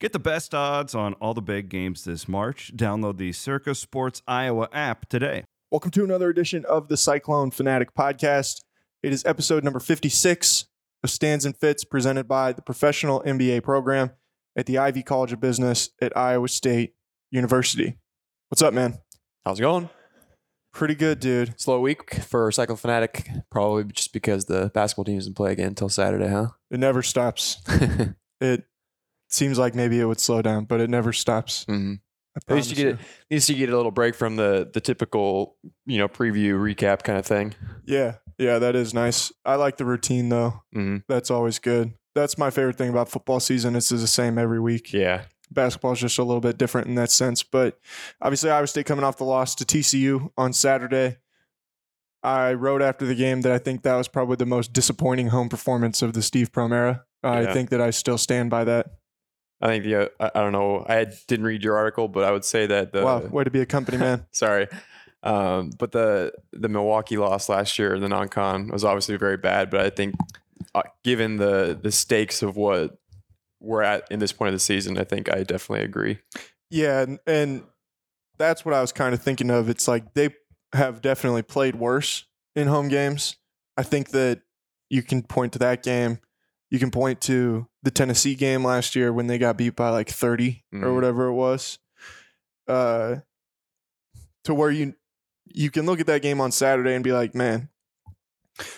Get 0.00 0.12
the 0.12 0.20
best 0.20 0.54
odds 0.54 0.94
on 0.94 1.14
all 1.14 1.34
the 1.34 1.42
big 1.42 1.68
games 1.68 2.04
this 2.04 2.28
March. 2.28 2.70
Download 2.76 3.16
the 3.16 3.32
Circa 3.32 3.74
Sports 3.74 4.22
Iowa 4.28 4.68
app 4.72 5.08
today. 5.08 5.42
Welcome 5.72 5.90
to 5.90 6.04
another 6.04 6.28
edition 6.28 6.64
of 6.66 6.86
the 6.86 6.96
Cyclone 6.96 7.50
Fanatic 7.50 7.96
Podcast. 7.96 8.62
It 9.02 9.12
is 9.12 9.24
episode 9.24 9.64
number 9.64 9.80
56 9.80 10.66
of 11.02 11.10
Stands 11.10 11.44
and 11.44 11.56
Fits 11.56 11.82
presented 11.82 12.28
by 12.28 12.52
the 12.52 12.62
Professional 12.62 13.24
MBA 13.26 13.64
program 13.64 14.12
at 14.54 14.66
the 14.66 14.78
Ivy 14.78 15.02
College 15.02 15.32
of 15.32 15.40
Business 15.40 15.90
at 16.00 16.16
Iowa 16.16 16.46
State 16.46 16.94
University. 17.32 17.98
What's 18.50 18.62
up, 18.62 18.72
man? 18.72 18.98
How's 19.44 19.58
it 19.58 19.62
going? 19.62 19.90
Pretty 20.72 20.94
good, 20.94 21.18
dude. 21.18 21.60
Slow 21.60 21.80
week 21.80 22.14
for 22.14 22.52
Cyclone 22.52 22.76
Fanatic, 22.76 23.28
probably 23.50 23.82
just 23.86 24.12
because 24.12 24.44
the 24.44 24.70
basketball 24.72 25.06
team 25.06 25.18
doesn't 25.18 25.34
play 25.34 25.50
again 25.50 25.70
until 25.70 25.88
Saturday, 25.88 26.28
huh? 26.28 26.50
It 26.70 26.78
never 26.78 27.02
stops. 27.02 27.60
It 28.40 28.62
seems 29.28 29.58
like 29.58 29.74
maybe 29.74 30.00
it 30.00 30.04
would 30.04 30.20
slow 30.20 30.42
down, 30.42 30.64
but 30.64 30.80
it 30.80 30.90
never 30.90 31.12
stops. 31.12 31.64
hmm 31.64 31.94
I 32.36 32.52
At 32.52 32.56
least 32.56 32.70
you 32.70 32.76
get. 32.76 32.94
At 32.94 33.00
least 33.30 33.48
you 33.48 33.56
get 33.56 33.70
a 33.70 33.76
little 33.76 33.90
break 33.90 34.14
from 34.14 34.36
the 34.36 34.68
the 34.72 34.80
typical, 34.80 35.56
you 35.86 35.98
know, 35.98 36.08
preview 36.08 36.52
recap 36.54 37.02
kind 37.02 37.18
of 37.18 37.26
thing. 37.26 37.54
Yeah, 37.84 38.16
yeah, 38.38 38.58
that 38.60 38.76
is 38.76 38.94
nice. 38.94 39.32
I 39.44 39.56
like 39.56 39.76
the 39.76 39.84
routine 39.84 40.28
though. 40.28 40.62
hmm 40.72 40.98
That's 41.08 41.30
always 41.30 41.58
good. 41.58 41.94
That's 42.14 42.38
my 42.38 42.50
favorite 42.50 42.76
thing 42.76 42.90
about 42.90 43.08
football 43.08 43.40
season. 43.40 43.74
It's 43.76 43.88
the 43.88 44.06
same 44.06 44.38
every 44.38 44.60
week. 44.60 44.92
Yeah, 44.92 45.22
basketball 45.50 45.92
is 45.92 46.00
just 46.00 46.18
a 46.18 46.22
little 46.22 46.40
bit 46.40 46.58
different 46.58 46.86
in 46.86 46.94
that 46.96 47.10
sense. 47.10 47.42
But 47.42 47.78
obviously, 48.20 48.50
Iowa 48.50 48.66
State 48.66 48.86
coming 48.86 49.04
off 49.04 49.16
the 49.18 49.24
loss 49.24 49.54
to 49.56 49.64
TCU 49.64 50.30
on 50.36 50.52
Saturday. 50.52 51.16
I 52.22 52.52
wrote 52.54 52.82
after 52.82 53.06
the 53.06 53.14
game 53.14 53.42
that 53.42 53.52
I 53.52 53.58
think 53.58 53.82
that 53.82 53.94
was 53.94 54.08
probably 54.08 54.36
the 54.36 54.46
most 54.46 54.72
disappointing 54.72 55.28
home 55.28 55.48
performance 55.48 56.02
of 56.02 56.12
the 56.14 56.22
Steve 56.22 56.50
Prohm 56.52 56.72
era. 56.72 57.04
I 57.22 57.52
think 57.52 57.70
that 57.70 57.80
I 57.80 57.90
still 57.90 58.18
stand 58.18 58.50
by 58.50 58.64
that. 58.64 58.86
I 59.60 59.66
think 59.66 59.84
the 59.84 60.12
uh, 60.20 60.30
I, 60.34 60.40
don't 60.40 60.52
know. 60.52 60.84
I 60.88 61.04
didn't 61.26 61.44
read 61.44 61.64
your 61.64 61.76
article, 61.76 62.08
but 62.08 62.24
I 62.24 62.30
would 62.30 62.44
say 62.44 62.66
that 62.66 62.92
the 62.92 63.04
wow, 63.04 63.20
way 63.20 63.44
to 63.44 63.50
be 63.50 63.60
a 63.60 63.66
company 63.66 63.98
man. 63.98 64.26
sorry, 64.32 64.68
um, 65.22 65.70
but 65.78 65.92
the 65.92 66.32
the 66.52 66.68
Milwaukee 66.68 67.16
loss 67.16 67.48
last 67.48 67.78
year, 67.78 67.94
in 67.94 68.00
the 68.00 68.08
non-con 68.08 68.68
was 68.68 68.84
obviously 68.84 69.16
very 69.16 69.36
bad. 69.36 69.70
But 69.70 69.80
I 69.80 69.90
think, 69.90 70.14
uh, 70.74 70.82
given 71.02 71.36
the 71.38 71.78
the 71.80 71.90
stakes 71.90 72.42
of 72.42 72.56
what 72.56 72.98
we're 73.60 73.82
at 73.82 74.06
in 74.10 74.20
this 74.20 74.32
point 74.32 74.48
of 74.48 74.54
the 74.54 74.60
season, 74.60 74.96
I 74.96 75.04
think 75.04 75.32
I 75.32 75.42
definitely 75.42 75.84
agree. 75.84 76.18
yeah, 76.70 77.02
and, 77.02 77.18
and 77.26 77.64
that's 78.38 78.64
what 78.64 78.74
I 78.74 78.80
was 78.80 78.92
kind 78.92 79.12
of 79.12 79.20
thinking 79.20 79.50
of. 79.50 79.68
It's 79.68 79.88
like 79.88 80.14
they 80.14 80.30
have 80.72 81.02
definitely 81.02 81.42
played 81.42 81.74
worse 81.74 82.24
in 82.54 82.68
home 82.68 82.88
games. 82.88 83.36
I 83.76 83.82
think 83.82 84.10
that 84.10 84.42
you 84.88 85.02
can 85.02 85.22
point 85.22 85.52
to 85.54 85.58
that 85.60 85.82
game. 85.82 86.20
You 86.70 86.78
can 86.78 86.90
point 86.90 87.20
to 87.22 87.66
the 87.82 87.90
Tennessee 87.90 88.34
game 88.34 88.62
last 88.64 88.94
year 88.94 89.12
when 89.12 89.26
they 89.26 89.38
got 89.38 89.56
beat 89.56 89.74
by 89.76 89.88
like 89.90 90.08
30 90.10 90.64
or 90.72 90.78
Mhm. 90.80 90.94
whatever 90.94 91.26
it 91.26 91.32
was. 91.34 91.78
Uh, 92.66 93.16
to 94.44 94.54
where 94.54 94.70
you 94.70 94.94
you 95.50 95.70
can 95.70 95.86
look 95.86 95.98
at 95.98 96.06
that 96.06 96.20
game 96.20 96.40
on 96.42 96.52
Saturday 96.52 96.94
and 96.94 97.02
be 97.02 97.12
like, 97.12 97.34
man, 97.34 97.70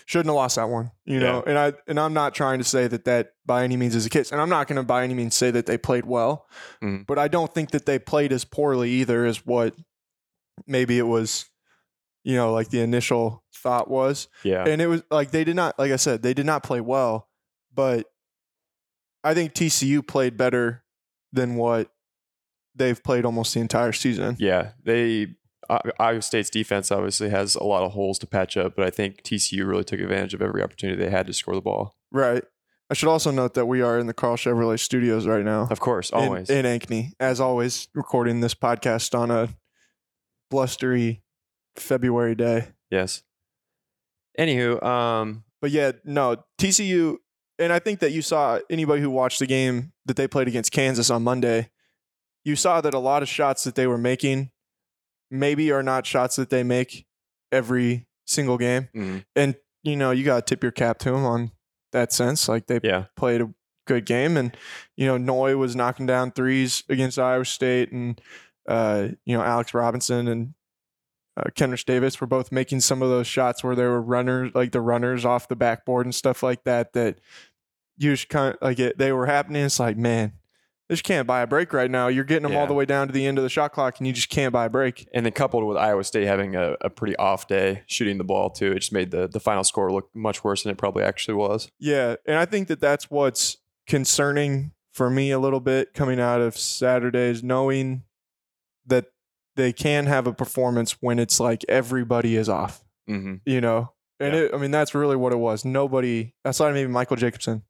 shouldn't 0.06 0.26
have 0.28 0.36
lost 0.36 0.54
that 0.54 0.68
one, 0.68 0.92
you 1.04 1.18
know. 1.18 1.42
And 1.44 1.58
I 1.58 1.72
and 1.88 1.98
I'm 1.98 2.12
not 2.14 2.32
trying 2.34 2.58
to 2.58 2.64
say 2.64 2.86
that 2.86 3.04
that 3.06 3.32
by 3.44 3.64
any 3.64 3.76
means 3.76 3.96
is 3.96 4.06
a 4.06 4.10
case, 4.10 4.30
and 4.30 4.40
I'm 4.40 4.48
not 4.48 4.68
going 4.68 4.76
to 4.76 4.84
by 4.84 5.02
any 5.02 5.14
means 5.14 5.34
say 5.34 5.50
that 5.50 5.66
they 5.66 5.76
played 5.76 6.06
well, 6.06 6.46
Mhm. 6.80 7.06
but 7.08 7.18
I 7.18 7.26
don't 7.26 7.52
think 7.52 7.72
that 7.72 7.86
they 7.86 7.98
played 7.98 8.32
as 8.32 8.44
poorly 8.44 8.88
either 8.90 9.26
as 9.26 9.44
what 9.44 9.74
maybe 10.66 10.96
it 10.98 11.08
was, 11.08 11.46
you 12.22 12.36
know, 12.36 12.52
like 12.52 12.68
the 12.70 12.80
initial 12.82 13.42
thought 13.52 13.90
was 13.90 14.28
Yeah, 14.44 14.64
and 14.66 14.80
it 14.80 14.86
was 14.86 15.02
like 15.10 15.32
they 15.32 15.42
did 15.44 15.56
not 15.56 15.76
like 15.78 15.90
i 15.92 15.96
said 15.96 16.22
they 16.22 16.34
did 16.34 16.46
not 16.46 16.62
play 16.62 16.80
well 16.80 17.28
but 17.74 18.06
i 19.24 19.34
think 19.34 19.52
tcu 19.54 20.06
played 20.06 20.36
better 20.36 20.82
than 21.32 21.54
what 21.56 21.90
they've 22.74 23.02
played 23.02 23.24
almost 23.24 23.54
the 23.54 23.60
entire 23.60 23.92
season 23.92 24.36
Yeah, 24.38 24.72
they 24.82 25.34
Iowa 26.00 26.20
State's 26.22 26.50
defense 26.50 26.90
obviously 26.90 27.28
has 27.30 27.54
a 27.54 27.62
lot 27.62 27.84
of 27.84 27.92
holes 27.92 28.18
to 28.20 28.26
patch 28.26 28.56
up, 28.56 28.74
but 28.74 28.84
I 28.84 28.90
think 28.90 29.22
TCU 29.22 29.64
really 29.64 29.84
took 29.84 30.00
advantage 30.00 30.34
of 30.34 30.42
every 30.42 30.64
opportunity 30.64 31.00
they 31.00 31.10
had 31.10 31.28
to 31.28 31.32
score 31.32 31.54
the 31.54 31.60
ball. 31.60 31.94
right 32.10 32.42
i 32.90 32.94
should 32.94 33.08
also 33.08 33.30
note 33.30 33.54
that 33.54 33.66
we 33.66 33.80
are 33.82 33.96
in 34.00 34.08
the 34.08 34.14
carl 34.14 34.36
chevrolet 34.36 34.80
studios 34.80 35.26
right 35.28 35.44
now 35.44 35.68
Of 35.70 35.78
course, 35.78 36.10
always. 36.10 36.50
in, 36.50 36.64
ankeny 36.64 37.12
as 37.20 37.38
always 37.40 37.86
recording 37.94 38.40
this 38.40 38.54
podcast 38.54 39.16
on 39.16 39.30
a 39.30 39.48
blustery 40.50 41.22
february 41.76 42.34
day 42.34 42.68
yes. 42.90 43.22
Anywho, 44.38 44.82
um, 44.82 45.44
But 45.60 45.70
yeah, 45.70 45.92
no, 46.04 46.36
TCU, 46.58 47.16
and 47.60 47.72
I 47.72 47.78
think 47.78 48.00
that 48.00 48.10
you 48.10 48.22
saw 48.22 48.58
anybody 48.68 49.02
who 49.02 49.10
watched 49.10 49.38
the 49.38 49.46
game 49.46 49.92
that 50.06 50.16
they 50.16 50.26
played 50.26 50.48
against 50.48 50.72
Kansas 50.72 51.10
on 51.10 51.22
Monday, 51.22 51.70
you 52.44 52.56
saw 52.56 52.80
that 52.80 52.94
a 52.94 52.98
lot 52.98 53.22
of 53.22 53.28
shots 53.28 53.64
that 53.64 53.74
they 53.74 53.86
were 53.86 53.98
making 53.98 54.50
maybe 55.30 55.70
are 55.70 55.82
not 55.82 56.06
shots 56.06 56.36
that 56.36 56.50
they 56.50 56.62
make 56.62 57.06
every 57.52 58.06
single 58.26 58.58
game. 58.58 58.88
mm, 58.94 59.24
And, 59.36 59.54
you 59.82 59.96
know, 59.96 60.10
you 60.10 60.24
got 60.24 60.46
to 60.46 60.54
tip 60.54 60.62
your 60.62 60.72
cap 60.72 60.98
to 61.00 61.10
them 61.12 61.24
on 61.24 61.52
that 61.92 62.12
sense. 62.12 62.48
Like 62.48 62.66
they 62.66 62.80
yeah, 62.82 63.06
played 63.16 63.42
a 63.42 63.52
good 63.86 64.06
game. 64.06 64.36
And, 64.36 64.56
you 64.96 65.06
know, 65.06 65.18
Noi 65.18 65.56
was 65.56 65.76
knocking 65.76 66.06
down 66.06 66.32
threes 66.32 66.82
against 66.88 67.18
Iowa 67.18 67.44
State 67.44 67.92
and, 67.92 68.20
uh, 68.68 69.08
you 69.24 69.36
know, 69.36 69.42
Alex 69.42 69.74
Robinson 69.74 70.28
and 70.28 70.54
uh, 71.36 71.44
Kendric 71.54 71.84
Davis 71.84 72.20
were 72.20 72.26
both 72.26 72.52
making 72.52 72.80
some 72.80 73.02
of 73.02 73.08
those 73.08 73.26
shots 73.26 73.62
where 73.62 73.74
they 73.74 73.84
were 73.84 74.02
runners, 74.02 74.52
like 74.54 74.72
the 74.72 74.80
runners 74.80 75.24
off 75.24 75.48
the 75.48 75.56
backboard 75.56 76.06
and 76.06 76.14
stuff 76.14 76.42
like 76.42 76.64
that, 76.64 76.92
that 76.92 77.18
you 78.00 78.12
just 78.14 78.28
kind 78.28 78.54
of 78.54 78.58
like 78.62 78.78
it, 78.78 78.98
they 78.98 79.12
were 79.12 79.26
happening. 79.26 79.62
It's 79.64 79.78
like, 79.78 79.96
man, 79.96 80.32
this 80.88 81.02
can't 81.02 81.26
buy 81.26 81.42
a 81.42 81.46
break 81.46 81.72
right 81.72 81.88
now. 81.90 82.08
You're 82.08 82.24
getting 82.24 82.42
them 82.48 82.56
all 82.56 82.66
the 82.66 82.74
way 82.74 82.84
down 82.84 83.06
to 83.06 83.12
the 83.12 83.24
end 83.26 83.38
of 83.38 83.44
the 83.44 83.50
shot 83.50 83.72
clock 83.72 83.98
and 83.98 84.06
you 84.08 84.12
just 84.12 84.28
can't 84.30 84.52
buy 84.52 84.64
a 84.64 84.68
break. 84.70 85.06
and 85.14 85.24
then 85.24 85.32
coupled 85.32 85.64
with 85.64 85.76
Iowa 85.76 86.02
State 86.02 86.26
having 86.26 86.56
a, 86.56 86.76
a 86.80 86.90
pretty 86.90 87.14
off 87.16 87.46
day 87.46 87.82
shooting 87.86 88.18
the 88.18 88.24
ball 88.24 88.50
too, 88.50 88.72
it 88.72 88.80
just 88.80 88.92
made 88.92 89.10
the 89.12 89.28
the 89.28 89.38
final 89.38 89.62
score 89.62 89.92
look 89.92 90.08
much 90.14 90.42
worse 90.42 90.62
than 90.64 90.72
it 90.72 90.78
probably 90.78 91.04
actually 91.04 91.34
was. 91.34 91.70
Yeah, 91.78 92.16
and 92.26 92.36
I 92.38 92.44
think 92.46 92.66
that 92.68 92.80
that's 92.80 93.08
what's 93.10 93.58
concerning 93.86 94.72
for 94.92 95.10
me 95.10 95.30
a 95.30 95.38
little 95.38 95.60
bit 95.60 95.94
coming 95.94 96.18
out 96.18 96.40
of 96.40 96.56
Saturdays, 96.56 97.42
knowing 97.44 98.02
that 98.86 99.06
they 99.56 99.72
can 99.72 100.06
have 100.06 100.26
a 100.26 100.32
performance 100.32 100.96
when 101.00 101.18
it's 101.18 101.38
like 101.38 101.64
everybody 101.68 102.34
is 102.36 102.48
off, 102.48 102.82
hmm 103.06 103.34
you 103.44 103.60
know. 103.60 103.92
And 104.18 104.34
Yeah. 104.34 104.40
it, 104.42 104.54
I 104.54 104.56
mean, 104.58 104.70
that's 104.70 104.94
really 104.94 105.16
what 105.16 105.32
it 105.32 105.38
was. 105.38 105.64
Nobody, 105.64 106.34
aside 106.44 106.72
maybe 106.74 106.90
Michael 106.90 107.16
Jacobson, 107.16 107.62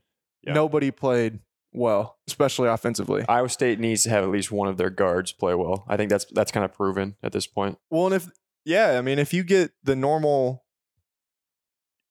Yeah. 0.43 0.55
nobody 0.55 0.91
played 0.91 1.41
well, 1.73 2.19
especially 2.27 2.69
offensively. 2.69 3.25
Iowa 3.29 3.49
State 3.49 3.79
needs 3.79 4.03
to 4.05 4.11
have 4.11 4.25
at 4.25 4.31
least 4.31 4.51
one 4.51 4.69
of 4.69 4.77
their 4.77 4.91
guards 4.91 5.33
play 5.33 5.55
well. 5.55 5.85
I 5.89 5.97
think 5.97 6.11
that's 6.11 6.25
that's 6.33 6.51
kind 6.51 6.65
of 6.65 6.73
proven 6.73 7.17
at 7.23 7.33
this 7.33 7.47
point. 7.47 7.79
Well, 7.91 8.07
and 8.07 8.15
if 8.15 8.27
yeah, 8.65 8.99
I 8.99 9.03
mean, 9.03 9.19
if 9.19 9.33
you 9.33 9.43
get 9.45 9.73
the 9.83 9.95
normal 9.97 10.65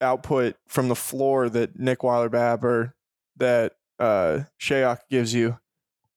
output 0.02 0.56
from 0.68 0.88
the 0.88 0.96
floor 0.96 1.50
that 1.50 1.78
Nick 1.78 2.04
Weiler-Babb 2.04 2.64
or 2.64 2.96
that 3.38 3.74
uh 4.00 4.42
Shayok 4.62 5.00
gives 5.10 5.34
you, 5.34 5.58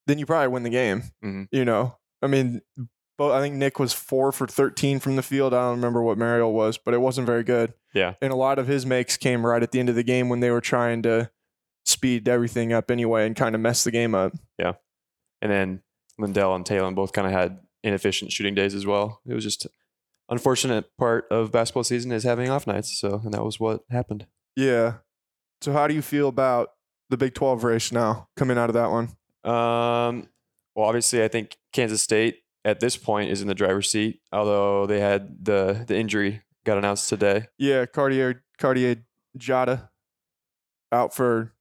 then 0.06 0.18
you 0.18 0.26
probably 0.26 0.48
win 0.48 0.62
the 0.62 0.70
game. 0.70 1.02
Mhm. 1.24 1.48
You 1.50 1.64
know, 1.64 1.98
I 2.20 2.28
mean, 2.28 2.60
I 3.18 3.40
think 3.40 3.54
Nick 3.56 3.78
was 3.78 3.92
four 3.92 4.30
for 4.32 4.46
thirteen 4.46 4.98
from 5.00 5.16
the 5.16 5.22
field. 5.22 5.52
I 5.54 5.62
don't 5.62 5.76
remember 5.76 6.02
what 6.02 6.18
Marial 6.18 6.52
was, 6.52 6.78
but 6.78 6.94
it 6.94 7.00
wasn't 7.00 7.26
very 7.26 7.42
good. 7.44 7.74
Yeah. 7.94 8.14
and 8.22 8.32
a 8.32 8.36
lot 8.36 8.58
of 8.58 8.66
his 8.68 8.86
makes 8.86 9.16
came 9.18 9.44
right 9.44 9.62
at 9.62 9.70
the 9.72 9.78
end 9.80 9.88
of 9.90 9.94
the 9.94 10.02
game 10.02 10.28
when 10.30 10.40
they 10.40 10.50
were 10.50 10.62
trying 10.62 11.02
to 11.02 11.30
speed 11.84 12.28
everything 12.28 12.72
up 12.72 12.90
anyway 12.90 13.26
and 13.26 13.34
kind 13.36 13.54
of 13.54 13.60
mess 13.60 13.84
the 13.84 13.90
game 13.90 14.14
up. 14.14 14.32
Yeah. 14.58 14.72
And 15.40 15.50
then 15.50 15.82
Lindell 16.18 16.54
and 16.54 16.64
Talen 16.64 16.94
both 16.94 17.12
kind 17.12 17.26
of 17.26 17.32
had 17.32 17.58
inefficient 17.82 18.32
shooting 18.32 18.54
days 18.54 18.74
as 18.74 18.86
well. 18.86 19.20
It 19.26 19.34
was 19.34 19.44
just 19.44 19.66
unfortunate 20.28 20.96
part 20.96 21.26
of 21.30 21.52
basketball 21.52 21.84
season 21.84 22.12
is 22.12 22.24
having 22.24 22.48
off 22.48 22.66
nights. 22.66 22.96
So 22.98 23.20
and 23.24 23.34
that 23.34 23.44
was 23.44 23.58
what 23.58 23.82
happened. 23.90 24.26
Yeah. 24.56 24.94
So 25.60 25.72
how 25.72 25.86
do 25.86 25.94
you 25.94 26.02
feel 26.02 26.28
about 26.28 26.70
the 27.10 27.16
Big 27.16 27.34
Twelve 27.34 27.64
race 27.64 27.92
now 27.92 28.28
coming 28.36 28.58
out 28.58 28.70
of 28.70 28.74
that 28.74 28.90
one? 28.90 29.08
Um, 29.44 30.28
well, 30.74 30.86
obviously, 30.86 31.22
I 31.22 31.28
think 31.28 31.56
Kansas 31.72 32.02
State 32.02 32.38
at 32.64 32.80
this 32.80 32.96
point 32.96 33.30
is 33.30 33.42
in 33.42 33.48
the 33.48 33.54
driver's 33.54 33.90
seat. 33.90 34.20
Although 34.32 34.86
they 34.86 35.00
had 35.00 35.44
the 35.44 35.84
the 35.86 35.96
injury 35.96 36.42
got 36.64 36.78
announced 36.78 37.08
today, 37.08 37.46
Yeah, 37.58 37.86
Cartier 37.86 38.44
Cartier 38.58 39.04
Diarra 39.36 39.88
out 40.92 41.14
for 41.14 41.52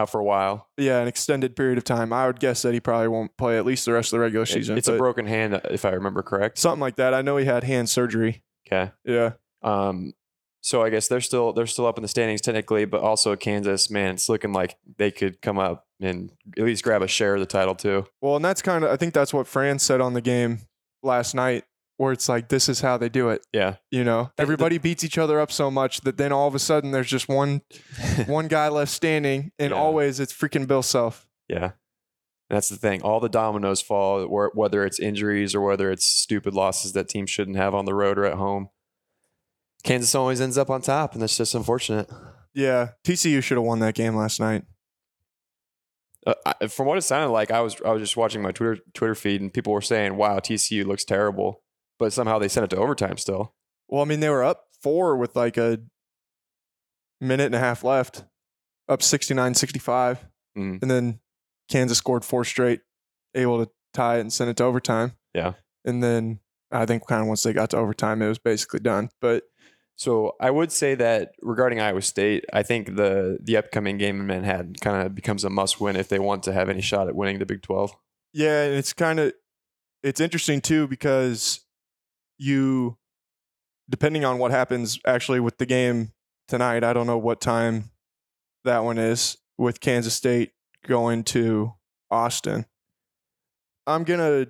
out 0.00 0.10
for 0.10 0.20
a 0.20 0.24
while. 0.24 0.68
yeah 0.76 1.00
an 1.00 1.08
extended 1.08 1.54
period 1.54 1.78
of 1.78 1.84
time. 1.84 2.12
I 2.12 2.26
would 2.26 2.40
guess 2.40 2.62
that 2.62 2.74
he 2.74 2.80
probably 2.80 3.08
won't 3.08 3.36
play 3.36 3.56
at 3.58 3.64
least 3.64 3.84
the 3.84 3.92
rest 3.92 4.12
of 4.12 4.18
the 4.18 4.20
regular 4.20 4.46
season. 4.46 4.76
it's 4.76 4.88
a 4.88 4.96
broken 4.96 5.26
hand, 5.26 5.60
if 5.70 5.84
I 5.84 5.90
remember 5.90 6.22
correct. 6.22 6.58
something 6.58 6.80
like 6.80 6.96
that. 6.96 7.14
I 7.14 7.22
know 7.22 7.36
he 7.36 7.44
had 7.46 7.64
hand 7.64 7.88
surgery. 7.88 8.42
Okay. 8.66 8.92
Yeah, 9.04 9.32
Um, 9.62 10.12
so 10.62 10.82
I 10.82 10.90
guess 10.90 11.08
they're 11.08 11.20
still 11.22 11.52
they're 11.52 11.66
still 11.66 11.86
up 11.86 11.96
in 11.98 12.02
the 12.02 12.08
standings 12.08 12.40
technically, 12.40 12.84
but 12.84 13.00
also 13.00 13.34
Kansas, 13.36 13.90
man, 13.90 14.14
it's 14.14 14.28
looking 14.28 14.52
like 14.52 14.76
they 14.98 15.10
could 15.10 15.40
come 15.40 15.58
up 15.58 15.86
and 16.00 16.30
at 16.58 16.64
least 16.64 16.84
grab 16.84 17.02
a 17.02 17.08
share 17.08 17.34
of 17.34 17.40
the 17.40 17.46
title 17.46 17.74
too. 17.74 18.06
Well, 18.20 18.36
and 18.36 18.44
that's 18.44 18.60
kind 18.62 18.84
of 18.84 18.90
I 18.90 18.96
think 18.96 19.14
that's 19.14 19.32
what 19.32 19.46
Fran 19.46 19.78
said 19.78 20.00
on 20.00 20.12
the 20.12 20.20
game 20.20 20.58
last 21.02 21.34
night, 21.34 21.64
where 22.00 22.12
it's 22.12 22.28
like 22.30 22.48
this 22.48 22.66
is 22.68 22.80
how 22.80 22.96
they 22.96 23.08
do 23.10 23.28
it. 23.28 23.46
Yeah. 23.52 23.76
You 23.90 24.04
know, 24.04 24.30
the- 24.36 24.42
everybody 24.42 24.78
beats 24.78 25.04
each 25.04 25.18
other 25.18 25.38
up 25.38 25.52
so 25.52 25.70
much 25.70 26.00
that 26.00 26.16
then 26.16 26.32
all 26.32 26.48
of 26.48 26.54
a 26.54 26.58
sudden 26.58 26.92
there's 26.92 27.08
just 27.10 27.28
one 27.28 27.60
one 28.26 28.48
guy 28.48 28.68
left 28.68 28.90
standing, 28.90 29.52
and 29.58 29.70
Yeah. 29.72 29.76
always 29.76 30.18
it's 30.18 30.32
freaking 30.32 30.66
Bill 30.66 30.82
Self. 30.82 31.26
yeah. 31.48 31.72
that's 32.48 32.68
the 32.70 32.76
thing. 32.76 33.02
All 33.02 33.20
the 33.20 33.28
dominoes 33.28 33.80
fall, 33.82 34.24
whether 34.54 34.84
it's 34.84 34.98
injuries 34.98 35.54
or 35.54 35.60
whether 35.60 35.90
it's 35.92 36.04
stupid 36.06 36.54
losses 36.54 36.92
that 36.94 37.08
teams 37.08 37.28
shouldn't 37.30 37.56
have 37.58 37.74
on 37.74 37.84
the 37.84 37.94
road 37.94 38.18
or 38.18 38.24
at 38.24 38.34
home. 38.38 38.70
Kansas 39.84 40.14
always 40.14 40.40
ends 40.40 40.58
up 40.58 40.68
on 40.70 40.80
top, 40.82 41.12
and 41.12 41.22
that's 41.22 41.36
just 41.36 41.54
unfortunate. 41.54 42.10
Yeah, 42.52 42.90
TCU 43.04 43.42
should 43.42 43.56
have 43.56 43.64
won 43.64 43.78
that 43.80 43.94
game 43.94 44.16
last 44.16 44.40
night. 44.40 44.64
Uh, 46.26 46.34
I, 46.44 46.66
from 46.66 46.86
what 46.86 46.98
it 46.98 47.02
sounded 47.02 47.30
like, 47.30 47.50
I 47.50 47.60
was 47.60 47.80
I 47.84 47.92
was 47.92 48.02
just 48.02 48.16
watching 48.16 48.42
my 48.42 48.52
Twitter 48.52 48.82
Twitter 48.94 49.14
feed, 49.14 49.40
and 49.40 49.52
people 49.52 49.72
were 49.72 49.80
saying, 49.80 50.16
"Wow, 50.16 50.38
TCU 50.38 50.84
looks 50.84 51.04
terrible," 51.04 51.62
but 52.00 52.12
somehow 52.12 52.40
they 52.40 52.48
sent 52.48 52.64
it 52.64 52.70
to 52.70 52.76
overtime 52.76 53.16
still. 53.16 53.54
Well, 53.88 54.02
I 54.02 54.06
mean, 54.06 54.18
they 54.18 54.30
were 54.30 54.42
up 54.42 54.64
four 54.82 55.16
with 55.16 55.36
like 55.36 55.56
a 55.56 55.78
minute 57.20 57.46
and 57.46 57.54
a 57.54 57.60
half 57.60 57.84
left, 57.84 58.24
up 58.88 59.02
69 59.02 59.54
65. 59.54 60.26
Mm. 60.58 60.82
And 60.82 60.90
then 60.90 61.20
Kansas 61.68 61.98
scored 61.98 62.24
four 62.24 62.44
straight, 62.44 62.80
able 63.36 63.64
to 63.64 63.70
tie 63.94 64.16
it 64.16 64.22
and 64.22 64.32
send 64.32 64.50
it 64.50 64.56
to 64.56 64.64
overtime. 64.64 65.12
Yeah. 65.34 65.52
And 65.84 66.02
then 66.02 66.40
I 66.72 66.86
think 66.86 67.06
kind 67.06 67.20
of 67.20 67.28
once 67.28 67.42
they 67.42 67.52
got 67.52 67.70
to 67.70 67.76
overtime, 67.76 68.22
it 68.22 68.28
was 68.28 68.38
basically 68.38 68.80
done. 68.80 69.10
But 69.20 69.44
So 69.96 70.34
I 70.40 70.50
would 70.50 70.72
say 70.72 70.94
that 70.94 71.32
regarding 71.42 71.80
Iowa 71.80 72.00
State, 72.02 72.46
I 72.52 72.62
think 72.62 72.96
the 72.96 73.38
the 73.42 73.56
upcoming 73.58 73.98
game 73.98 74.18
in 74.20 74.26
Manhattan 74.26 74.74
kind 74.80 75.06
of 75.06 75.14
becomes 75.14 75.44
a 75.44 75.50
must 75.50 75.80
win 75.80 75.96
if 75.96 76.08
they 76.08 76.18
want 76.18 76.42
to 76.44 76.52
have 76.52 76.68
any 76.70 76.80
shot 76.80 77.08
at 77.08 77.14
winning 77.14 77.38
the 77.38 77.46
Big 77.46 77.60
Twelve. 77.62 77.92
yeah, 78.32 78.64
and 78.64 78.74
it's 78.74 78.94
kind 78.94 79.20
of 79.20 79.34
it's 80.02 80.20
interesting 80.20 80.62
too 80.62 80.86
because 80.88 81.60
you 82.40 82.96
depending 83.88 84.24
on 84.24 84.38
what 84.38 84.50
happens 84.50 84.98
actually 85.06 85.40
with 85.40 85.58
the 85.58 85.66
game 85.66 86.12
tonight, 86.48 86.82
I 86.84 86.92
don't 86.92 87.06
know 87.06 87.18
what 87.18 87.40
time 87.40 87.90
that 88.64 88.84
one 88.84 88.98
is 88.98 89.36
with 89.58 89.80
Kansas 89.80 90.14
State 90.14 90.52
going 90.86 91.24
to 91.24 91.74
Austin. 92.10 92.66
I'm 93.86 94.04
gonna 94.04 94.46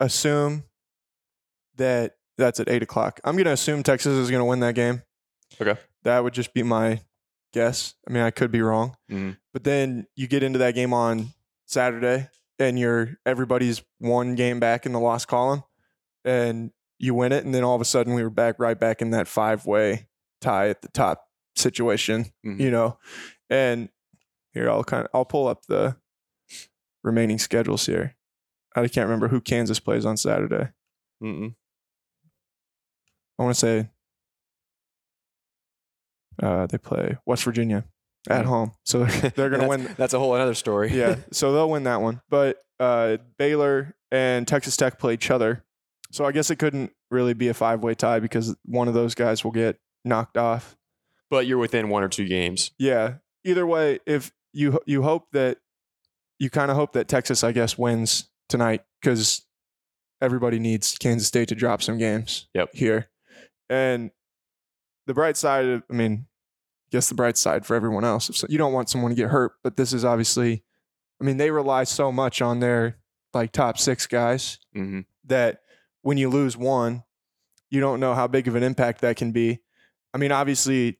assume 0.00 0.64
that 1.76 2.16
that's 2.36 2.60
at 2.60 2.68
eight 2.68 2.82
o'clock. 2.82 3.20
I'm 3.24 3.36
gonna 3.36 3.52
assume 3.52 3.82
Texas 3.82 4.12
is 4.14 4.30
gonna 4.30 4.44
win 4.44 4.60
that 4.60 4.74
game. 4.74 5.02
Okay. 5.60 5.78
That 6.04 6.22
would 6.22 6.34
just 6.34 6.54
be 6.54 6.62
my 6.62 7.00
guess. 7.52 7.94
I 8.08 8.12
mean, 8.12 8.22
I 8.22 8.30
could 8.30 8.50
be 8.52 8.60
wrong. 8.62 8.96
Mhm. 9.10 9.36
But 9.52 9.64
then 9.64 10.06
you 10.14 10.26
get 10.28 10.42
into 10.42 10.58
that 10.60 10.74
game 10.74 10.92
on 10.92 11.32
Saturday 11.66 12.28
and 12.58 12.78
you're 12.78 13.16
everybody's 13.26 13.82
one 13.98 14.34
game 14.36 14.60
back 14.60 14.86
in 14.86 14.92
the 14.92 15.00
loss 15.00 15.24
column 15.24 15.64
and 16.24 16.70
you 16.98 17.14
win 17.14 17.32
it 17.32 17.44
and 17.44 17.54
then 17.54 17.62
all 17.64 17.74
of 17.74 17.80
a 17.80 17.84
sudden 17.84 18.14
we 18.14 18.22
were 18.22 18.30
back 18.30 18.56
right 18.58 18.78
back 18.78 19.00
in 19.02 19.10
that 19.10 19.28
five 19.28 19.66
way 19.66 20.08
tie 20.40 20.68
at 20.68 20.82
the 20.82 20.88
top 20.88 21.24
situation, 21.56 22.26
Mhm. 22.46 22.60
you 22.60 22.70
know. 22.70 22.98
And 23.50 23.88
here 24.52 24.68
I'll 24.70 24.84
kind 24.84 25.04
of 25.04 25.10
I'll 25.14 25.24
pull 25.24 25.46
up 25.48 25.66
the 25.66 25.96
remaining 27.04 27.38
schedules 27.38 27.86
here. 27.86 28.16
I 28.76 28.86
can't 28.88 29.06
remember 29.06 29.28
who 29.28 29.40
Kansas 29.40 29.80
plays 29.80 30.04
on 30.06 30.16
Saturday. 30.16 30.70
Mm-mm. 31.22 31.54
I 33.38 33.42
want 33.42 33.54
to 33.54 33.60
say 33.60 33.90
uh, 36.42 36.66
they 36.66 36.78
play 36.78 37.16
West 37.26 37.44
Virginia 37.44 37.84
at 38.28 38.44
Mhm. 38.44 38.48
home, 38.48 38.72
so 38.84 39.04
they're, 39.04 39.30
they're 39.30 39.50
going 39.50 39.62
to 39.62 39.68
win. 39.68 39.94
That's 39.96 40.14
a 40.14 40.18
whole 40.18 40.32
other 40.32 40.54
story. 40.54 40.92
yeah, 40.92 41.16
so 41.32 41.52
they'll 41.52 41.70
win 41.70 41.84
that 41.84 42.00
one. 42.00 42.20
But 42.28 42.58
uh, 42.78 43.16
Baylor 43.38 43.94
and 44.10 44.46
Texas 44.46 44.76
Tech 44.76 44.98
play 44.98 45.14
each 45.14 45.30
other, 45.30 45.64
so 46.10 46.24
I 46.24 46.32
guess 46.32 46.50
it 46.50 46.56
couldn't 46.56 46.92
really 47.10 47.34
be 47.34 47.48
a 47.48 47.54
five 47.54 47.82
way 47.82 47.94
tie 47.94 48.20
because 48.20 48.54
one 48.64 48.88
of 48.88 48.94
those 48.94 49.14
guys 49.14 49.44
will 49.44 49.50
get 49.50 49.78
knocked 50.04 50.36
off. 50.38 50.76
but 51.30 51.46
you're 51.46 51.58
within 51.58 51.88
one 51.88 52.02
or 52.02 52.08
two 52.08 52.26
games. 52.26 52.70
Yeah. 52.78 53.14
Either 53.44 53.66
way, 53.66 53.98
if 54.06 54.32
you 54.52 54.78
you 54.86 55.02
hope 55.02 55.26
that 55.32 55.58
you 56.38 56.50
kind 56.50 56.70
of 56.70 56.76
hope 56.76 56.92
that 56.92 57.08
Texas, 57.08 57.42
I 57.44 57.52
guess, 57.52 57.76
wins 57.76 58.28
tonight 58.48 58.82
because 59.00 59.44
everybody 60.20 60.58
needs 60.58 60.96
Kansas 60.98 61.28
State 61.28 61.48
to 61.48 61.54
drop 61.54 61.82
some 61.82 61.98
games. 61.98 62.48
Yep. 62.54 62.70
Here, 62.74 63.08
and 63.68 64.10
the 65.06 65.14
bright 65.14 65.36
side, 65.36 65.64
of, 65.66 65.82
I 65.90 65.92
mean, 65.94 66.26
I 66.26 66.88
guess 66.92 67.08
the 67.08 67.14
bright 67.14 67.36
side 67.36 67.64
for 67.66 67.74
everyone 67.74 68.04
else. 68.04 68.30
So 68.34 68.46
you 68.50 68.58
don't 68.58 68.72
want 68.72 68.88
someone 68.90 69.10
to 69.10 69.14
get 69.16 69.30
hurt, 69.30 69.52
but 69.62 69.76
this 69.76 69.92
is 69.92 70.04
obviously, 70.04 70.62
I 71.20 71.24
mean, 71.24 71.36
they 71.38 71.50
rely 71.50 71.84
so 71.84 72.10
much 72.12 72.40
on 72.42 72.60
their 72.60 72.96
like 73.34 73.52
top 73.52 73.78
six 73.78 74.06
guys 74.06 74.58
Mm-hmm. 74.76 75.00
that 75.26 75.60
when 76.02 76.16
you 76.18 76.28
lose 76.28 76.56
one, 76.56 77.02
you 77.70 77.80
don't 77.80 78.00
know 78.00 78.14
how 78.14 78.26
big 78.26 78.48
of 78.48 78.54
an 78.54 78.62
impact 78.62 79.00
that 79.02 79.16
can 79.16 79.32
be. 79.32 79.60
I 80.14 80.18
mean, 80.18 80.32
obviously, 80.32 80.98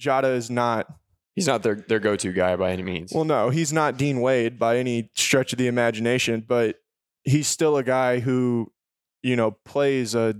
Diarra 0.00 0.34
is 0.36 0.50
not 0.50 0.86
He's 1.34 1.46
not 1.46 1.62
their 1.62 1.74
their 1.74 1.98
go 2.00 2.16
to 2.16 2.32
guy 2.32 2.56
by 2.56 2.70
any 2.72 2.82
means. 2.82 3.12
well, 3.12 3.24
no, 3.26 3.50
he's 3.50 3.70
not 3.72 3.98
Dean 3.98 4.20
Wade 4.22 4.58
by 4.58 4.78
any 4.78 5.10
stretch 5.14 5.52
of 5.52 5.58
the 5.58 5.66
imagination, 5.66 6.42
but 6.46 6.76
he's 7.24 7.46
still 7.46 7.76
a 7.76 7.82
guy 7.82 8.20
who, 8.20 8.72
you 9.22 9.36
know, 9.36 9.50
plays 9.50 10.14
a 10.14 10.34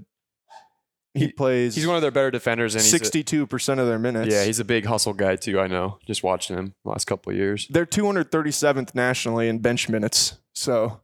he, 1.13 1.27
He- 1.27 1.33
plays 1.33 1.75
he's 1.75 1.87
one 1.87 1.97
of 1.97 2.03
their 2.03 2.11
better 2.11 2.31
defenders, 2.31 2.75
and 2.75 2.83
sixty-two 2.83 3.47
percent 3.47 3.79
of 3.79 3.87
their 3.87 3.99
minutes. 3.99 4.33
yeah, 4.33 4.45
he's 4.45 4.59
a 4.59 4.65
big 4.65 4.87
hustle 4.87 5.13
guy 5.13 5.37
too. 5.37 5.61
I 5.61 5.67
know, 5.67 5.99
just 6.07 6.23
watching 6.23 6.57
him 6.57 6.75
the 6.85 6.91
last 6.91 7.05
couple 7.07 7.31
of 7.31 7.37
years. 7.37 7.67
they're 7.69 7.85
two 7.87 8.07
hundred 8.07 8.31
thirty-seventh 8.33 8.95
nationally 8.95 9.49
in 9.49 9.59
bench 9.59 9.91
minutes. 9.91 10.39
So, 10.55 11.01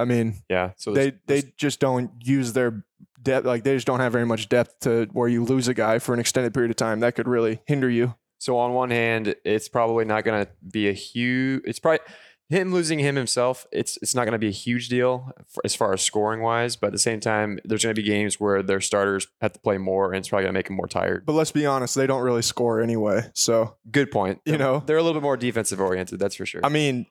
I 0.00 0.04
mean, 0.04 0.42
Yeah, 0.48 0.72
so 0.76 0.92
they 0.92 1.12
they 1.26 1.42
just 1.56 1.80
don't 1.80 2.10
use 2.22 2.52
their 2.52 2.84
depth. 3.22 3.46
Like 3.46 3.64
they 3.64 3.74
just 3.74 3.86
don't 3.86 4.00
have 4.00 4.12
very 4.12 4.26
much 4.26 4.48
depth 4.48 4.80
to 4.80 5.06
where 5.12 5.28
you 5.28 5.44
lose 5.44 5.68
a 5.68 5.74
guy 5.74 5.98
for 5.98 6.14
an 6.14 6.20
extended 6.20 6.54
period 6.54 6.70
of 6.70 6.76
time. 6.76 7.00
That 7.00 7.14
could 7.14 7.28
really 7.28 7.60
hinder 7.66 7.88
you. 7.90 8.14
So 8.38 8.56
on 8.56 8.72
one 8.72 8.90
hand, 8.90 9.34
it's 9.44 9.68
probably 9.68 10.04
not 10.06 10.24
going 10.24 10.46
to 10.46 10.50
be 10.66 10.88
a 10.88 10.92
huge. 10.94 11.62
It's 11.66 11.78
probably 11.78 12.00
him 12.48 12.72
losing 12.72 12.98
him 12.98 13.14
himself. 13.14 13.66
It's 13.70 13.98
it's 14.00 14.14
not 14.14 14.24
going 14.24 14.32
to 14.32 14.38
be 14.38 14.48
a 14.48 14.50
huge 14.50 14.88
deal 14.88 15.30
for, 15.46 15.60
as 15.64 15.74
far 15.74 15.92
as 15.92 16.00
scoring 16.00 16.40
wise. 16.40 16.74
But 16.74 16.88
at 16.88 16.92
the 16.94 16.98
same 16.98 17.20
time, 17.20 17.58
there's 17.66 17.82
going 17.84 17.94
to 17.94 18.00
be 18.02 18.06
games 18.08 18.40
where 18.40 18.62
their 18.62 18.80
starters 18.80 19.26
have 19.42 19.52
to 19.52 19.60
play 19.60 19.76
more, 19.78 20.06
and 20.06 20.16
it's 20.16 20.30
probably 20.30 20.44
going 20.44 20.54
to 20.54 20.58
make 20.58 20.66
them 20.68 20.76
more 20.76 20.88
tired. 20.88 21.26
But 21.26 21.34
let's 21.34 21.52
be 21.52 21.66
honest, 21.66 21.94
they 21.94 22.06
don't 22.06 22.22
really 22.22 22.42
score 22.42 22.80
anyway. 22.80 23.30
So 23.34 23.76
Good 23.90 24.10
point. 24.10 24.40
You 24.46 24.52
They're- 24.52 24.58
know? 24.58 24.82
they're 24.86 24.96
a 24.96 25.02
little 25.02 25.20
bit 25.20 25.24
more 25.24 25.36
defensive 25.36 25.78
oriented. 25.80 26.18
That's 26.18 26.34
for 26.34 26.46
sure. 26.46 26.62
I 26.64 26.70
mean, 26.70 27.06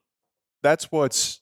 that's 0.64 0.92
what's 0.92 1.39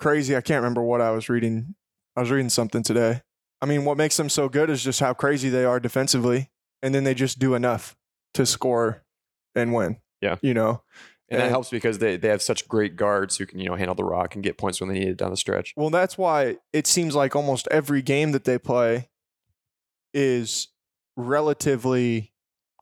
crazy. 0.00 0.36
I 0.36 0.40
can't 0.40 0.62
remember 0.62 0.82
what 0.82 1.00
I 1.00 1.10
was 1.12 1.28
reading. 1.28 1.74
I 2.16 2.20
was 2.20 2.30
reading 2.30 2.48
something 2.50 2.82
today. 2.82 3.22
I 3.62 3.66
mean, 3.66 3.84
what 3.84 3.96
makes 3.96 4.16
them 4.16 4.28
so 4.28 4.48
good 4.48 4.70
is 4.70 4.82
just 4.82 5.00
how 5.00 5.12
crazy 5.14 5.48
they 5.50 5.64
are 5.64 5.78
defensively, 5.78 6.50
and 6.82 6.94
then 6.94 7.04
they 7.04 7.14
just 7.14 7.38
do 7.38 7.54
enough 7.54 7.94
to 8.34 8.46
score 8.46 9.04
and 9.54 9.72
win. 9.74 9.98
Yeah. 10.20 10.36
you 10.42 10.54
know. 10.54 10.82
and 11.30 11.40
that 11.40 11.50
helps 11.50 11.70
because 11.70 11.98
they, 11.98 12.16
they 12.16 12.28
have 12.28 12.42
such 12.42 12.66
great 12.68 12.96
guards 12.96 13.36
who 13.36 13.46
can 13.46 13.58
you 13.60 13.68
know 13.68 13.76
handle 13.76 13.94
the 13.94 14.04
rock 14.04 14.34
and 14.34 14.42
get 14.42 14.58
points 14.58 14.80
when 14.80 14.88
they 14.88 14.98
need 14.98 15.08
it 15.08 15.16
down 15.16 15.30
the 15.30 15.36
stretch. 15.36 15.72
Well, 15.76 15.90
that's 15.90 16.18
why 16.18 16.56
it 16.72 16.86
seems 16.86 17.14
like 17.14 17.36
almost 17.36 17.68
every 17.70 18.02
game 18.02 18.32
that 18.32 18.44
they 18.44 18.58
play 18.58 19.08
is 20.12 20.68
relatively 21.16 22.32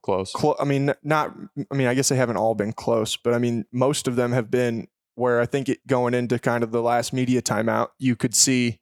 Close. 0.03 0.33
close. 0.33 0.57
I 0.59 0.65
mean, 0.65 0.95
not. 1.03 1.35
I 1.71 1.75
mean, 1.75 1.87
I 1.89 1.95
guess 1.95 2.09
they 2.09 2.17
haven't 2.17 2.37
all 2.39 2.55
been 2.55 2.73
close, 2.73 3.17
but 3.17 3.35
I 3.35 3.39
mean, 3.39 3.67
most 3.73 4.09
of 4.09 4.17
them 4.17 4.33
have 4.33 4.51
been 4.51 4.89
where 5.19 5.41
I 5.41 5.47
think 5.47 5.69
it 5.69 5.87
going 5.87 6.15
into 6.15 6.39
kind 6.39 6.63
of 6.65 6.71
the 6.71 6.83
last 6.83 7.13
media 7.13 7.43
timeout, 7.43 7.89
you 7.99 8.17
could 8.17 8.35
see 8.35 8.79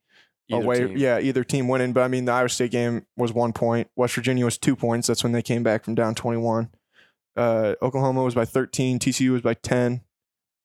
Either 0.48 0.62
away. 0.62 0.86
team. 0.86 0.96
Yeah, 0.96 1.18
either 1.18 1.42
team 1.42 1.66
winning. 1.68 1.92
But 1.92 2.02
I 2.04 2.08
mean, 2.08 2.24
the 2.26 2.32
Iowa 2.32 2.48
State 2.48 2.70
game 2.70 3.04
was 3.16 3.32
one 3.32 3.52
point. 3.52 3.88
West 3.96 4.14
Virginia 4.14 4.44
was 4.44 4.58
two 4.58 4.76
points. 4.76 5.08
That's 5.08 5.24
when 5.24 5.32
they 5.32 5.42
came 5.42 5.62
back 5.62 5.84
from 5.84 5.94
down 5.96 6.14
twenty-one. 6.14 6.70
Uh, 7.36 7.74
Oklahoma 7.82 8.22
was 8.22 8.34
by 8.34 8.44
thirteen. 8.44 8.98
TCU 8.98 9.32
was 9.32 9.42
by 9.42 9.54
ten. 9.54 10.02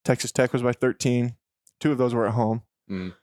Texas 0.05 0.31
Tech 0.31 0.53
was 0.53 0.61
by 0.61 0.71
thirteen. 0.73 1.35
Two 1.79 1.91
of 1.91 1.97
those 1.97 2.13
were 2.13 2.27
at 2.27 2.33
home. 2.33 2.61
Mm. 2.89 3.13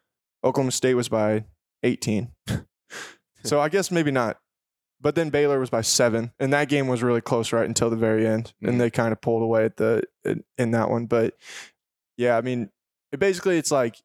Oklahoma 0.43 0.73
State 0.73 0.95
was 0.95 1.09
by 1.09 1.45
eighteen. 1.85 2.33
so 3.45 3.61
I 3.61 3.69
guess 3.69 3.91
maybe 3.91 4.11
not. 4.11 4.39
But 5.01 5.15
then 5.15 5.31
Baylor 5.31 5.61
was 5.61 5.71
by 5.71 5.83
seven, 5.83 6.33
and 6.41 6.53
that 6.53 6.69
game 6.69 6.89
was 6.89 7.05
really 7.05 7.21
close 7.21 7.53
right 7.53 7.67
until 7.69 7.89
the 7.89 7.95
very 7.97 8.27
end, 8.27 8.53
Mhm. 8.63 8.69
and 8.69 8.81
they 8.81 8.91
kind 8.91 9.13
of 9.13 9.21
pulled 9.21 9.45
away 9.45 9.65
at 9.65 9.77
the 9.77 10.03
in, 10.25 10.43
in 10.57 10.73
that 10.73 10.91
one. 10.91 11.07
But 11.07 11.35
yeah, 12.19 12.37
I 12.37 12.43
mean, 12.43 12.69
it 13.13 13.19
basically 13.19 13.57
it's 13.57 13.71
like 13.71 13.97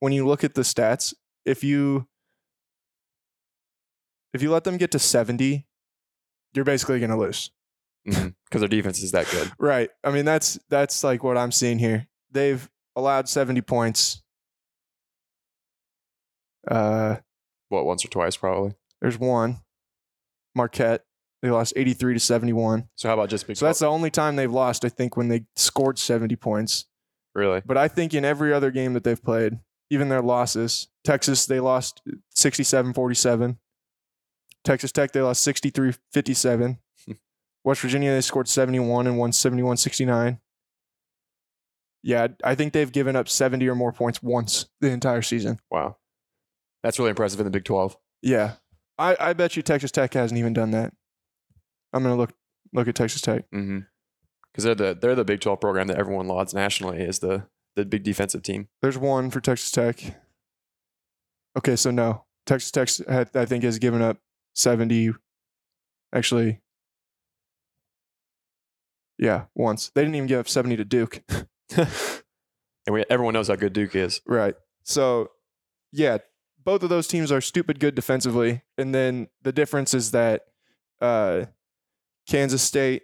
when 0.00 0.12
you 0.12 0.26
look 0.26 0.42
at 0.42 0.54
the 0.54 0.62
stats, 0.62 1.14
if 1.44 1.62
you 1.62 2.08
if 4.34 4.42
you 4.42 4.50
let 4.50 4.64
them 4.64 4.76
get 4.76 4.90
to 4.92 4.98
70, 4.98 5.66
you're 6.54 6.64
basically 6.64 6.98
going 6.98 7.10
to 7.10 7.16
lose. 7.16 7.50
because 8.04 8.32
their 8.60 8.68
defense 8.68 9.02
is 9.02 9.12
that 9.12 9.28
good. 9.30 9.52
Right. 9.58 9.90
I 10.02 10.10
mean, 10.10 10.24
that's 10.24 10.58
that's 10.68 11.04
like 11.04 11.22
what 11.22 11.36
I'm 11.38 11.52
seeing 11.52 11.78
here. 11.78 12.08
They've 12.30 12.68
allowed 12.96 13.28
70 13.28 13.60
points. 13.62 14.22
Uh 16.66 17.16
What 17.68 17.84
once 17.86 18.04
or 18.04 18.08
twice 18.08 18.36
probably. 18.36 18.74
there's 19.00 19.18
one. 19.18 19.58
Marquette. 20.54 21.04
They 21.42 21.50
lost 21.50 21.72
83 21.76 22.14
to 22.14 22.20
71. 22.20 22.88
So 22.96 23.08
how 23.08 23.14
about 23.14 23.28
just 23.28 23.46
because? 23.46 23.60
So 23.60 23.66
that's 23.66 23.78
the 23.78 23.86
only 23.86 24.10
time 24.10 24.34
they've 24.34 24.50
lost, 24.50 24.84
I 24.84 24.88
think, 24.88 25.16
when 25.16 25.28
they 25.28 25.44
scored 25.54 25.96
70 25.96 26.34
points. 26.34 26.86
Really 27.38 27.62
But 27.64 27.76
I 27.76 27.88
think 27.88 28.14
in 28.14 28.24
every 28.24 28.52
other 28.52 28.70
game 28.70 28.92
that 28.94 29.04
they've 29.04 29.22
played, 29.22 29.58
even 29.90 30.08
their 30.08 30.22
losses, 30.22 30.88
Texas, 31.04 31.46
they 31.46 31.60
lost 31.60 32.02
67 32.34 32.92
47. 32.92 33.58
Texas 34.64 34.92
Tech, 34.92 35.12
they 35.12 35.22
lost 35.22 35.42
63 35.42 35.94
57. 36.12 36.78
West 37.64 37.80
Virginia, 37.80 38.12
they 38.12 38.20
scored 38.20 38.48
71 38.48 39.06
and 39.06 39.16
won 39.18 39.32
71 39.32 39.76
69. 39.78 40.40
Yeah, 42.02 42.28
I 42.44 42.54
think 42.54 42.72
they've 42.72 42.92
given 42.92 43.16
up 43.16 43.28
70 43.28 43.66
or 43.68 43.74
more 43.74 43.92
points 43.92 44.22
once 44.22 44.66
the 44.80 44.90
entire 44.90 45.22
season. 45.22 45.58
Wow, 45.70 45.96
that's 46.82 46.98
really 46.98 47.10
impressive 47.10 47.40
in 47.40 47.44
the 47.44 47.50
Big 47.50 47.64
Twelve. 47.64 47.96
Yeah. 48.22 48.54
I, 48.98 49.16
I 49.20 49.32
bet 49.32 49.56
you 49.56 49.62
Texas 49.62 49.92
Tech 49.92 50.12
hasn't 50.14 50.38
even 50.38 50.52
done 50.52 50.72
that. 50.72 50.92
I'm 51.92 52.02
gonna 52.02 52.16
look 52.16 52.32
look 52.72 52.88
at 52.88 52.94
Texas 52.94 53.20
Tech. 53.20 53.50
Mm-hmm. 53.50 53.80
Because 54.52 54.64
they're 54.64 54.74
the 54.74 54.98
they're 55.00 55.14
the 55.14 55.24
Big 55.24 55.40
Twelve 55.40 55.60
program 55.60 55.86
that 55.88 55.98
everyone 55.98 56.26
lauds 56.28 56.54
nationally 56.54 57.00
is 57.00 57.18
the 57.20 57.46
the 57.76 57.84
big 57.84 58.02
defensive 58.02 58.42
team. 58.42 58.68
There's 58.82 58.98
one 58.98 59.30
for 59.30 59.40
Texas 59.40 59.70
Tech. 59.70 60.20
Okay, 61.56 61.76
so 61.76 61.90
no. 61.90 62.24
Texas 62.46 62.70
Tech 62.70 62.88
had, 63.08 63.30
I 63.34 63.44
think 63.44 63.62
has 63.62 63.78
given 63.78 64.00
up 64.00 64.18
70 64.54 65.12
actually 66.14 66.60
yeah, 69.18 69.44
once. 69.54 69.90
They 69.94 70.02
didn't 70.02 70.14
even 70.14 70.28
give 70.28 70.40
up 70.40 70.48
70 70.48 70.76
to 70.76 70.84
Duke. 70.84 71.22
And 72.88 72.94
we 72.94 73.04
everyone 73.10 73.34
knows 73.34 73.48
how 73.48 73.56
good 73.56 73.74
Duke 73.74 73.94
is. 73.94 74.22
Right. 74.26 74.54
So, 74.82 75.32
yeah, 75.92 76.18
both 76.64 76.82
of 76.82 76.88
those 76.88 77.06
teams 77.06 77.30
are 77.30 77.42
stupid 77.42 77.80
good 77.80 77.94
defensively, 77.94 78.62
and 78.78 78.94
then 78.94 79.28
the 79.42 79.52
difference 79.52 79.92
is 79.92 80.12
that 80.12 80.46
uh, 81.02 81.44
Kansas 82.26 82.62
State 82.62 83.02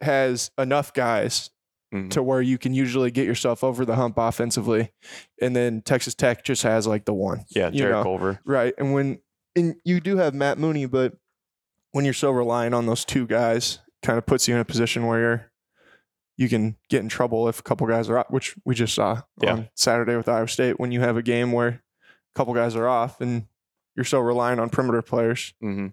has 0.00 0.50
enough 0.58 0.92
guys 0.94 1.50
Mhm. 1.92 2.10
to 2.10 2.22
where 2.22 2.40
you 2.40 2.56
can 2.58 2.72
usually 2.72 3.10
get 3.10 3.26
yourself 3.26 3.64
over 3.64 3.84
the 3.84 3.96
hump 3.96 4.14
offensively, 4.16 4.92
and 5.42 5.56
then 5.56 5.82
Texas 5.82 6.14
Tech 6.14 6.44
just 6.44 6.62
has 6.62 6.86
like 6.86 7.04
the 7.04 7.12
one. 7.14 7.44
Yeah, 7.50 7.70
you 7.70 7.78
Jarrett 7.80 7.96
know. 7.96 8.02
Culver. 8.04 8.40
Right. 8.44 8.74
And 8.78 8.92
when 8.94 9.20
and 9.56 9.74
you 9.84 9.98
do 10.00 10.16
have 10.18 10.32
Matt 10.32 10.58
Mooney, 10.58 10.86
but 10.86 11.14
when 11.90 12.04
you're 12.04 12.14
so 12.14 12.30
relying 12.30 12.72
on 12.72 12.86
those 12.86 13.04
two 13.04 13.26
guys, 13.26 13.80
kind 14.02 14.16
of 14.18 14.24
puts 14.24 14.46
you 14.46 14.54
in 14.54 14.60
a 14.60 14.64
position 14.64 15.06
where 15.06 15.20
you're 15.20 15.46
you 16.36 16.48
can 16.48 16.76
get 16.88 17.00
in 17.02 17.08
trouble 17.08 17.48
if 17.48 17.58
a 17.60 17.62
couple 17.62 17.86
guys 17.86 18.08
are 18.08 18.18
off, 18.18 18.30
which 18.30 18.56
we 18.64 18.74
just 18.74 18.94
saw 18.94 19.22
Yeah. 19.42 19.52
on 19.52 19.68
Saturday 19.74 20.16
with 20.16 20.26
Iowa 20.28 20.48
State 20.48 20.80
when 20.80 20.90
you 20.92 21.00
have 21.00 21.16
a 21.18 21.22
game 21.22 21.52
where 21.52 21.68
a 21.68 21.82
couple 22.34 22.54
guys 22.54 22.74
are 22.76 22.88
off 22.88 23.20
and 23.20 23.46
you're 23.96 24.04
so 24.04 24.20
reliant 24.20 24.58
on 24.60 24.70
perimeter 24.70 25.02
players, 25.02 25.52
hmm 25.60 25.88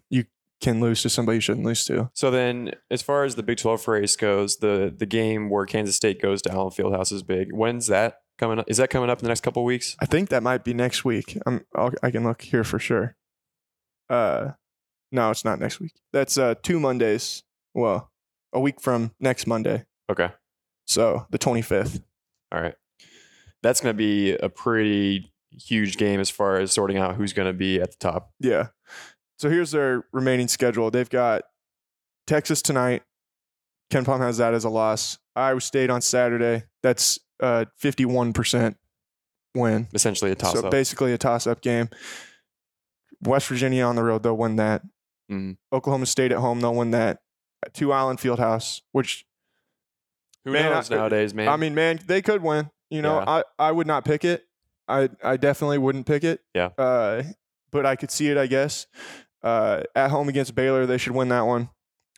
can 0.61 0.79
lose 0.79 1.01
to 1.03 1.09
somebody 1.09 1.37
you 1.37 1.41
shouldn't 1.41 1.65
lose 1.65 1.85
to. 1.85 2.09
So 2.13 2.31
then, 2.31 2.71
as 2.89 3.01
far 3.01 3.23
as 3.23 3.35
the 3.35 3.43
Big 3.43 3.57
Twelve 3.57 3.87
race 3.87 4.15
goes, 4.15 4.57
the 4.57 4.93
the 4.95 5.05
game 5.05 5.49
where 5.49 5.65
Kansas 5.65 5.95
State 5.95 6.21
goes 6.21 6.41
to 6.43 6.51
Allen 6.51 6.71
Fieldhouse 6.71 7.11
is 7.11 7.23
big. 7.23 7.51
When's 7.51 7.87
that 7.87 8.17
coming 8.37 8.59
up? 8.59 8.65
Is 8.67 8.77
that 8.77 8.89
coming 8.89 9.09
up 9.09 9.19
in 9.19 9.23
the 9.23 9.29
next 9.29 9.41
couple 9.41 9.63
weeks? 9.63 9.95
I 9.99 10.05
think 10.05 10.29
that 10.29 10.43
might 10.43 10.63
be 10.63 10.73
next 10.73 11.05
week. 11.05 11.37
I'm 11.45 11.65
I'll, 11.75 11.93
I 12.01 12.11
can 12.11 12.23
look 12.23 12.41
here 12.41 12.63
for 12.63 12.79
sure. 12.79 13.15
Uh, 14.09 14.51
no, 15.11 15.31
it's 15.31 15.45
not 15.45 15.59
next 15.59 15.79
week. 15.79 15.93
That's 16.11 16.37
uh 16.37 16.55
two 16.63 16.79
Mondays. 16.79 17.43
Well, 17.73 18.11
a 18.53 18.59
week 18.59 18.81
from 18.81 19.11
next 19.19 19.47
Monday. 19.47 19.85
Okay. 20.09 20.29
So 20.85 21.27
the 21.29 21.37
25th. 21.37 22.01
All 22.51 22.61
right. 22.61 22.75
That's 23.61 23.81
going 23.81 23.93
to 23.93 23.97
be 23.97 24.33
a 24.33 24.49
pretty 24.49 25.31
huge 25.51 25.97
game 25.97 26.19
as 26.19 26.29
far 26.29 26.57
as 26.57 26.71
sorting 26.71 26.97
out 26.97 27.15
who's 27.15 27.33
going 27.33 27.47
to 27.47 27.53
be 27.53 27.81
at 27.81 27.91
the 27.91 27.97
top. 27.97 28.31
Yeah. 28.39 28.67
So 29.37 29.49
here's 29.49 29.71
their 29.71 30.03
remaining 30.11 30.47
schedule. 30.47 30.89
They've 30.91 31.09
got 31.09 31.43
Texas 32.25 32.61
tonight. 32.61 33.03
KenPom 33.91 34.19
has 34.19 34.37
that 34.37 34.53
as 34.53 34.63
a 34.65 34.69
loss. 34.69 35.17
Iowa 35.35 35.61
State 35.61 35.89
on 35.89 36.01
Saturday. 36.01 36.63
That's 36.83 37.19
uh 37.39 37.65
51% 37.81 38.75
win. 39.55 39.87
Essentially 39.93 40.31
a 40.31 40.35
toss 40.35 40.53
so 40.59 40.65
up. 40.65 40.71
basically 40.71 41.13
a 41.13 41.17
toss 41.17 41.45
up 41.47 41.61
game. 41.61 41.89
West 43.23 43.47
Virginia 43.47 43.83
on 43.83 43.95
the 43.95 44.03
road, 44.03 44.23
they'll 44.23 44.37
win 44.37 44.55
that. 44.57 44.81
Mhm. 45.31 45.57
Oklahoma 45.71 46.05
State 46.05 46.31
at 46.31 46.39
home, 46.39 46.59
they'll 46.61 46.73
win 46.75 46.91
that. 46.91 47.19
Two 47.73 47.91
Allen 47.93 48.17
Fieldhouse, 48.17 48.81
which 48.91 49.25
Who 50.45 50.51
Man, 50.53 50.71
knows 50.71 50.91
I- 50.91 50.95
nowadays, 50.95 51.33
man? 51.33 51.47
I 51.49 51.57
mean, 51.57 51.75
man, 51.75 51.99
they 52.05 52.21
could 52.21 52.41
win. 52.41 52.69
You 52.89 53.01
know, 53.01 53.19
Yeah. 53.19 53.25
I, 53.27 53.43
I 53.59 53.71
would 53.71 53.87
not 53.87 54.05
pick 54.05 54.23
it. 54.25 54.45
I 54.87 55.09
I 55.23 55.37
definitely 55.37 55.77
wouldn't 55.77 56.05
pick 56.05 56.23
it. 56.23 56.41
Yeah. 56.53 56.67
Uh, 56.77 57.23
but 57.71 57.85
I 57.85 57.95
could 57.97 58.11
see 58.11 58.29
it, 58.29 58.37
I 58.37 58.47
guess. 58.47 58.87
Uh, 59.43 59.83
at 59.95 60.09
home 60.09 60.29
against 60.29 60.55
Baylor, 60.55 60.85
they 60.85 60.97
should 60.97 61.13
win 61.13 61.29
that 61.29 61.41
one. 61.45 61.69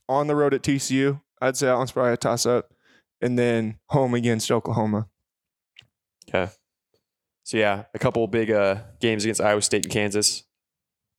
On 0.07 0.27
the 0.27 0.35
road 0.35 0.53
at 0.53 0.61
TCU, 0.63 1.21
I'd 1.41 1.57
say 1.57 1.67
that 1.67 1.77
one's 1.77 1.91
probably 1.91 2.13
a 2.13 2.17
toss 2.17 2.45
up. 2.45 2.73
And 3.21 3.38
then 3.38 3.77
home 3.88 4.13
against 4.13 4.49
Oklahoma. 4.51 5.07
okay. 6.29 6.51
So 7.43 7.57
yeah, 7.57 7.85
a 7.93 7.99
couple 7.99 8.25
big 8.27 8.51
uh, 8.51 8.77
games 9.01 9.23
against 9.25 9.41
Iowa 9.41 9.61
State 9.61 9.85
and 9.85 9.91
Kansas 9.93 10.43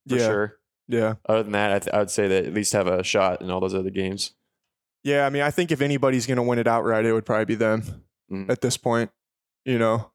for 0.08 0.16
yeah. 0.16 0.26
sure. 0.26 0.56
Yeah. 0.88 1.14
Other 1.28 1.42
than 1.42 1.52
that, 1.52 1.72
I, 1.72 1.78
th- 1.80 1.94
I 1.94 1.98
would 1.98 2.10
say 2.10 2.28
that 2.28 2.44
at 2.46 2.54
least 2.54 2.72
have 2.72 2.86
a 2.86 3.02
shot 3.02 3.42
in 3.42 3.50
all 3.50 3.60
those 3.60 3.74
other 3.74 3.90
games. 3.90 4.32
Yeah. 5.02 5.26
I 5.26 5.30
mean, 5.30 5.42
I 5.42 5.50
think 5.50 5.70
if 5.72 5.80
anybody's 5.80 6.26
going 6.26 6.36
to 6.36 6.42
win 6.42 6.58
it 6.58 6.66
outright, 6.68 7.04
it 7.04 7.12
would 7.12 7.26
probably 7.26 7.44
be 7.46 7.54
them 7.56 8.04
Mhm. 8.30 8.48
at 8.50 8.60
this 8.60 8.76
point. 8.76 9.10
You 9.64 9.78
know? 9.78 10.10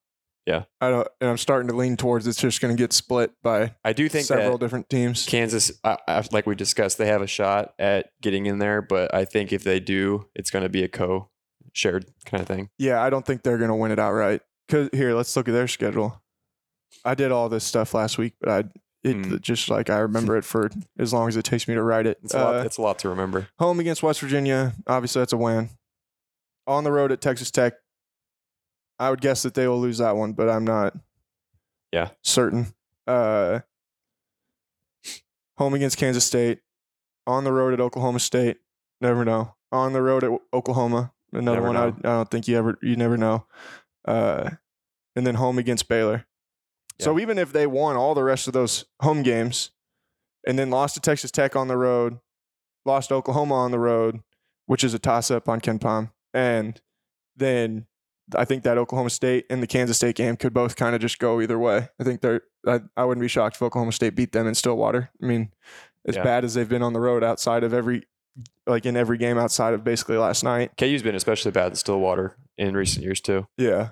Yeah. 0.45 0.65
I 0.79 0.89
don't, 0.91 1.07
and 1.19 1.29
I'm 1.29 1.37
starting 1.37 1.67
to 1.69 1.75
lean 1.75 1.97
towards 1.97 2.27
it's 2.27 2.39
just 2.39 2.61
going 2.61 2.75
to 2.75 2.81
get 2.81 2.93
split 2.93 3.31
by 3.41 3.73
I 3.83 3.93
do 3.93 4.07
think 4.07 4.25
several 4.27 4.57
that 4.57 4.59
different 4.65 4.89
teams. 4.89 5.25
Kansas, 5.25 5.71
I, 5.83 5.97
I, 6.07 6.23
like 6.31 6.45
we 6.45 6.53
discussed, 6.55 6.97
they 6.99 7.07
have 7.07 7.21
a 7.23 7.27
shot 7.27 7.73
at 7.79 8.11
getting 8.21 8.45
in 8.45 8.59
there, 8.59 8.81
but 8.83 9.13
I 9.13 9.25
think 9.25 9.51
if 9.51 9.63
they 9.63 9.79
do, 9.79 10.27
it's 10.35 10.51
going 10.51 10.63
to 10.63 10.69
be 10.69 10.83
a 10.83 10.87
co-shared 10.87 12.05
kind 12.25 12.41
of 12.41 12.47
thing. 12.47 12.69
Yeah, 12.77 13.01
I 13.01 13.09
don't 13.09 13.25
think 13.25 13.41
they're 13.43 13.57
going 13.57 13.69
to 13.69 13.75
win 13.75 13.91
it 13.91 13.99
outright. 13.99 14.41
Cause 14.69 14.89
here, 14.93 15.13
let's 15.15 15.35
look 15.35 15.47
at 15.47 15.51
their 15.53 15.67
schedule. 15.67 16.21
I 17.03 17.15
did 17.15 17.31
all 17.31 17.49
this 17.49 17.63
stuff 17.63 17.93
last 17.93 18.17
week, 18.17 18.33
but 18.39 18.49
I 18.49 18.59
it 19.03 19.15
Mm. 19.17 19.39
just 19.41 19.69
like 19.69 19.91
I 19.91 19.99
remember 19.99 20.35
it 20.35 20.43
for 20.43 20.71
as 20.97 21.13
long 21.13 21.27
as 21.27 21.37
it 21.37 21.43
takes 21.43 21.67
me 21.67 21.75
to 21.75 21.83
write 21.83 22.07
it. 22.07 22.17
It's 22.23 22.33
a 22.33 22.39
lot. 22.39 22.55
Uh, 22.55 22.59
It's 22.63 22.77
a 22.77 22.81
lot 22.81 22.97
to 22.99 23.09
remember. 23.09 23.47
home 23.59 23.79
against 23.79 24.01
West 24.01 24.19
Virginia, 24.21 24.73
obviously 24.87 25.21
that's 25.21 25.33
a 25.33 25.37
win. 25.37 25.69
On 26.65 26.83
the 26.83 26.91
road 26.91 27.11
at 27.11 27.21
Texas 27.21 27.51
Tech, 27.51 27.73
I 28.99 29.09
would 29.09 29.21
guess 29.21 29.43
that 29.43 29.53
they 29.53 29.67
will 29.67 29.79
lose 29.79 29.97
that 29.97 30.15
one, 30.15 30.33
but 30.33 30.49
I'm 30.49 30.65
not. 30.65 30.95
Yeah. 31.91 32.09
certain. 32.23 32.73
Uh, 33.07 33.59
home 35.57 35.73
against 35.73 35.97
Kansas 35.97 36.25
State, 36.25 36.59
on 37.27 37.43
the 37.43 37.51
road 37.51 37.73
at 37.73 37.79
Oklahoma 37.79 38.19
State. 38.19 38.57
Never 39.01 39.25
know. 39.25 39.55
On 39.71 39.93
the 39.93 40.01
road 40.01 40.23
at 40.23 40.31
Oklahoma, 40.53 41.13
another 41.31 41.61
Never 41.61 41.67
one. 41.67 41.77
I. 41.77 41.87
I 41.87 41.91
don't 42.17 42.31
think 42.31 42.47
you 42.47 42.57
ever 42.57 42.77
you 42.81 42.95
never 42.95 43.17
know. 43.17 43.45
Uh, 44.05 44.51
and 45.15 45.25
then 45.25 45.35
home 45.35 45.57
against 45.57 45.87
Baylor. 45.87 46.25
So 46.99 47.19
even 47.19 47.37
if 47.37 47.51
they 47.51 47.67
won 47.67 47.97
all 47.97 48.15
the 48.15 48.23
rest 48.23 48.47
of 48.47 48.53
those 48.53 48.85
home 49.01 49.21
games, 49.21 49.71
and 50.47 50.57
then 50.57 50.69
lost 50.69 50.95
to 50.95 51.01
Texas 51.01 51.29
Tech 51.29 51.55
on 51.55 51.67
the 51.67 51.75
road, 51.75 52.19
lost 52.85 53.09
to 53.09 53.15
Oklahoma 53.15 53.55
on 53.55 53.71
the 53.71 53.79
road, 53.79 54.21
which 54.65 54.83
is 54.83 54.93
a 54.93 54.99
toss 54.99 55.29
up 55.29 55.49
on 55.49 55.59
KenPom, 55.59 56.11
and 56.33 56.81
then 57.35 57.85
I 58.35 58.45
think 58.45 58.63
that 58.63 58.77
Oklahoma 58.77 59.09
State 59.11 59.45
and 59.49 59.61
the 59.61 59.67
Kansas 59.67 59.97
State 59.97 60.15
game 60.15 60.35
could 60.37 60.53
both 60.53 60.75
kind 60.75 60.95
of 60.95 61.01
just 61.01 61.19
go 61.19 61.41
either 61.41 61.59
way. 61.59 61.89
I 61.99 62.03
think 62.03 62.21
they're. 62.21 62.41
I, 62.67 62.81
I 62.97 63.05
wouldn't 63.05 63.21
be 63.21 63.27
shocked 63.27 63.57
if 63.57 63.61
Oklahoma 63.61 63.91
State 63.91 64.15
beat 64.15 64.31
them 64.31 64.47
in 64.47 64.55
Stillwater. 64.55 65.11
I 65.21 65.25
mean, 65.25 65.51
as 66.07 66.15
Yeah. 66.15 66.23
bad 66.23 66.43
as 66.43 66.55
they've 66.55 66.67
been 66.67 66.81
on 66.81 66.93
the 66.93 66.99
road 66.99 67.23
outside 67.23 67.63
of 67.63 67.73
every, 67.73 68.03
like 68.65 68.85
in 68.87 68.97
every 68.97 69.17
game 69.19 69.37
outside 69.37 69.73
of 69.75 69.83
basically 69.83 70.17
last 70.17 70.43
night. 70.43 70.71
KU's 70.77 71.03
been 71.03 71.13
especially 71.15 71.51
bad 71.51 71.73
in 71.73 71.75
Stillwater 71.75 72.35
in 72.57 72.75
recent 72.75 73.03
years 73.03 73.21
too. 73.21 73.47
Yeah, 73.57 73.89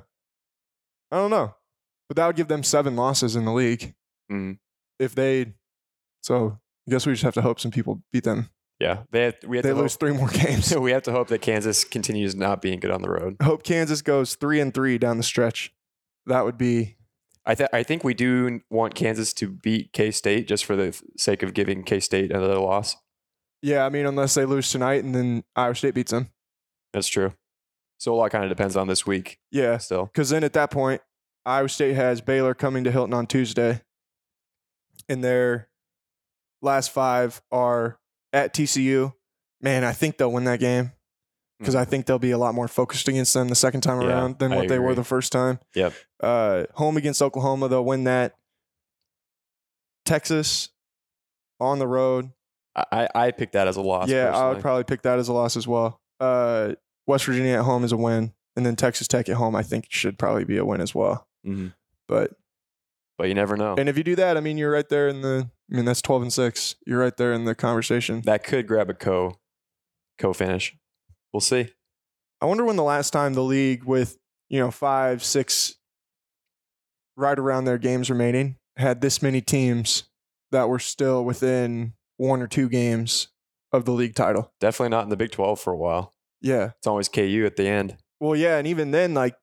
I 1.12 1.18
don't 1.18 1.30
know, 1.30 1.54
but 2.10 2.18
that 2.18 2.25
would 2.25 2.36
give 2.36 2.48
them 2.48 2.63
seven 2.63 2.96
losses 2.96 3.36
in 3.36 3.46
the 3.46 3.54
league 3.54 3.94
Mm. 4.32 4.58
if 5.00 5.13
they. 5.13 5.54
So 6.22 6.58
I 6.88 6.92
guess 6.92 7.06
we 7.06 7.13
just 7.13 7.24
have 7.24 7.34
to 7.36 7.42
hope 7.42 7.60
some 7.60 7.72
people 7.72 8.02
beat 8.12 8.24
them. 8.24 8.50
Yeah, 8.80 9.03
they 9.12 9.24
have, 9.25 9.36
we 9.48 9.58
have 9.58 9.63
They 9.63 9.70
to 9.70 9.75
lose 9.75 9.96
three 9.96 10.12
more 10.13 10.27
games. 10.30 10.72
hope, 10.74 10.84
we 10.84 10.92
have 10.92 11.03
to 11.03 11.12
hope 11.12 11.27
that 11.30 11.42
Kansas 11.42 11.84
continues 11.84 12.36
not 12.36 12.62
being 12.62 12.80
good 12.80 12.92
on 12.92 13.01
the 13.01 13.10
road. 13.10 13.38
hope 13.42 13.63
Kansas 13.63 14.01
goes 14.01 14.36
three 14.36 14.60
and 14.60 14.74
three 14.74 14.98
down 14.98 15.18
the 15.18 15.24
stretch. 15.24 15.74
That 16.25 16.44
would 16.46 16.58
be 16.58 16.98
I 17.46 17.56
th- 17.56 17.70
I 17.74 17.84
think 17.84 18.03
we 18.03 18.13
do 18.13 18.62
want 18.70 18.96
Kansas 18.96 19.34
to 19.36 19.48
beat 19.50 19.92
K 19.94 20.12
State 20.12 20.48
just 20.48 20.63
for 20.65 20.75
the 20.75 21.00
sake 21.18 21.44
of 21.44 21.53
giving 21.53 21.84
K 21.84 22.00
State 22.00 22.32
another 22.32 22.58
loss. 22.58 22.96
yeah. 23.62 23.86
I 23.86 23.89
mean, 23.89 24.06
unless 24.06 24.34
they 24.34 24.46
lose 24.46 24.70
tonight 24.72 25.03
and 25.03 25.13
then 25.13 25.44
Iowa 25.56 25.75
State 25.75 25.94
beats 25.94 26.12
them. 26.12 26.30
That's 26.94 27.08
true. 27.08 27.34
So 28.00 28.13
a 28.13 28.15
lot 28.15 28.32
kind 28.32 28.44
of 28.44 28.50
depends 28.50 28.75
on 28.75 28.88
this 28.88 29.06
week 29.06 29.39
Yeah, 29.51 29.77
still. 29.77 30.06
because 30.08 30.30
then 30.30 30.44
at 30.44 30.53
that 30.53 30.72
point, 30.72 31.01
Iowa 31.46 31.70
State 31.70 31.96
has 31.96 32.22
Baylor 32.22 32.53
coming 32.53 32.84
to 32.86 32.92
Hilton 32.92 33.13
on 33.13 33.27
Tuesday, 33.27 33.82
and 35.10 35.24
their 35.24 35.70
last 36.62 36.92
five 36.92 37.42
are 37.51 38.00
at 38.34 38.54
TCU. 38.54 39.13
Man, 39.62 39.84
I 39.86 39.94
think 39.94 40.18
they'll 40.18 40.32
win 40.32 40.44
that 40.46 40.60
game 40.60 40.92
because 41.60 41.75
I 41.75 41.86
think 41.86 42.06
they'll 42.08 42.20
be 42.20 42.32
a 42.32 42.38
lot 42.38 42.54
more 42.54 42.68
focused 42.68 43.08
against 43.08 43.34
them 43.34 43.48
the 43.48 43.56
second 43.56 43.80
time 43.82 44.00
Hmm. 44.00 44.04
Yeah, 44.04 44.10
around 44.10 44.40
than 44.40 44.52
I 44.52 44.58
what 44.58 44.68
they 44.68 44.80
were 44.80 44.94
the 44.96 45.04
first 45.06 45.32
time. 45.32 45.60
Yep. 45.75 45.94
Uh, 46.22 46.63
home 46.74 46.98
against 46.98 47.22
Oklahoma, 47.22 47.70
they'll 47.70 47.86
win 47.86 48.04
that. 48.04 48.36
Texas 50.06 50.70
on 51.60 51.80
the 51.80 51.88
road, 51.88 52.32
I, 52.75 53.08
I 53.16 53.32
picked 53.32 53.54
that 53.54 53.68
as 53.68 53.78
a 53.78 53.82
loss. 53.82 54.10
yeah, 54.10 54.36
I 54.36 54.50
would 54.50 54.60
probably 54.62 54.84
pick 54.84 55.04
that 55.04 55.18
as 55.20 55.28
a 55.30 55.34
loss 55.34 55.56
as 55.56 55.68
well. 55.68 56.02
Uh, 56.20 56.74
West 57.08 57.25
Virginia 57.25 57.54
at 57.60 57.63
home 57.63 57.84
is 57.84 57.92
a 57.94 57.98
win, 57.98 58.34
and 58.58 58.66
then 58.66 58.75
Texas 58.75 59.08
Tech 59.08 59.30
at 59.30 59.36
home, 59.38 59.56
I 59.56 59.63
think 59.63 59.86
should 59.90 60.18
probably 60.18 60.44
be 60.44 60.58
a 60.58 60.66
win 60.66 60.82
as 60.82 60.94
well. 60.94 61.28
Mhm. 61.48 61.74
But 62.08 62.32
But 63.18 63.28
you 63.30 63.34
never 63.36 63.56
know. 63.56 63.75
and 63.78 63.88
if 63.88 63.98
you 63.98 64.04
do 64.04 64.16
that, 64.18 64.36
I 64.36 64.40
mean, 64.42 64.58
you're 64.58 64.72
right 64.72 64.88
there 64.90 65.08
in 65.08 65.22
the. 65.22 65.50
I 65.72 65.75
mean, 65.75 65.86
that's 65.86 66.01
twelve 66.01 66.22
and 66.22 66.34
six. 66.34 66.75
You're 66.86 67.00
right 67.00 67.15
there 67.15 67.34
in 67.34 67.46
the 67.46 67.55
conversation. 67.55 68.22
that 68.25 68.43
could 68.43 68.67
grab 68.67 68.89
a 68.89 68.93
co 68.93 69.39
co 70.20 70.34
finish. 70.34 70.75
We'll 71.32 71.41
see. 71.41 71.70
I 72.41 72.46
wonder 72.46 72.65
when 72.65 72.75
the 72.75 72.84
last 72.84 73.12
time 73.12 73.34
the 73.34 73.43
league 73.43 73.86
with 73.86 74.17
you 74.53 74.60
know, 74.60 74.70
five, 74.70 75.24
six, 75.24 75.77
right 77.17 77.39
around 77.39 77.65
their 77.65 77.79
games 77.79 78.08
remaining, 78.12 78.58
had 78.77 79.01
this 79.01 79.20
many 79.20 79.41
teams 79.41 80.03
that 80.51 80.70
were 80.70 80.77
still 80.77 81.25
within 81.25 81.93
one 82.17 82.39
or 82.39 82.48
two 82.48 82.70
games 82.70 83.29
of 83.72 83.86
the 83.86 83.91
league 83.91 84.13
title. 84.13 84.53
Definitely 84.60 84.89
not 84.89 85.05
in 85.05 85.10
the 85.10 85.17
Big 85.17 85.32
12 85.32 85.60
for 85.60 85.74
a 85.74 85.77
while. 85.77 86.13
Yeah. 86.39 86.74
It's 86.77 86.86
always 86.86 87.10
KU 87.10 87.43
at 87.48 87.55
the 87.55 87.67
end. 87.67 87.98
Well, 88.20 88.36
yeah, 88.36 88.58
and 88.58 88.67
even 88.67 88.91
then, 88.91 89.15
like 89.15 89.36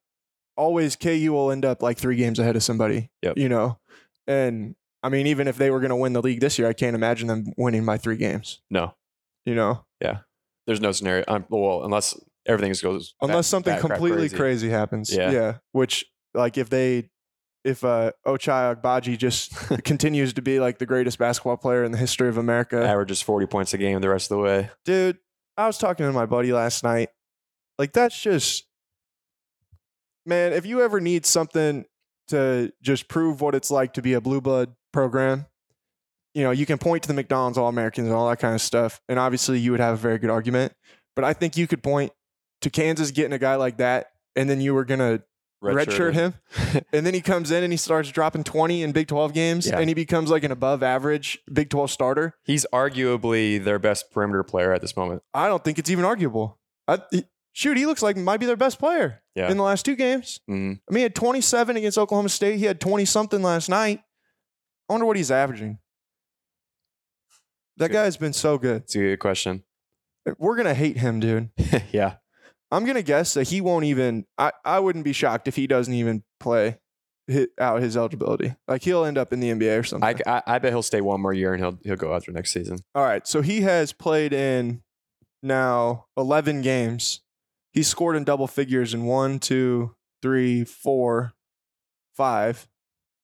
always, 0.57 0.95
KU 0.95 1.33
will 1.33 1.51
end 1.51 1.65
up 1.65 1.83
like 1.83 1.99
three 1.99 2.15
games 2.15 2.39
ahead 2.39 2.55
of 2.55 2.63
somebody. 2.63 3.11
Yep. 3.23 3.37
You 3.37 3.49
know, 3.49 3.81
and 4.29 4.77
I 5.03 5.09
mean, 5.09 5.27
even 5.27 5.49
if 5.49 5.57
they 5.57 5.71
were 5.71 5.81
going 5.81 5.91
to 5.91 5.97
win 5.97 6.13
the 6.13 6.21
league 6.23 6.41
this 6.41 6.59
year, 6.59 6.69
I 6.69 6.73
can't 6.73 6.95
imagine 6.95 7.29
them 7.29 7.53
winning 7.57 7.85
by 7.87 7.97
three 7.99 8.17
games. 8.17 8.61
No, 8.71 8.95
You 9.47 9.55
know, 9.55 9.85
Yeah. 10.01 10.19
there's 10.67 10.81
no 10.81 10.93
scenario. 10.93 11.25
Um, 11.27 11.47
well, 11.49 11.85
unless 11.85 12.19
everything 12.47 12.75
goes 12.83 13.15
unless 13.23 13.47
something 13.47 13.79
completely 13.81 14.29
crazy. 14.29 14.69
happens. 14.69 15.15
Yeah. 15.15 15.31
Yeah. 15.31 15.55
Which, 15.73 16.05
like, 16.35 16.59
if 16.59 16.69
they, 16.69 17.09
if 17.65 17.83
uh, 17.85 18.13
Ochai 18.27 18.75
Agbaji 18.77 19.17
just 19.19 19.55
continues 19.85 20.33
to 20.35 20.43
be 20.43 20.61
like 20.61 20.79
the 20.79 20.87
greatest 20.87 21.19
basketball 21.19 21.57
player 21.57 21.83
in 21.85 21.93
the 21.93 21.99
history 21.99 22.29
of 22.29 22.37
America, 22.39 22.83
Averages 22.87 23.23
40 23.23 23.47
points 23.47 23.73
a 23.75 23.79
game 23.79 24.01
the 24.01 24.09
rest 24.09 24.31
of 24.31 24.37
the 24.39 24.43
way. 24.43 24.71
dude, 24.85 25.19
I 25.57 25.67
was 25.67 25.79
talking 25.79 26.07
to 26.07 26.13
my 26.13 26.27
buddy 26.27 26.53
last 26.53 26.85
night. 26.85 27.09
Like, 27.79 27.93
that's 27.93 28.21
just, 28.21 28.67
man, 30.27 30.53
if 30.53 30.67
you 30.67 30.83
ever 30.83 31.01
need 31.01 31.27
something 31.27 31.85
to 32.29 32.73
just 32.83 33.09
prove 33.09 33.41
what 33.41 33.55
it's 33.55 33.71
like 33.71 33.95
to 33.95 34.03
be 34.03 34.13
a 34.13 34.21
blue 34.21 34.41
blood 34.41 34.75
program, 34.93 35.47
you 36.35 36.43
know, 36.45 36.51
you 36.51 36.67
can 36.67 36.79
point 36.79 37.03
to 37.05 37.09
the 37.09 37.15
McDonald's 37.15 37.59
All 37.59 37.69
Americans 37.69 38.07
and 38.07 38.15
all 38.17 38.29
that 38.31 38.39
kind 38.39 38.55
of 38.55 38.61
stuff. 38.61 39.01
And 39.09 39.19
obviously, 39.19 39.59
you 39.59 39.71
would 39.73 39.81
have 39.81 39.95
a 39.95 39.99
very 39.99 40.19
good 40.19 40.31
argument. 40.31 40.73
But 41.17 41.25
I 41.25 41.33
think 41.33 41.57
you 41.57 41.67
could 41.67 41.83
point 41.83 42.13
to 42.61 42.71
Kansas 42.71 43.11
getting 43.11 43.33
a 43.33 43.39
guy 43.39 43.57
like 43.57 43.79
that, 43.79 44.13
and 44.37 44.49
then 44.49 44.61
you 44.61 44.75
were 44.75 44.85
going 44.85 45.01
to 45.01 45.23
redshirt 45.63 46.15
him. 46.15 46.35
and 46.93 47.05
then 47.05 47.13
he 47.15 47.21
comes 47.21 47.51
in 47.51 47.63
and 47.65 47.73
he 47.73 47.77
starts 47.77 48.11
dropping 48.11 48.45
20 48.45 48.83
in 48.83 48.93
Big 48.93 49.09
12 49.09 49.33
games, 49.35 49.67
Yeah. 49.67 49.79
and 49.79 49.89
he 49.91 49.95
becomes 49.95 50.31
like 50.31 50.45
an 50.45 50.53
above 50.53 50.83
average 50.83 51.39
Big 51.53 51.69
12 51.69 51.91
starter. 51.91 52.35
He's 52.45 52.65
arguably 52.73 53.63
their 53.63 53.79
best 53.79 54.11
perimeter 54.11 54.43
player 54.43 54.73
at 54.73 54.81
this 54.81 54.97
moment. 54.97 55.23
I 55.35 55.49
don't 55.49 55.63
think 55.65 55.79
it's 55.79 55.91
even 55.91 56.05
arguable. 56.05 56.59
I, 56.89 57.01
he- 57.11 57.25
shoot, 57.53 57.77
he 57.77 57.85
looks 57.87 58.03
like 58.03 58.17
he 58.17 58.23
might 58.23 58.39
be 58.41 58.47
their 58.47 58.57
best 58.57 58.79
player 58.79 59.21
Yeah. 59.35 59.51
in 59.51 59.57
the 59.59 59.63
last 59.63 59.85
two 59.85 59.97
games. 59.97 60.41
Mhm. 60.49 60.81
I 60.89 60.93
mean, 60.93 60.97
he 60.99 61.03
had 61.03 61.15
27 61.15 61.77
against 61.77 61.99
Oklahoma 61.99 62.29
State. 62.31 62.59
He 62.59 62.65
had 62.67 62.81
20 62.81 63.05
something 63.05 63.43
last 63.43 63.69
night. 63.69 64.03
I 64.91 64.93
wonder 64.93 65.07
what 65.07 65.17
he's 65.17 65.31
averaging. 65.31 65.79
That 67.77 67.89
Good. 67.89 67.95
guy's 67.95 68.17
been 68.17 68.33
so 68.33 68.59
good. 68.59 68.83
It's 68.83 68.97
a 68.97 68.99
good 68.99 69.21
question. 69.21 69.63
Eh, 70.27 70.33
we're 70.37 70.57
going 70.57 70.67
to 70.67 70.75
hate 70.75 70.97
him, 70.97 71.21
dude. 71.21 71.51
yeah. 71.93 72.17
I'm 72.73 72.83
going 72.83 72.97
to 72.97 73.03
guess 73.03 73.35
that 73.35 73.47
he 73.49 73.61
won't 73.61 73.85
even, 73.85 74.27
I, 74.37 74.51
I 74.65 74.81
wouldn't 74.81 75.05
be 75.05 75.13
shocked 75.13 75.47
if 75.47 75.55
he 75.55 75.69
doesn't 75.69 75.95
even 75.95 76.25
play 76.41 76.79
hit 77.29 77.51
out 77.61 77.83
his 77.83 77.97
eligibility. 77.97 78.57
Like 78.67 78.83
he'll 78.83 79.05
end 79.05 79.17
up 79.17 79.33
in 79.33 79.39
the 79.39 79.51
NBA 79.51 79.79
or 79.79 79.83
something. 79.85 80.21
I, 80.27 80.39
I, 80.39 80.43
I 80.45 80.59
bet 80.59 80.73
he'll 80.73 80.83
stay 80.83 81.01
one 81.01 81.21
more 81.21 81.33
year 81.33 81.55
and 81.55 81.63
he'll 81.63 81.79
he'll 81.85 81.95
go 81.95 82.13
after 82.13 82.33
next 82.33 82.53
season. 82.53 82.81
All 82.93 83.05
right. 83.05 83.25
So 83.29 83.43
he 83.43 83.61
has 83.61 83.93
played 83.93 84.33
in 84.33 84.83
now 85.41 86.07
11 86.17 86.63
games. 86.63 87.21
He 87.73 87.85
scored 87.85 88.17
in 88.17 88.25
double 88.25 88.49
figures 88.49 88.93
in 88.93 89.05
one, 89.05 89.39
two, 89.39 89.95
three, 90.21 90.65
four, 90.65 91.35
five. 92.17 92.67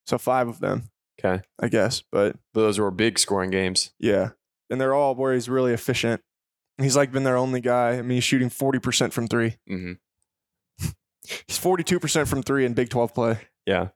So 0.07 0.17
five 0.17 0.47
of 0.47 0.61
them, 0.61 0.91
Okay. 1.26 1.42
I 1.61 1.68
guess. 1.68 2.02
But 2.12 2.37
Those 2.54 2.78
were 2.78 2.90
big 2.90 3.18
scoring 3.18 3.50
games. 3.50 3.92
yeah. 3.99 4.30
And 4.71 4.80
they're 4.80 4.95
all 4.95 5.14
where 5.14 5.33
he's 5.33 5.49
really 5.49 5.73
efficient. 5.73 6.21
He's 6.78 6.97
like 6.97 7.12
been 7.12 7.23
their 7.23 7.37
only 7.37 7.61
guy. 7.61 7.90
I 7.99 8.02
mean, 8.02 8.16
he's 8.16 8.25
shooting 8.25 8.50
40% 8.50 9.12
from 9.12 9.28
three. 9.28 9.56
hmm 9.68 9.92
He's 11.47 11.59
42% 11.59 12.26
from 12.28 12.42
three 12.42 12.64
in 12.66 12.75
Big 12.75 12.88
12 12.88 13.14
play. 13.14 13.38
Yeah. 13.64 13.88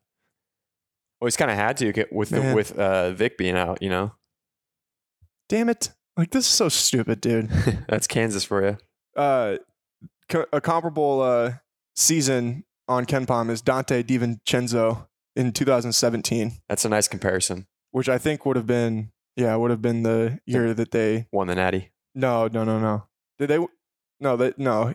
Well, 1.21 1.27
he's 1.27 1.37
kind 1.37 1.51
of 1.51 1.57
had 1.57 1.77
to 1.79 1.93
get 1.93 2.13
with 2.13 2.31
the, 2.31 2.41
Man. 2.41 2.55
with 2.55 2.77
uh, 2.79 3.11
Vick 3.13 3.37
being 3.37 3.57
out. 3.57 3.83
You 3.83 3.91
know, 3.91 4.13
Damn 5.49 5.69
it. 5.69 5.91
Like, 6.17 6.31
this 6.31 6.45
is 6.45 6.51
so 6.51 6.69
stupid, 6.69 7.21
dude. 7.21 7.49
that's 7.89 8.07
Kansas 8.07 8.45
for 8.45 8.65
you. 8.67 8.79
uh, 9.17 9.57
co- 10.29 10.47
a 10.53 10.61
comparable 10.61 11.21
uh, 11.23 11.53
season 11.97 12.65
on 12.89 13.07
KenPom 13.07 13.51
is 13.51 13.63
Donte 13.63 14.03
DiVincenzo 14.05 15.07
in 15.37 15.53
2017, 15.53 16.53
That's 16.69 16.85
a 16.85 16.89
nice 16.89 17.09
comparison. 17.09 17.67
which 17.93 18.09
I 18.09 18.19
think 18.19 18.45
would 18.47 18.57
have 18.57 18.67
been 18.67 19.13
yeah 19.37 19.55
would 19.57 19.71
have 19.71 19.81
been 19.83 20.03
the 20.03 20.41
year 20.47 20.75
that 20.75 20.91
they 20.91 21.27
Won 21.33 21.47
the 21.47 21.55
Natty. 21.55 21.91
no 22.15 22.49
no 22.49 22.65
no 22.65 22.79
no 22.81 23.05
did 23.39 23.49
they 23.49 23.59
no 24.19 24.37
they 24.37 24.53
no 24.57 24.95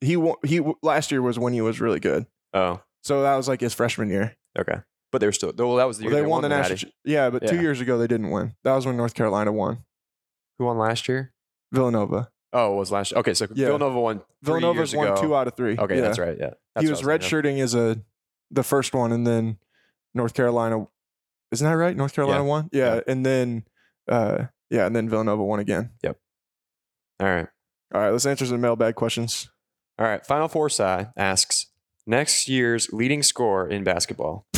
he 0.00 0.16
wa- 0.16 0.36
he 0.44 0.60
last 0.82 1.10
year 1.10 1.20
was 1.22 1.38
when 1.38 1.52
he 1.52 1.60
was 1.60 1.80
really 1.80 2.00
good 2.00 2.26
Oh, 2.54 2.80
so 3.04 3.22
that 3.22 3.36
was 3.36 3.48
like 3.48 3.60
his 3.60 3.74
freshman 3.74 4.08
year 4.08 4.36
okay. 4.58 4.80
But 5.12 5.20
they 5.20 5.26
were 5.28 5.32
still. 5.32 5.52
Well, 5.56 5.76
that 5.76 5.86
was 5.86 5.98
the 5.98 6.04
year 6.04 6.12
they, 6.14 6.22
won, 6.22 6.42
the 6.42 6.48
national 6.48 6.70
Natty. 6.76 6.86
ch- 6.86 6.92
yeah 7.04 7.30
but 7.30 7.46
two 7.46 7.56
Yeah. 7.56 7.60
years 7.62 7.80
ago 7.80 7.96
they 7.98 8.06
didn't 8.06 8.30
win 8.30 8.54
that 8.64 8.74
was 8.74 8.86
when 8.86 8.96
North 8.96 9.14
Carolina 9.14 9.52
won 9.52 9.84
Who 10.58 10.64
won 10.64 10.78
last 10.78 11.08
year? 11.08 11.32
Villanova 11.72 12.30
Oh, 12.52 12.72
it 12.74 12.76
was 12.76 12.90
last. 12.90 13.10
year. 13.12 13.18
Okay, 13.20 13.34
so 13.34 13.46
Yeah. 13.54 13.66
Villanova 13.66 14.00
won. 14.00 14.22
Villanova's 14.42 14.92
years 14.94 15.08
won 15.10 15.20
two 15.20 15.36
out 15.36 15.46
of 15.46 15.54
three 15.54 15.76
Okay, 15.78 15.96
Yeah. 15.96 16.00
that's 16.00 16.18
right. 16.18 16.36
Yeah, 16.38 16.50
That's 16.74 16.84
he 16.86 16.90
what 16.90 16.98
was 17.00 17.06
I 17.06 17.18
thinking 17.18 17.38
of. 17.38 17.44
redshirting 17.44 17.60
as 17.62 17.74
a 17.74 18.00
the 18.50 18.62
first 18.62 18.94
one, 18.94 19.12
and 19.12 19.26
then 19.26 19.58
North 20.16 20.34
Carolina. 20.34 20.86
Isn't 21.52 21.64
that 21.68 21.76
right? 21.76 21.96
North 21.96 22.12
Carolina 22.14 22.42
Yeah. 22.42 22.48
won. 22.48 22.68
Yeah. 22.72 22.94
Yeah. 22.96 23.00
and 23.06 23.24
then 23.26 23.64
uh, 24.08 24.46
yeah, 24.70 24.86
and 24.86 24.96
then 24.96 25.08
Villanova 25.08 25.44
won 25.44 25.60
again. 25.60 25.90
Yep. 26.02 26.18
All 27.20 27.26
right. 27.28 27.46
All 27.94 28.00
right, 28.00 28.10
let's 28.10 28.26
answer 28.26 28.46
some 28.46 28.60
mailbag 28.60 28.94
questions. 28.96 29.48
All 29.98 30.06
right. 30.06 30.24
Final 30.26 30.48
Four 30.48 30.68
side 30.70 31.10
asks 31.16 31.66
next 32.06 32.48
year's 32.48 32.92
leading 32.92 33.22
scorer 33.22 33.68
in 33.68 33.84
basketball. 33.84 34.46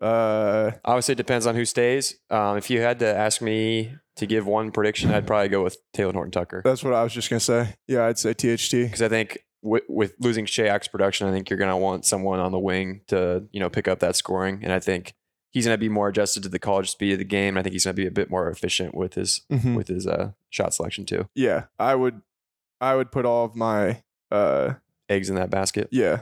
Uh, 0.00 0.70
Obviously, 0.84 1.12
it 1.12 1.16
depends 1.16 1.46
on 1.46 1.54
who 1.54 1.66
stays. 1.66 2.18
Um, 2.30 2.56
if 2.56 2.70
you 2.70 2.80
had 2.80 3.00
to 3.00 3.06
ask 3.14 3.42
me 3.42 3.94
to 4.16 4.26
give 4.26 4.46
one 4.46 4.70
prediction, 4.70 5.10
I'd 5.12 5.26
probably 5.26 5.48
go 5.50 5.62
with 5.62 5.76
Talen 5.94 6.14
Horton 6.14 6.30
Tucker 6.32 6.62
that's 6.64 6.82
what 6.82 6.94
I 6.94 7.02
was 7.02 7.12
just 7.12 7.28
gonna 7.28 7.38
say. 7.40 7.74
Yeah, 7.86 8.06
I'd 8.06 8.18
say 8.18 8.32
THT. 8.32 8.70
because 8.72 9.02
I 9.02 9.08
think 9.08 9.38
with, 9.62 9.82
with 9.88 10.14
losing 10.20 10.46
Shayok's 10.46 10.88
production, 10.88 11.26
I 11.28 11.32
think 11.32 11.50
you're 11.50 11.58
going 11.58 11.70
to 11.70 11.76
want 11.76 12.04
someone 12.04 12.40
on 12.40 12.52
the 12.52 12.58
wing 12.58 13.02
to 13.08 13.44
you 13.52 13.60
know 13.60 13.70
pick 13.70 13.88
up 13.88 13.98
that 14.00 14.16
scoring, 14.16 14.60
and 14.62 14.72
I 14.72 14.78
think 14.80 15.14
he's 15.50 15.66
going 15.66 15.74
to 15.74 15.78
be 15.78 15.88
more 15.88 16.08
adjusted 16.08 16.42
to 16.44 16.48
the 16.48 16.58
college 16.58 16.90
speed 16.90 17.12
of 17.12 17.18
the 17.18 17.24
game. 17.24 17.58
I 17.58 17.62
think 17.62 17.72
he's 17.72 17.84
going 17.84 17.96
to 17.96 18.00
be 18.02 18.06
a 18.06 18.10
bit 18.10 18.30
more 18.30 18.48
efficient 18.48 18.94
with 18.94 19.14
his 19.14 19.42
Mhm. 19.50 19.76
with 19.76 19.88
his 19.88 20.06
uh, 20.06 20.32
shot 20.50 20.72
selection 20.74 21.04
too. 21.04 21.28
Yeah, 21.34 21.64
I 21.78 21.94
would. 21.94 22.22
I 22.80 22.94
would 22.96 23.10
put 23.12 23.24
all 23.26 23.44
of 23.44 23.54
my. 23.56 24.02
Uh, 24.30 24.74
Eggs 25.08 25.28
in 25.28 25.34
that 25.36 25.50
basket. 25.50 25.88
yeah, 25.90 26.20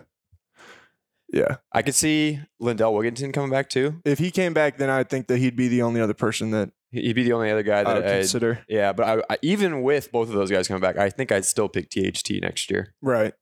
yeah. 1.32 1.56
I 1.72 1.82
could 1.82 1.94
see 1.94 2.40
Lindell 2.58 2.94
Wigginton 2.94 3.32
coming 3.34 3.50
back 3.50 3.68
too. 3.68 4.00
If 4.04 4.18
he 4.18 4.30
came 4.30 4.54
back, 4.54 4.78
then 4.78 4.88
I 4.88 5.04
think 5.04 5.26
that 5.26 5.38
he'd 5.38 5.56
be 5.56 5.68
the 5.68 5.82
only 5.82 6.00
other 6.00 6.14
person 6.14 6.50
that 6.52 6.70
He'd 6.90 7.12
be 7.14 7.22
the 7.24 7.32
only 7.34 7.50
other 7.50 7.62
guy 7.62 7.80
I 7.80 7.84
that 7.84 7.94
would 7.94 8.04
I'd, 8.06 8.18
consider. 8.20 8.64
yeah. 8.68 8.92
But 8.94 9.06
I, 9.28 9.34
I, 9.34 9.38
even 9.42 9.82
with 9.82 10.10
both 10.10 10.28
of 10.28 10.34
those 10.34 10.50
guys 10.50 10.68
coming 10.68 10.80
back, 10.80 10.96
I 10.96 11.10
think 11.10 11.30
I'd 11.30 11.44
still 11.44 11.68
pick 11.68 11.90
THT 11.90 12.30
next 12.40 12.70
year. 12.70 12.94
Right. 13.02 13.34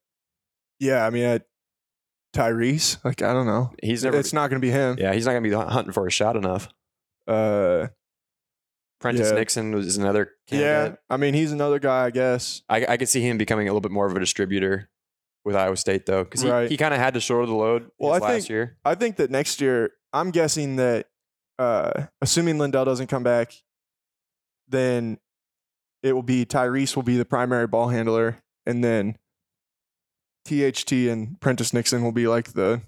Yeah, 0.80 1.06
I 1.06 1.10
mean, 1.10 1.26
I, 1.26 1.40
Tyrese. 2.36 2.98
Like, 3.04 3.22
I 3.22 3.32
don't 3.32 3.46
know. 3.46 3.72
He's 3.82 4.04
never. 4.04 4.18
it's 4.18 4.32
not 4.32 4.50
gonna 4.50 4.60
be 4.60 4.70
him. 4.70 4.96
yeah, 4.98 5.12
he's 5.14 5.24
not 5.26 5.32
going 5.32 5.44
to 5.44 5.48
be 5.48 5.54
hunting 5.54 5.92
for 5.92 6.06
a 6.06 6.10
shot 6.10 6.36
enough. 6.36 6.68
Uh, 7.26 7.88
Prentiss 9.00 9.28
Yeah. 9.30 9.34
Nixon 9.36 9.74
was 9.74 9.86
is 9.86 9.96
another 9.96 10.32
yeah. 10.50 10.96
I 11.10 11.16
mean, 11.16 11.34
he's 11.34 11.52
another 11.52 11.78
guy, 11.78 12.06
I 12.06 12.10
guess. 12.10 12.62
I, 12.68 12.84
I 12.86 12.96
could 12.96 13.08
see 13.08 13.20
him 13.20 13.38
becoming 13.38 13.68
a 13.68 13.70
little 13.70 13.80
bit 13.80 13.90
more 13.92 14.06
of 14.06 14.16
a 14.16 14.20
distributor 14.20 14.88
with 15.44 15.54
Iowa 15.54 15.76
State 15.76 16.06
though, 16.06 16.24
because 16.24 16.40
he, 16.42 16.50
Right. 16.50 16.70
he 16.70 16.76
kind 16.76 16.92
of 16.94 17.00
had 17.00 17.14
to 17.14 17.20
shoulder 17.20 17.46
the 17.46 17.54
load 17.54 17.90
Well, 17.98 18.12
I 18.12 18.18
last 18.18 18.32
think- 18.32 18.48
year. 18.48 18.76
I 18.84 18.94
think 18.96 19.16
that 19.16 19.30
next 19.30 19.60
year, 19.60 19.90
I'm 20.12 20.30
guessing 20.30 20.76
that, 20.76 21.06
uh, 21.58 22.04
assuming 22.20 22.58
Lindell 22.58 22.84
doesn't 22.84 23.06
come 23.08 23.22
back, 23.22 23.52
then 24.68 25.18
it 26.02 26.12
will 26.12 26.22
be 26.22 26.44
Tyrese 26.44 26.94
will 26.96 27.02
be 27.02 27.16
the 27.16 27.24
primary 27.24 27.66
ball 27.66 27.88
handler, 27.88 28.38
and 28.66 28.82
then 28.84 29.16
THT 30.44 30.92
and 30.92 31.40
Prentiss 31.40 31.72
Nixon 31.72 32.02
will 32.02 32.12
be 32.12 32.26
like 32.28 32.52
the 32.52 32.82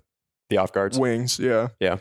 The 0.50 0.58
off 0.58 0.72
guards. 0.72 0.98
wings. 0.98 1.38
Yeah. 1.38 1.68
Yeah. 1.80 1.98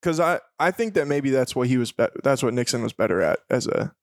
Because 0.00 0.18
I, 0.20 0.40
I 0.58 0.70
think 0.72 0.94
that 0.94 1.06
maybe 1.06 1.30
that's 1.30 1.54
what 1.54 1.68
he 1.68 1.78
was. 1.78 1.92
Be- 1.92 2.08
that's 2.22 2.42
what 2.42 2.52
Nixon 2.54 2.82
was 2.82 2.92
better 2.92 3.20
at 3.22 3.38
as 3.48 3.66
a 3.66 3.94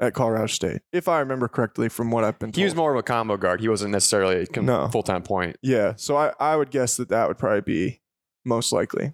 at 0.00 0.12
Colorado 0.12 0.48
State, 0.48 0.80
if 0.92 1.06
I 1.06 1.20
remember 1.20 1.46
correctly 1.46 1.88
from 1.88 2.10
what 2.10 2.24
I've 2.24 2.36
been. 2.40 2.48
Told. 2.50 2.56
He 2.56 2.64
was 2.64 2.74
more 2.74 2.90
of 2.92 2.98
a 2.98 3.02
combo 3.04 3.36
guard. 3.36 3.60
He 3.60 3.68
wasn't 3.68 3.92
necessarily 3.92 4.44
a 4.52 4.60
No. 4.60 4.88
full 4.88 5.04
time 5.04 5.22
point. 5.22 5.56
Yeah, 5.62 5.92
so 5.96 6.16
I, 6.16 6.32
I 6.40 6.56
would 6.56 6.70
guess 6.72 6.96
that 6.96 7.10
that 7.10 7.28
would 7.28 7.38
probably 7.38 7.60
be 7.60 8.00
most 8.44 8.72
likely. 8.72 9.12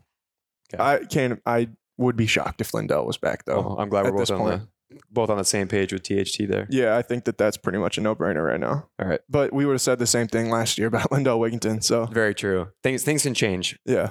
Okay. 0.72 0.82
I 0.82 1.04
can't. 1.04 1.40
I 1.44 1.68
would 2.00 2.16
be 2.16 2.26
shocked 2.26 2.60
if 2.60 2.74
Lindell 2.74 3.06
was 3.06 3.16
back 3.18 3.44
though. 3.44 3.60
Well, 3.60 3.76
I'm 3.78 3.88
glad 3.88 4.04
we're 4.06 4.12
both 4.12 4.30
on 4.30 4.44
the 4.46 4.68
both 5.08 5.30
on 5.30 5.38
the 5.38 5.44
same 5.44 5.68
page 5.68 5.92
with 5.92 6.02
THT 6.02 6.48
there. 6.48 6.66
Yeah, 6.68 6.96
I 6.96 7.02
think 7.02 7.24
that 7.26 7.38
that's 7.38 7.56
pretty 7.56 7.78
much 7.78 7.96
a 7.96 8.00
no 8.00 8.16
brainer 8.16 8.44
right 8.44 8.58
now. 8.58 8.88
All 9.00 9.06
right, 9.06 9.20
But 9.28 9.52
we 9.52 9.64
would 9.64 9.74
have 9.74 9.80
said 9.80 10.00
the 10.00 10.06
same 10.06 10.26
thing 10.26 10.50
last 10.50 10.78
year 10.78 10.88
about 10.88 11.12
Lindell 11.12 11.38
Wigginton. 11.38 11.84
So 11.84 12.06
very 12.06 12.34
true. 12.34 12.68
Things 12.82 13.04
things 13.04 13.22
can 13.22 13.34
change. 13.34 13.78
yeah, 13.84 14.10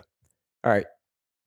All 0.64 0.72
right. 0.72 0.86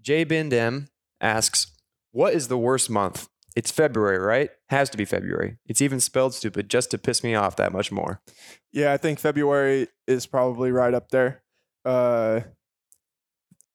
J 0.02 0.24
Bindem 0.26 0.88
asks, 1.20 1.72
"What 2.10 2.34
is 2.34 2.48
the 2.48 2.58
worst 2.58 2.90
month?" 2.90 3.28
It's 3.54 3.70
February, 3.70 4.18
right? 4.18 4.50
Has 4.70 4.88
to 4.90 4.96
be 4.98 5.04
February. 5.04 5.58
It's 5.66 5.82
even 5.82 6.00
spelled 6.00 6.34
stupid 6.34 6.68
just 6.70 6.90
to 6.90 6.98
piss 6.98 7.22
me 7.22 7.34
off 7.34 7.56
that 7.56 7.70
much 7.72 7.92
more. 7.92 8.20
yeah, 8.72 8.92
I 8.92 8.96
think 8.96 9.18
February 9.18 9.88
is 10.06 10.26
probably 10.26 10.72
right 10.72 10.94
up 10.94 11.10
there. 11.10 11.42
Uh, 11.84 12.40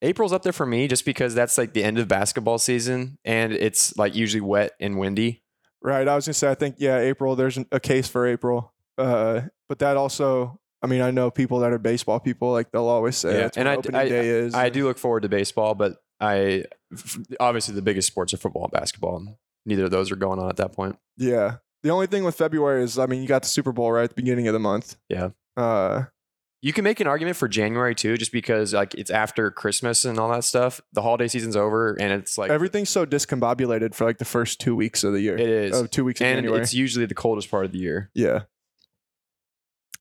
April's 0.02 0.32
up 0.32 0.42
there 0.42 0.52
for 0.52 0.66
me 0.66 0.86
just 0.88 1.04
because 1.04 1.34
that's 1.34 1.58
like 1.58 1.72
the 1.72 1.82
end 1.84 1.98
of 1.98 2.06
basketball 2.08 2.58
season 2.58 3.18
and 3.24 3.52
it's 3.52 3.96
like 3.96 4.14
usually 4.14 4.40
wet 4.40 4.72
and 4.80 4.98
windy. 4.98 5.42
right. 5.82 6.06
I 6.06 6.14
was 6.14 6.26
gonna 6.26 6.34
say 6.34 6.50
I 6.50 6.54
think 6.54 6.76
yeah, 6.78 6.98
April. 6.98 7.34
There's 7.36 7.58
a 7.72 7.80
case 7.80 8.08
for 8.08 8.26
April. 8.26 8.72
Uh, 8.96 9.42
but 9.68 9.78
that 9.80 9.96
also. 9.96 10.60
I 10.80 10.86
mean, 10.86 11.00
I 11.00 11.10
know 11.10 11.28
people 11.32 11.58
that 11.60 11.72
are 11.72 11.78
baseball 11.78 12.20
people. 12.20 12.52
Like 12.52 12.70
they'll 12.70 12.86
always 12.86 13.16
say, 13.16 13.40
Yeah, 13.40 13.50
and 13.56 13.68
I- 13.68 13.74
opening 13.76 14.00
I- 14.00 14.08
day 14.08 14.28
is. 14.28 14.54
I 14.54 14.68
do 14.68 14.84
look 14.86 14.96
forward 14.98 15.22
to 15.22 15.28
baseball, 15.28 15.74
but 15.74 15.96
I 16.20 16.64
obviously 17.40 17.74
the 17.74 17.82
biggest 17.82 18.06
sports 18.08 18.32
are 18.32 18.36
football 18.36 18.62
and 18.64 18.72
basketball. 18.72 19.38
Neither 19.66 19.84
of 19.86 19.90
those 19.90 20.10
are 20.12 20.16
going 20.16 20.38
on 20.38 20.48
at 20.48 20.56
that 20.56 20.72
point. 20.72 20.96
Yeah. 21.16 21.56
The 21.82 21.90
only 21.90 22.06
thing 22.06 22.24
with 22.24 22.34
February 22.36 22.82
is, 22.82 22.98
I 22.98 23.06
mean, 23.06 23.22
you 23.22 23.28
got 23.28 23.42
the 23.42 23.48
Super 23.48 23.72
Bowl 23.72 23.90
right 23.92 24.04
at 24.04 24.10
the 24.10 24.14
beginning 24.14 24.46
of 24.48 24.52
the 24.52 24.58
month. 24.60 24.96
Yeah. 25.08 25.30
Uh, 25.56 26.04
You 26.60 26.72
can 26.72 26.82
make 26.82 26.98
an 26.98 27.06
argument 27.06 27.36
for 27.36 27.46
January 27.46 27.94
too, 27.94 28.16
just 28.16 28.32
because 28.32 28.74
like 28.74 28.92
it's 28.94 29.10
after 29.10 29.50
Christmas 29.50 30.04
and 30.04 30.18
all 30.18 30.28
that 30.32 30.42
stuff. 30.42 30.80
The 30.92 31.02
holiday 31.02 31.28
season's 31.28 31.54
over, 31.54 31.94
and 32.00 32.12
it's 32.12 32.36
like 32.36 32.50
everything's 32.50 32.90
so 32.90 33.06
discombobulated 33.06 33.94
for 33.94 34.04
like 34.04 34.18
the 34.18 34.24
first 34.24 34.60
two 34.60 34.74
weeks 34.74 35.04
of 35.04 35.12
the 35.12 35.20
year. 35.20 35.36
it 35.36 35.48
is, 35.48 35.72
Oh, 35.74 35.86
two 35.86 36.04
weeks 36.04 36.20
of 36.20 36.26
and 36.26 36.38
January. 36.38 36.60
it's 36.60 36.74
usually 36.74 37.06
the 37.06 37.14
coldest 37.14 37.48
part 37.50 37.64
of 37.64 37.70
the 37.72 37.78
year. 37.78 38.10
yeah. 38.14 38.40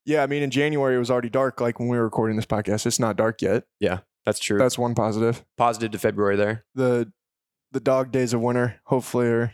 Yeah. 0.05 0.23
I 0.23 0.27
mean, 0.27 0.41
in 0.41 0.49
January, 0.49 0.95
it 0.95 0.99
was 0.99 1.11
already 1.11 1.29
dark. 1.29 1.59
Like 1.61 1.79
when 1.79 1.89
we 1.89 1.97
were 1.97 2.03
recording 2.05 2.37
this 2.37 2.45
podcast, 2.45 2.85
it's 2.85 2.97
not 2.99 3.17
dark 3.17 3.41
yet. 3.41 3.65
Yeah, 3.79 3.99
that's 4.25 4.39
true. 4.39 4.57
That's 4.57 4.77
one 4.79 4.95
positive. 4.95 5.43
Positive 5.57 5.91
to 5.91 5.99
February 5.99 6.37
there. 6.37 6.65
The, 6.75 7.11
the 7.73 7.79
dog 7.81 8.11
days 8.11 8.33
of 8.33 8.39
winter 8.41 8.79
hopefully 8.85 9.27
are 9.27 9.53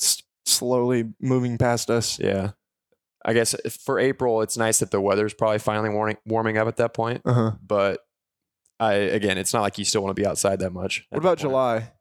s- 0.00 0.22
slowly 0.44 1.12
moving 1.20 1.56
past 1.56 1.88
us. 1.88 2.18
Yeah. 2.18 2.50
I 3.26 3.32
guess 3.34 3.52
if- 3.64 3.74
for 3.74 3.98
April, 3.98 4.40
it's 4.40 4.56
nice 4.56 4.78
that 4.78 4.90
the 4.92 5.00
weather's 5.00 5.34
probably 5.34 5.58
finally 5.58 5.90
warming 5.90 6.16
warming 6.24 6.56
up 6.56 6.68
at 6.68 6.76
that 6.76 6.94
point. 6.94 7.20
Uh 7.24 7.32
huh. 7.34 7.50
But 7.66 8.00
I 8.80 8.92
again, 8.94 9.36
it's 9.36 9.52
not 9.52 9.62
like 9.62 9.76
you 9.78 9.84
still 9.84 10.02
want 10.02 10.14
to 10.16 10.20
be 10.22 10.26
outside 10.26 10.60
that 10.60 10.70
much. 10.72 11.04
What 11.10 11.18
about. 11.18 11.38
July? 11.38 11.92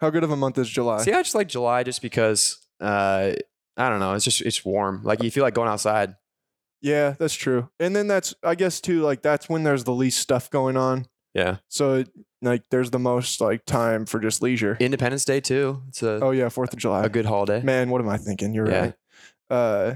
How 0.00 0.10
good 0.10 0.24
of 0.24 0.30
a 0.32 0.36
month 0.36 0.58
is 0.58 0.68
July? 0.68 0.98
See, 1.02 1.12
I 1.12 1.22
just 1.22 1.34
like 1.36 1.46
July 1.48 1.84
just 1.84 2.02
because 2.02 2.58
uh, 2.80 3.32
I 3.76 3.88
don't 3.88 4.00
know. 4.00 4.14
It's 4.14 4.24
just 4.24 4.40
it's 4.42 4.64
warm. 4.64 5.02
Like 5.04 5.22
you 5.22 5.30
feel 5.30 5.44
like 5.44 5.54
going 5.54 5.68
outside. 5.68 6.16
Yeah, 6.80 7.14
that's 7.16 7.34
true. 7.34 7.68
And 7.78 7.94
then 7.94 8.08
that's, 8.08 8.34
I 8.42 8.56
guess, 8.56 8.80
too, 8.80 9.02
like 9.02 9.22
that's 9.22 9.48
when 9.48 9.62
there's 9.62 9.84
the 9.84 9.92
least 9.92 10.18
stuff 10.18 10.50
going 10.50 10.76
on. 10.76 11.06
Yeah. 11.32 11.58
So, 11.68 12.02
like, 12.42 12.64
there's 12.72 12.90
the 12.90 12.98
most 12.98 13.40
like 13.40 13.64
time 13.66 14.04
for 14.04 14.18
just 14.18 14.42
leisure. 14.42 14.76
Independence 14.80 15.24
Day 15.24 15.38
too. 15.40 15.82
It's 15.86 16.02
a 16.02 16.18
Oh 16.20 16.32
yeah, 16.32 16.48
Fourth 16.48 16.72
of 16.72 16.80
July. 16.80 17.04
a 17.04 17.08
good 17.08 17.24
holiday. 17.26 17.62
Man, 17.62 17.88
what 17.88 18.00
am 18.00 18.08
I 18.08 18.16
thinking? 18.16 18.52
You're 18.52 18.68
Yeah. 18.68 18.80
right. 18.80 18.94
Uh, 19.48 19.94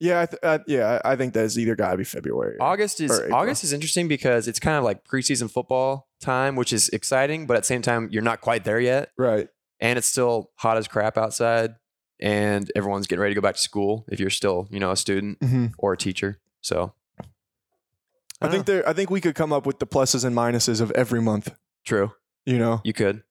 yeah, 0.00 0.20
I 0.22 0.26
th- 0.26 0.40
I, 0.42 0.60
yeah, 0.66 1.00
I 1.04 1.12
I 1.12 1.16
think 1.16 1.34
that's 1.34 1.56
either 1.56 1.74
got 1.76 1.92
to 1.92 1.96
be 1.96 2.04
February. 2.04 2.56
August 2.60 3.00
is. 3.00 3.20
August 3.32 3.64
is 3.64 3.72
interesting 3.72 4.08
because 4.08 4.48
it's 4.48 4.58
kind 4.60 4.76
of 4.76 4.84
like 4.84 5.04
preseason 5.04 5.50
football 5.50 6.08
time, 6.20 6.56
which 6.56 6.72
is 6.72 6.88
exciting, 6.90 7.46
but 7.46 7.56
at 7.56 7.62
the 7.62 7.66
same 7.66 7.82
time 7.82 8.08
you're 8.10 8.22
not 8.22 8.40
quite 8.40 8.64
there 8.64 8.80
yet, 8.80 9.10
Right. 9.16 9.48
and 9.80 9.96
it's 9.98 10.06
still 10.06 10.50
hot 10.56 10.76
as 10.76 10.88
crap 10.88 11.16
outside, 11.18 11.74
and 12.20 12.70
everyone's 12.74 13.06
getting 13.06 13.20
ready 13.22 13.34
to 13.34 13.40
go 13.40 13.46
back 13.46 13.54
to 13.56 13.60
school 13.60 14.04
if 14.08 14.18
you're 14.20 14.30
still 14.30 14.66
you 14.70 14.80
know 14.80 14.90
a 14.90 14.96
student 14.96 15.38
hmm 15.42 15.66
or 15.78 15.92
a 15.92 15.96
teacher. 15.96 16.38
So 16.60 16.92
I 18.40 18.48
think 18.48 18.66
there. 18.66 18.86
I 18.88 18.92
think 18.92 19.10
we 19.10 19.20
could 19.20 19.34
come 19.34 19.52
up 19.52 19.64
with 19.66 19.78
the 19.78 19.86
pluses 19.86 20.24
and 20.24 20.36
minuses 20.36 20.80
of 20.80 20.90
every 20.92 21.20
month. 21.20 21.54
true. 21.84 22.12
You 22.46 22.58
know. 22.58 22.80
You 22.84 22.92
could. 22.92 23.22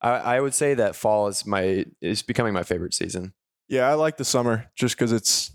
I, 0.00 0.10
I 0.36 0.40
would 0.40 0.54
say 0.54 0.74
that 0.74 0.94
fall 0.94 1.26
is 1.28 1.44
my 1.46 1.86
is 2.00 2.22
becoming 2.22 2.52
my 2.52 2.62
favorite 2.62 2.94
season, 2.94 3.32
Yeah, 3.68 3.88
I 3.88 3.94
like 3.94 4.16
the 4.18 4.24
summer 4.24 4.66
just 4.76 4.96
because 4.96 5.10
it's 5.12 5.50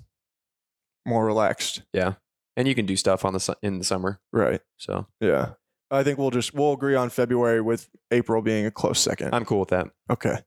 more 1.09 1.25
relaxed. 1.25 1.81
Yeah, 1.93 2.13
and 2.55 2.67
you 2.67 2.75
can 2.75 2.85
do 2.85 2.95
stuff 2.95 3.25
on 3.25 3.33
the 3.33 3.39
su- 3.39 3.55
in 3.61 3.77
the 3.79 3.83
summer. 3.83 4.19
Right. 4.31 4.61
So 4.77 5.07
Yeah. 5.19 5.51
I 5.91 6.03
think 6.03 6.19
we'll 6.19 6.29
just 6.29 6.53
we'll 6.53 6.73
agree 6.73 6.93
on 6.95 7.09
February 7.09 7.61
with 7.61 7.89
April 8.11 8.41
being 8.43 8.65
a 8.67 8.71
close 8.71 8.99
second. 8.99 9.33
I'm 9.33 9.43
cool 9.43 9.59
with 9.59 9.69
that. 9.69 9.87
okay. 10.11 10.37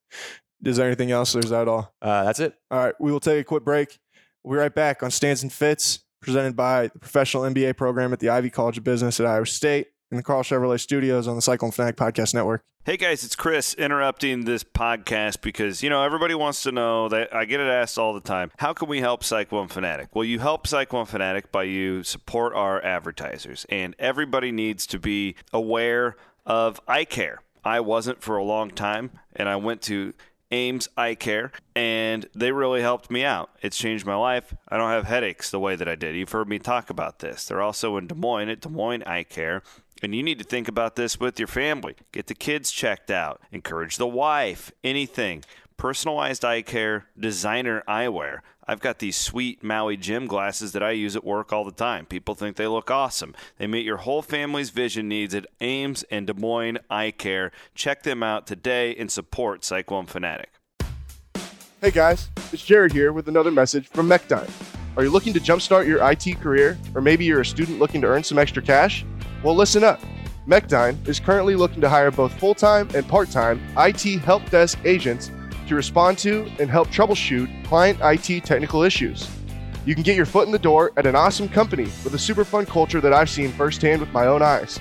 Is 0.64 0.76
there 0.76 0.86
anything 0.86 1.10
else? 1.10 1.34
Or 1.34 1.40
is 1.40 1.50
that 1.50 1.66
all? 1.66 1.92
Uh, 2.00 2.22
that's 2.22 2.38
it. 2.38 2.54
All 2.70 2.78
right, 2.78 2.94
we 3.00 3.10
will 3.10 3.18
take 3.18 3.40
a 3.40 3.44
quick 3.44 3.64
break. 3.64 3.98
We'll 4.44 4.56
be 4.56 4.60
right 4.60 4.72
back 4.72 5.02
on 5.02 5.10
Stands 5.10 5.42
and 5.42 5.52
Fits, 5.52 6.04
presented 6.20 6.54
by 6.54 6.86
the 6.88 7.00
professional 7.00 7.42
MBA 7.42 7.76
program 7.76 8.12
at 8.12 8.20
the 8.20 8.28
Ivy 8.28 8.50
College 8.50 8.78
of 8.78 8.84
Business 8.84 9.18
at 9.18 9.26
Iowa 9.26 9.44
State 9.46 9.88
in 10.12 10.18
the 10.18 10.22
Carl 10.22 10.42
Chevrolet 10.42 10.78
Studios 10.78 11.26
on 11.26 11.36
the 11.36 11.42
Cyclone 11.42 11.70
Fanatic 11.70 11.96
Podcast 11.96 12.34
Network. 12.34 12.62
Hey 12.84 12.98
guys, 12.98 13.24
it's 13.24 13.34
Chris 13.34 13.72
interrupting 13.74 14.44
this 14.44 14.62
podcast 14.62 15.40
because, 15.40 15.82
you 15.82 15.88
know, 15.88 16.02
everybody 16.02 16.34
wants 16.34 16.62
to 16.64 16.72
know 16.72 17.08
that 17.08 17.34
I 17.34 17.46
get 17.46 17.60
it 17.60 17.66
asked 17.66 17.98
all 17.98 18.12
the 18.12 18.20
time. 18.20 18.50
How 18.58 18.74
can 18.74 18.88
we 18.88 19.00
help 19.00 19.24
Cyclone 19.24 19.68
Fanatic? 19.68 20.14
Well, 20.14 20.24
you 20.24 20.38
help 20.38 20.66
Cyclone 20.66 21.06
Fanatic 21.06 21.50
by 21.50 21.62
you 21.62 22.02
support 22.02 22.52
our 22.54 22.84
advertisers, 22.84 23.64
and 23.70 23.96
everybody 23.98 24.52
needs 24.52 24.86
to 24.88 24.98
be 24.98 25.34
aware 25.50 26.16
of 26.44 26.78
eye 26.86 27.06
care. 27.06 27.40
I 27.64 27.80
wasn't 27.80 28.20
for 28.20 28.36
a 28.36 28.44
long 28.44 28.70
time, 28.70 29.12
and 29.34 29.48
I 29.48 29.56
went 29.56 29.80
to 29.82 30.12
Ames 30.50 30.88
Eye 30.96 31.14
Care, 31.14 31.50
and 31.74 32.28
they 32.34 32.52
really 32.52 32.82
helped 32.82 33.10
me 33.10 33.24
out. 33.24 33.50
It's 33.62 33.78
changed 33.78 34.04
my 34.04 34.16
life. 34.16 34.54
I 34.68 34.76
don't 34.76 34.90
have 34.90 35.06
headaches 35.06 35.50
the 35.50 35.58
way 35.58 35.76
that 35.76 35.88
I 35.88 35.94
did. 35.94 36.14
You've 36.14 36.32
heard 36.32 36.48
me 36.48 36.58
talk 36.58 36.90
about 36.90 37.20
this. 37.20 37.46
They're 37.46 37.62
also 37.62 37.96
in 37.96 38.06
Des 38.06 38.14
Moines 38.14 38.50
at 38.50 38.60
Des 38.60 38.68
Moines 38.68 39.02
Eye 39.04 39.22
Care. 39.22 39.62
And 40.02 40.16
you 40.16 40.22
need 40.24 40.38
to 40.38 40.44
think 40.44 40.66
about 40.66 40.96
this 40.96 41.20
with 41.20 41.38
your 41.38 41.46
family. 41.46 41.94
Get 42.10 42.26
the 42.26 42.34
kids 42.34 42.72
checked 42.72 43.08
out. 43.08 43.40
Encourage 43.52 43.98
the 43.98 44.06
wife. 44.06 44.72
Anything. 44.82 45.44
Personalized 45.76 46.44
eye 46.44 46.62
care, 46.62 47.06
designer 47.18 47.84
eyewear. 47.86 48.40
I've 48.66 48.80
got 48.80 48.98
these 48.98 49.16
sweet 49.16 49.62
Maui 49.62 49.96
Jim 49.96 50.26
glasses 50.26 50.72
that 50.72 50.82
I 50.82 50.90
use 50.90 51.14
at 51.14 51.24
work 51.24 51.52
all 51.52 51.64
the 51.64 51.70
time. 51.70 52.06
People 52.06 52.34
think 52.34 52.56
they 52.56 52.66
look 52.66 52.90
awesome. 52.90 53.34
They 53.58 53.66
meet 53.68 53.86
your 53.86 53.98
whole 53.98 54.22
family's 54.22 54.70
vision 54.70 55.08
needs 55.08 55.34
at 55.34 55.46
Ames 55.60 56.04
and 56.10 56.26
Des 56.26 56.34
Moines 56.34 56.78
Eye 56.90 57.12
Care. 57.12 57.52
Check 57.74 58.02
them 58.02 58.22
out 58.22 58.46
today 58.46 58.94
and 58.96 59.10
support 59.10 59.64
Cyclone 59.64 60.06
Fanatic. 60.06 60.50
Hey 61.80 61.90
guys, 61.90 62.28
it's 62.52 62.64
Jared 62.64 62.92
here 62.92 63.12
with 63.12 63.28
another 63.28 63.50
message 63.50 63.88
from 63.88 64.08
Mechdyne. 64.08 64.50
Are 64.96 65.02
you 65.02 65.10
looking 65.10 65.32
to 65.32 65.40
jumpstart 65.40 65.86
your 65.86 66.08
IT 66.10 66.40
career, 66.40 66.78
or 66.94 67.00
maybe 67.00 67.24
you're 67.24 67.40
a 67.40 67.46
student 67.46 67.78
looking 67.78 68.00
to 68.02 68.06
earn 68.06 68.22
some 68.22 68.38
extra 68.38 68.62
cash? 68.62 69.04
Well, 69.42 69.56
listen 69.56 69.82
up. 69.84 70.00
Mechdyne 70.46 71.06
is 71.06 71.20
currently 71.20 71.54
looking 71.54 71.80
to 71.80 71.88
hire 71.88 72.10
both 72.10 72.32
full 72.38 72.54
time 72.54 72.88
and 72.94 73.06
part 73.06 73.30
time 73.30 73.60
IT 73.76 74.02
help 74.20 74.48
desk 74.50 74.78
agents 74.84 75.30
to 75.68 75.74
respond 75.74 76.18
to 76.18 76.44
and 76.58 76.68
help 76.68 76.88
troubleshoot 76.88 77.64
client 77.64 77.98
IT 78.02 78.44
technical 78.44 78.82
issues. 78.82 79.28
You 79.84 79.94
can 79.94 80.02
get 80.02 80.16
your 80.16 80.26
foot 80.26 80.46
in 80.46 80.52
the 80.52 80.58
door 80.58 80.92
at 80.96 81.06
an 81.06 81.16
awesome 81.16 81.48
company 81.48 81.84
with 82.04 82.14
a 82.14 82.18
super 82.18 82.44
fun 82.44 82.66
culture 82.66 83.00
that 83.00 83.12
I've 83.12 83.30
seen 83.30 83.50
firsthand 83.52 84.00
with 84.00 84.12
my 84.12 84.26
own 84.26 84.42
eyes. 84.42 84.78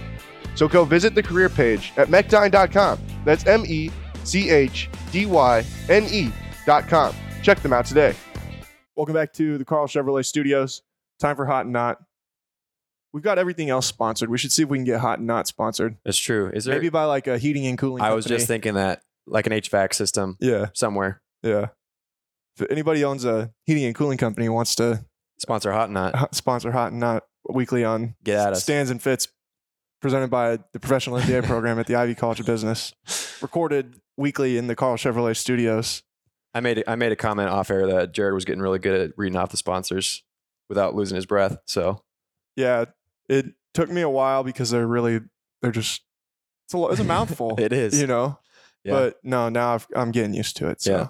So 0.55 0.67
go 0.67 0.83
visit 0.83 1.15
the 1.15 1.23
career 1.23 1.49
page 1.49 1.93
at 1.97 2.09
mechdyne.com. 2.09 2.99
That's 3.25 3.45
M 3.47 3.63
E 3.65 3.89
C 4.23 4.49
H 4.49 4.89
D 5.11 5.25
Y 5.25 5.63
N 5.89 6.05
E 6.11 6.31
com. 6.65 7.15
Check 7.41 7.59
them 7.61 7.73
out 7.73 7.85
today. 7.85 8.13
Welcome 8.95 9.15
back 9.15 9.33
to 9.33 9.57
the 9.57 9.65
Carl 9.65 9.87
Chevrolet 9.87 10.25
Studios. 10.25 10.83
Time 11.19 11.35
for 11.35 11.45
Hot 11.45 11.65
and 11.65 11.73
Not. 11.73 11.99
We've 13.13 13.23
got 13.23 13.37
everything 13.37 13.69
else 13.69 13.85
sponsored. 13.87 14.29
We 14.29 14.37
should 14.37 14.51
see 14.51 14.63
if 14.63 14.69
we 14.69 14.77
can 14.77 14.85
get 14.85 14.99
Hot 15.01 15.19
and 15.19 15.27
Not 15.27 15.47
sponsored. 15.47 15.97
That's 16.05 16.17
true. 16.17 16.49
Is 16.53 16.65
there? 16.65 16.75
Maybe 16.75 16.89
by 16.89 17.03
like 17.05 17.27
a 17.27 17.37
heating 17.37 17.65
and 17.67 17.77
cooling. 17.77 18.01
I 18.01 18.13
was 18.13 18.25
company. 18.25 18.37
just 18.37 18.47
thinking 18.47 18.73
that 18.75 19.01
like 19.27 19.47
an 19.47 19.53
HVAC 19.53 19.93
system 19.93 20.37
Yeah, 20.39 20.67
somewhere. 20.73 21.21
yeah. 21.43 21.67
If 22.57 22.69
anybody 22.69 23.03
owns 23.03 23.25
a 23.25 23.51
heating 23.65 23.85
and 23.85 23.95
cooling 23.95 24.17
company 24.17 24.47
wants 24.49 24.75
to 24.75 25.05
Sponsor 25.39 25.71
Hot 25.71 25.85
and 25.85 25.93
Not. 25.93 26.35
sponsor 26.35 26.71
Hot 26.71 26.91
and 26.91 26.99
Not 26.99 27.23
weekly 27.49 27.83
on 27.83 28.15
Get 28.23 28.37
at 28.37 28.53
us. 28.53 28.63
Stands 28.63 28.89
and 28.91 29.01
Fits, 29.01 29.27
presented 30.01 30.29
by 30.29 30.59
the 30.73 30.79
Professional 30.79 31.17
MBA 31.19 31.43
program 31.47 31.79
at 31.79 31.87
the 31.87 31.95
Ivy 31.95 32.15
College 32.15 32.39
of 32.39 32.45
Business, 32.45 32.93
recorded 33.41 33.95
weekly 34.17 34.57
in 34.57 34.67
the 34.67 34.75
Carl 34.75 34.95
Chevrolet 34.97 35.35
Studios. 35.35 36.03
I 36.53 36.59
made 36.59 36.79
a, 36.79 36.89
I 36.89 36.95
made 36.95 37.11
a 37.11 37.15
comment 37.15 37.49
off 37.49 37.71
air 37.71 37.87
that 37.87 38.13
Jared 38.13 38.33
was 38.33 38.45
getting 38.45 38.61
really 38.61 38.79
good 38.79 38.99
at 38.99 39.17
reading 39.17 39.37
off 39.37 39.49
the 39.51 39.57
sponsors 39.57 40.23
without 40.69 40.93
losing 40.95 41.15
his 41.15 41.25
breath. 41.25 41.57
So 41.65 42.01
Yeah, 42.57 42.85
it 43.31 43.45
took 43.73 43.89
me 43.89 44.01
a 44.01 44.09
while 44.09 44.43
because 44.43 44.69
they're 44.69 44.85
really 44.87 45.21
they're 45.61 45.71
just 45.71 46.01
it's 46.65 46.73
a 46.73 46.85
it's 46.87 46.99
a 46.99 47.03
mouthful. 47.03 47.55
it 47.59 47.73
is. 47.73 47.99
you 47.99 48.07
know. 48.07 48.37
Yeah. 48.83 48.93
But 48.93 49.17
no, 49.23 49.49
now 49.49 49.75
I've, 49.75 49.87
I'm 49.95 50.09
getting 50.11 50.33
used 50.33 50.57
to 50.57 50.67
it. 50.69 50.81
So, 50.81 50.91
Yeah. 50.91 51.07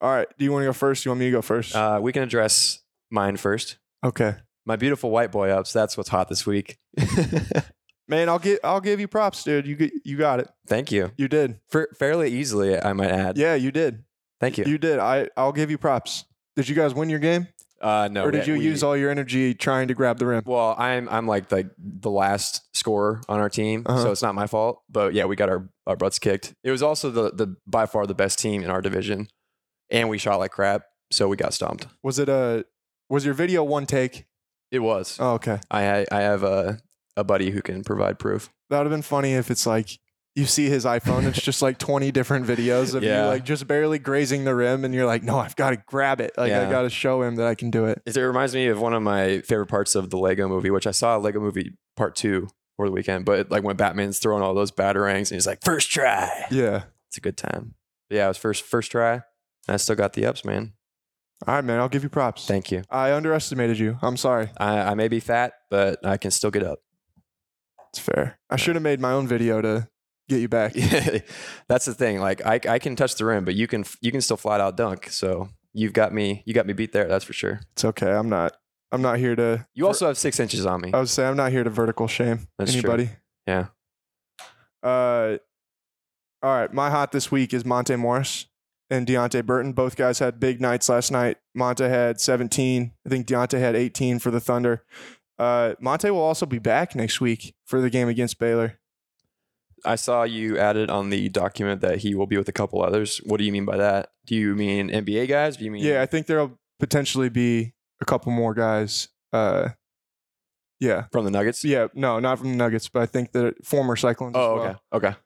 all 0.00 0.10
right. 0.10 0.26
Do 0.38 0.44
you 0.44 0.50
want 0.50 0.62
to 0.62 0.66
go 0.66 0.72
first? 0.72 1.04
Do 1.04 1.06
you 1.06 1.10
want 1.12 1.20
me 1.20 1.26
to 1.26 1.30
go 1.30 1.42
first? 1.42 1.74
Uh, 1.74 2.00
we 2.02 2.12
can 2.12 2.22
address 2.24 2.80
mine 3.12 3.36
first. 3.36 3.76
okay, 4.04 4.36
My 4.66 4.74
beautiful 4.74 5.10
white 5.10 5.30
boy 5.30 5.50
ups. 5.50 5.72
That's 5.72 5.96
what's 5.96 6.08
hot 6.08 6.28
this 6.28 6.44
week. 6.46 6.78
man. 8.08 8.28
I'll 8.28 8.38
get 8.38 8.60
I'll 8.64 8.80
give 8.80 8.98
you 9.00 9.08
props, 9.08 9.44
dude. 9.44 9.66
You 9.66 9.76
get, 9.76 9.92
you 10.04 10.16
got 10.16 10.40
it. 10.40 10.48
Thank 10.66 10.90
you. 10.90 11.12
You 11.16 11.28
did. 11.28 11.60
For, 11.68 11.88
fairly 11.96 12.30
easily, 12.32 12.80
I 12.80 12.92
might 12.92 13.10
add. 13.10 13.38
Yeah, 13.38 13.54
you 13.54 13.70
did. 13.70 14.04
Thank 14.40 14.58
you. 14.58 14.64
You 14.64 14.78
did. 14.78 14.98
I 14.98 15.28
I'll 15.36 15.52
give 15.52 15.70
you 15.70 15.78
props. 15.78 16.24
Did 16.56 16.68
you 16.68 16.74
guys 16.74 16.92
win 16.92 17.08
your 17.08 17.20
game, 17.20 17.46
uh, 17.82 18.08
no, 18.10 18.24
or 18.24 18.30
did 18.30 18.46
you 18.46 18.54
we- 18.54 18.64
use 18.64 18.82
all 18.82 18.96
your 18.96 19.10
energy 19.10 19.54
trying 19.54 19.88
to 19.88 19.94
grab 19.94 20.18
the 20.18 20.26
rim? 20.26 20.42
Well, 20.46 20.74
I'm 20.78 21.08
I'm 21.08 21.26
like 21.26 21.48
the 21.48 21.70
the 21.78 22.10
last 22.10 22.62
scorer 22.74 23.20
on 23.28 23.40
our 23.40 23.48
team, 23.50 23.82
Uh-huh. 23.86 24.02
so 24.02 24.10
it's 24.12 24.22
not 24.22 24.34
my 24.34 24.46
fault. 24.46 24.82
But 24.88 25.14
yeah, 25.14 25.24
we 25.24 25.36
got 25.36 25.48
our, 25.48 25.68
our 25.86 25.96
butts 25.96 26.18
kicked. 26.18 26.54
It 26.64 26.70
was 26.70 26.82
also 26.82 27.10
the 27.10 27.30
the 27.32 27.56
by 27.66 27.86
far 27.86 28.06
the 28.06 28.14
best 28.14 28.38
team 28.38 28.62
in 28.62 28.70
our 28.70 28.80
division, 28.80 29.28
and 29.90 30.08
we 30.08 30.18
shot 30.18 30.36
like 30.38 30.52
crap, 30.52 30.82
so 31.10 31.28
we 31.28 31.36
got 31.36 31.52
stomped. 31.54 31.86
Was 32.02 32.18
it 32.18 32.28
a 32.28 32.64
was 33.10 33.24
your 33.24 33.34
video 33.34 33.62
one 33.64 33.86
take? 33.86 34.26
It 34.70 34.78
was. 34.80 35.18
Oh, 35.20 35.32
okay. 35.34 35.58
I 35.70 35.98
I 36.00 36.06
I 36.12 36.20
have 36.20 36.42
a 36.44 36.78
a 37.16 37.24
buddy 37.24 37.50
who 37.50 37.60
can 37.62 37.84
provide 37.84 38.18
proof. 38.18 38.48
That 38.70 38.78
would 38.78 38.86
have 38.86 38.90
been 38.92 39.02
funny 39.02 39.34
if 39.34 39.50
it's 39.50 39.66
like 39.66 39.98
you 40.34 40.46
see 40.46 40.68
his 40.68 40.84
iPhone, 40.84 41.24
it's 41.26 41.40
just 41.42 41.60
like 41.62 41.76
20 41.78 42.10
different 42.10 42.46
videos 42.46 42.94
of 42.94 43.02
Yeah. 43.02 43.22
you 43.24 43.28
like 43.28 43.44
just 43.44 43.66
barely 43.66 43.98
grazing 43.98 44.44
the 44.44 44.54
rim, 44.54 44.84
and 44.84 44.94
you're 44.94 45.06
like, 45.06 45.22
no, 45.22 45.38
I've 45.38 45.56
got 45.56 45.70
to 45.70 45.76
grab 45.86 46.20
it. 46.20 46.32
Like, 46.36 46.52
I 46.52 46.62
Yeah. 46.62 46.70
got 46.70 46.82
to 46.82 46.90
show 46.90 47.22
him 47.22 47.36
that 47.36 47.46
I 47.46 47.54
can 47.54 47.70
do 47.70 47.84
it. 47.84 48.00
It 48.06 48.16
reminds 48.16 48.54
me 48.54 48.68
of 48.68 48.80
one 48.80 48.94
of 48.94 49.02
my 49.02 49.40
favorite 49.42 49.66
parts 49.66 49.94
of 49.94 50.10
the 50.10 50.16
Lego 50.18 50.48
movie, 50.48 50.70
which 50.70 50.86
I 50.86 50.90
saw 50.92 51.16
Lego 51.16 51.40
movie 51.40 51.72
part 51.96 52.14
two 52.16 52.48
over 52.78 52.88
the 52.88 52.92
weekend. 52.94 53.24
But 53.26 53.50
like 53.50 53.62
when 53.62 53.76
Batman's 53.76 54.18
throwing 54.18 54.42
all 54.42 54.54
those 54.54 54.72
batarangs 54.72 55.30
and 55.30 55.32
he's 55.32 55.46
like, 55.46 55.62
first 55.64 55.90
try. 55.90 56.46
Yeah. 56.50 56.84
It's 57.08 57.18
a 57.18 57.20
good 57.20 57.36
time. 57.36 57.74
But 58.08 58.16
yeah, 58.16 58.24
it 58.24 58.28
was 58.28 58.38
first 58.38 58.62
first 58.64 58.90
try. 58.90 59.20
I 59.68 59.76
still 59.76 59.96
got 59.96 60.14
the 60.14 60.24
ups, 60.26 60.44
man. 60.44 60.72
All 61.46 61.54
right, 61.56 61.64
man. 61.64 61.78
I'll 61.78 61.88
give 61.90 62.02
you 62.04 62.08
props. 62.08 62.46
Thank 62.46 62.70
you. 62.72 62.84
I 62.88 63.12
underestimated 63.12 63.78
you. 63.78 63.98
I'm 64.00 64.16
sorry. 64.16 64.48
I, 64.56 64.78
I 64.78 64.94
may 64.94 65.08
be 65.08 65.20
fat, 65.20 65.52
but 65.70 66.04
I 66.06 66.16
can 66.16 66.30
still 66.30 66.50
get 66.50 66.62
up. 66.62 66.78
It's 67.90 67.98
fair. 67.98 68.38
I 68.48 68.56
should 68.56 68.76
have 68.76 68.82
made 68.82 69.00
my 69.00 69.12
own 69.12 69.28
video 69.28 69.60
to 69.60 69.88
get 70.32 70.40
you 70.40 70.48
back. 70.48 70.72
Yeah 70.74 71.18
that's 71.68 71.84
the 71.84 71.94
thing. 71.94 72.20
Like 72.20 72.44
I, 72.44 72.60
I 72.68 72.78
can 72.78 72.96
touch 72.96 73.14
the 73.16 73.24
rim, 73.24 73.44
but 73.44 73.54
you 73.54 73.66
can 73.66 73.84
you 74.00 74.10
can 74.10 74.20
still 74.20 74.36
flat 74.36 74.60
out 74.60 74.76
dunk. 74.76 75.08
So 75.10 75.48
you've 75.72 75.92
got 75.92 76.12
me 76.12 76.42
you 76.46 76.54
got 76.54 76.66
me 76.66 76.72
beat 76.72 76.92
there. 76.92 77.06
That's 77.06 77.24
for 77.24 77.32
sure. 77.32 77.60
It's 77.72 77.84
okay. 77.84 78.10
I'm 78.10 78.28
not. 78.28 78.56
I'm 78.90 79.00
not 79.00 79.18
here 79.18 79.34
to. 79.34 79.66
You 79.74 79.86
also 79.86 80.06
have 80.06 80.18
six 80.18 80.38
inches 80.38 80.66
on 80.66 80.82
me. 80.82 80.90
I 80.92 80.98
would 80.98 81.08
say 81.08 81.26
I'm 81.26 81.36
not 81.36 81.50
here 81.50 81.64
to 81.64 81.70
vertical 81.70 82.06
shame 82.06 82.48
That's 82.58 82.72
true. 82.72 82.80
anybody. 82.80 83.10
Yeah. 83.46 83.68
Uh, 84.82 85.38
all 86.42 86.54
right. 86.54 86.72
My 86.72 86.90
hot 86.90 87.10
this 87.12 87.30
week 87.30 87.54
is 87.54 87.64
Monte 87.64 87.96
Morris 87.96 88.46
and 88.90 89.06
Deonte 89.06 89.46
Burton. 89.46 89.72
Both 89.72 89.96
guys 89.96 90.18
had 90.18 90.38
big 90.38 90.60
nights 90.60 90.90
last 90.90 91.10
night. 91.10 91.38
Monte 91.54 91.84
had 91.84 92.20
17. 92.20 92.92
I 93.06 93.08
think 93.08 93.26
Deonte 93.26 93.58
had 93.58 93.74
18 93.74 94.18
for 94.18 94.30
the 94.30 94.40
Thunder. 94.40 94.84
Uh, 95.38 95.74
Monte 95.80 96.10
will 96.10 96.20
also 96.20 96.44
be 96.44 96.58
back 96.58 96.94
next 96.94 97.20
week 97.20 97.54
for 97.64 97.80
the 97.80 97.88
game 97.88 98.08
against 98.08 98.38
Baylor. 98.38 98.78
I 99.84 99.96
saw 99.96 100.22
you 100.22 100.58
added 100.58 100.90
on 100.90 101.10
the 101.10 101.28
document 101.28 101.80
that 101.80 101.98
he 101.98 102.14
will 102.14 102.26
be 102.26 102.36
with 102.36 102.48
a 102.48 102.52
couple 102.52 102.82
others. 102.82 103.18
What 103.24 103.38
do 103.38 103.44
you 103.44 103.52
mean 103.52 103.64
by 103.64 103.76
that? 103.78 104.10
Do 104.26 104.34
you 104.34 104.54
mean 104.54 104.90
NBA 104.90 105.28
guys? 105.28 105.56
Do 105.56 105.64
you 105.64 105.70
mean 105.70 105.84
Yeah, 105.84 106.02
I 106.02 106.06
think 106.06 106.26
there'll 106.26 106.58
potentially 106.78 107.28
be 107.28 107.74
a 108.00 108.04
couple 108.04 108.32
more 108.32 108.54
guys. 108.54 109.08
Uh, 109.32 109.70
yeah. 110.78 111.04
from 111.12 111.24
the 111.24 111.30
Nuggets? 111.30 111.64
Yeah, 111.64 111.88
no, 111.94 112.18
not 112.20 112.38
from 112.38 112.50
the 112.50 112.56
Nuggets, 112.56 112.88
but 112.88 113.02
I 113.02 113.06
think 113.06 113.32
the 113.32 113.54
former 113.64 113.96
Cyclones. 113.96 114.34
Oh, 114.36 114.54
as 114.54 114.58
well. 114.58 114.82
okay. 114.92 115.08
Okay. 115.08 115.16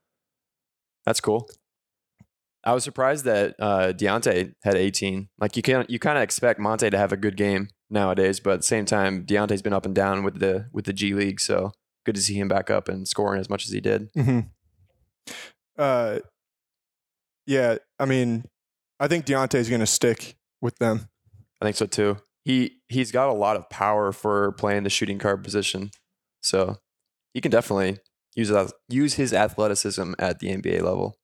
That's 1.05 1.21
cool. 1.21 1.49
I 2.64 2.75
was 2.75 2.83
surprised 2.83 3.25
that 3.27 3.55
uh, 3.61 3.92
Deonte 3.92 4.53
had 4.64 4.75
18. 4.75 5.29
Like 5.38 5.57
you 5.57 5.62
can 5.62 5.87
you 5.88 6.01
kind 6.01 6.19
of 6.19 6.25
expect 6.25 6.59
Monte 6.59 6.90
to 6.90 6.99
have 6.99 7.12
a 7.12 7.16
good 7.16 7.37
game 7.37 7.69
nowadays, 7.88 8.40
but 8.40 8.55
at 8.55 8.61
the 8.61 8.66
same 8.66 8.85
time, 8.85 9.25
Deonte's 9.25 9.62
been 9.62 9.73
up 9.73 9.87
and 9.87 9.95
down 9.95 10.25
with 10.25 10.40
the 10.40 10.69
with 10.73 10.85
the 10.85 10.92
G 10.92 11.14
League, 11.14 11.40
so 11.40 11.73
good 12.07 12.14
to 12.14 12.23
see 12.23 12.35
him 12.35 12.49
back 12.49 12.71
up 12.71 12.88
and 12.88 13.07
scoring 13.07 13.38
as 13.40 13.51
much 13.51 13.66
as 13.66 13.73
he 13.73 13.81
did. 13.81 14.09
hmm 14.14 14.40
Uh, 15.77 16.21
yeah, 17.47 17.77
I 17.99 18.07
mean, 18.07 18.45
I 18.99 19.09
think 19.09 19.27
Deonte's 19.27 19.69
going 19.69 19.81
to 19.81 19.87
stick 19.87 20.37
with 20.62 20.79
them. 20.79 21.09
I 21.61 21.66
think 21.66 21.77
so 21.77 21.87
too. 21.87 22.16
He 22.45 22.79
he's 22.88 23.12
got 23.12 23.29
a 23.29 23.33
lot 23.35 23.57
of 23.57 23.69
power 23.69 24.12
for 24.12 24.53
playing 24.53 24.85
the 24.85 24.90
shooting 24.90 25.19
guard 25.19 25.42
position, 25.45 25.90
so 26.40 26.77
he 27.35 27.40
can 27.40 27.51
definitely 27.51 27.99
use 28.35 28.49
that, 28.49 28.73
use 28.88 29.14
his 29.14 29.33
athleticism 29.33 30.14
at 30.19 30.38
the 30.38 30.49
NBA 30.49 30.83
level. 30.83 31.16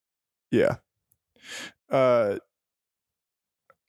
Yeah. 0.51 0.77
Uh, 1.91 2.39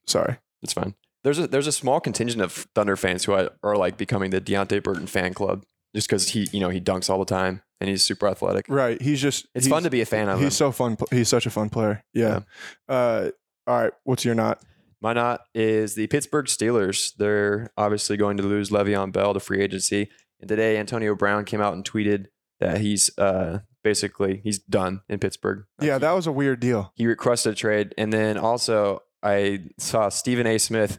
sorry. 0.06 0.38
It's 0.62 0.72
fine. 0.72 0.94
There's 1.24 1.38
a 1.38 1.46
there's 1.46 1.66
a 1.66 1.72
small 1.72 2.00
contingent 2.00 2.42
of 2.42 2.52
Thunder 2.74 2.96
fans 2.96 3.24
who 3.24 3.32
are, 3.32 3.50
are 3.62 3.76
like 3.76 3.96
becoming 3.96 4.30
the 4.30 4.40
Deonte 4.40 4.82
Burton 4.82 5.06
fan 5.06 5.34
club 5.34 5.64
just 5.94 6.08
because 6.08 6.28
he 6.28 6.48
you 6.52 6.60
know 6.60 6.70
he 6.70 6.80
dunks 6.80 7.08
all 7.08 7.18
the 7.18 7.24
time 7.24 7.62
and 7.84 7.90
he's 7.90 8.02
super 8.02 8.26
athletic. 8.28 8.66
Right. 8.68 9.00
He's 9.00 9.20
just. 9.20 9.46
It's 9.54 9.66
he's, 9.66 9.72
fun 9.72 9.82
to 9.82 9.90
be 9.90 10.00
a 10.00 10.06
fan 10.06 10.28
of 10.28 10.38
him. 10.38 10.44
He's 10.44 10.56
so 10.56 10.72
fun. 10.72 10.96
He's 11.10 11.28
such 11.28 11.46
a 11.46 11.50
fun 11.50 11.68
player. 11.68 12.02
Yeah. 12.14 12.40
Uh, 12.88 13.30
all 13.66 13.78
right. 13.78 13.92
What's 14.04 14.24
your 14.24 14.34
not? 14.34 14.62
My 15.00 15.12
not 15.12 15.42
is 15.54 15.94
the 15.94 16.06
Pittsburgh 16.06 16.46
Steelers. 16.46 17.14
They're 17.16 17.70
obviously 17.76 18.16
going 18.16 18.38
to 18.38 18.42
lose 18.42 18.70
Le'Veon 18.70 19.12
Bell 19.12 19.34
to 19.34 19.40
free 19.40 19.60
agency. 19.60 20.08
And 20.40 20.48
today, 20.48 20.78
Antonio 20.78 21.14
Brown 21.14 21.44
came 21.44 21.60
out 21.60 21.74
and 21.74 21.84
tweeted 21.84 22.26
that 22.60 22.80
he's 22.80 23.10
uh, 23.18 23.60
basically 23.82 24.40
he's 24.42 24.58
done 24.58 25.02
in 25.08 25.18
Pittsburgh. 25.18 25.64
Yeah, 25.80 25.98
that 25.98 26.12
was 26.12 26.26
a 26.26 26.32
weird 26.32 26.60
deal. 26.60 26.92
he 26.94 27.06
requested 27.06 27.52
a 27.52 27.56
trade. 27.56 27.94
And 27.98 28.12
then 28.12 28.38
also, 28.38 29.02
I 29.22 29.64
saw 29.78 30.08
Stephen 30.08 30.46
A. 30.46 30.56
Smith. 30.56 30.98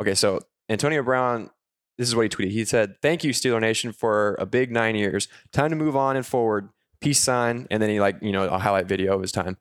Okay, 0.00 0.14
so 0.14 0.40
Antonio 0.70 1.02
Brown, 1.02 1.50
this 1.98 2.08
is 2.08 2.16
what 2.16 2.22
he 2.22 2.28
tweeted. 2.28 2.50
He 2.50 2.64
said, 2.64 2.96
Thank 3.00 3.24
you, 3.24 3.32
Steeler 3.32 3.60
Nation, 3.60 3.92
for 3.92 4.34
a 4.38 4.46
big 4.46 4.70
nine 4.70 4.96
years. 4.96 5.28
Time 5.52 5.70
to 5.70 5.76
move 5.76 5.96
on 5.96 6.16
and 6.16 6.26
forward. 6.26 6.70
Peace 7.00 7.20
sign. 7.20 7.66
And 7.70 7.82
then 7.82 7.90
he, 7.90 8.00
like, 8.00 8.16
you 8.20 8.32
know, 8.32 8.44
a 8.48 8.58
highlight 8.58 8.86
video 8.86 9.14
of 9.14 9.20
his 9.22 9.32
time. 9.32 9.56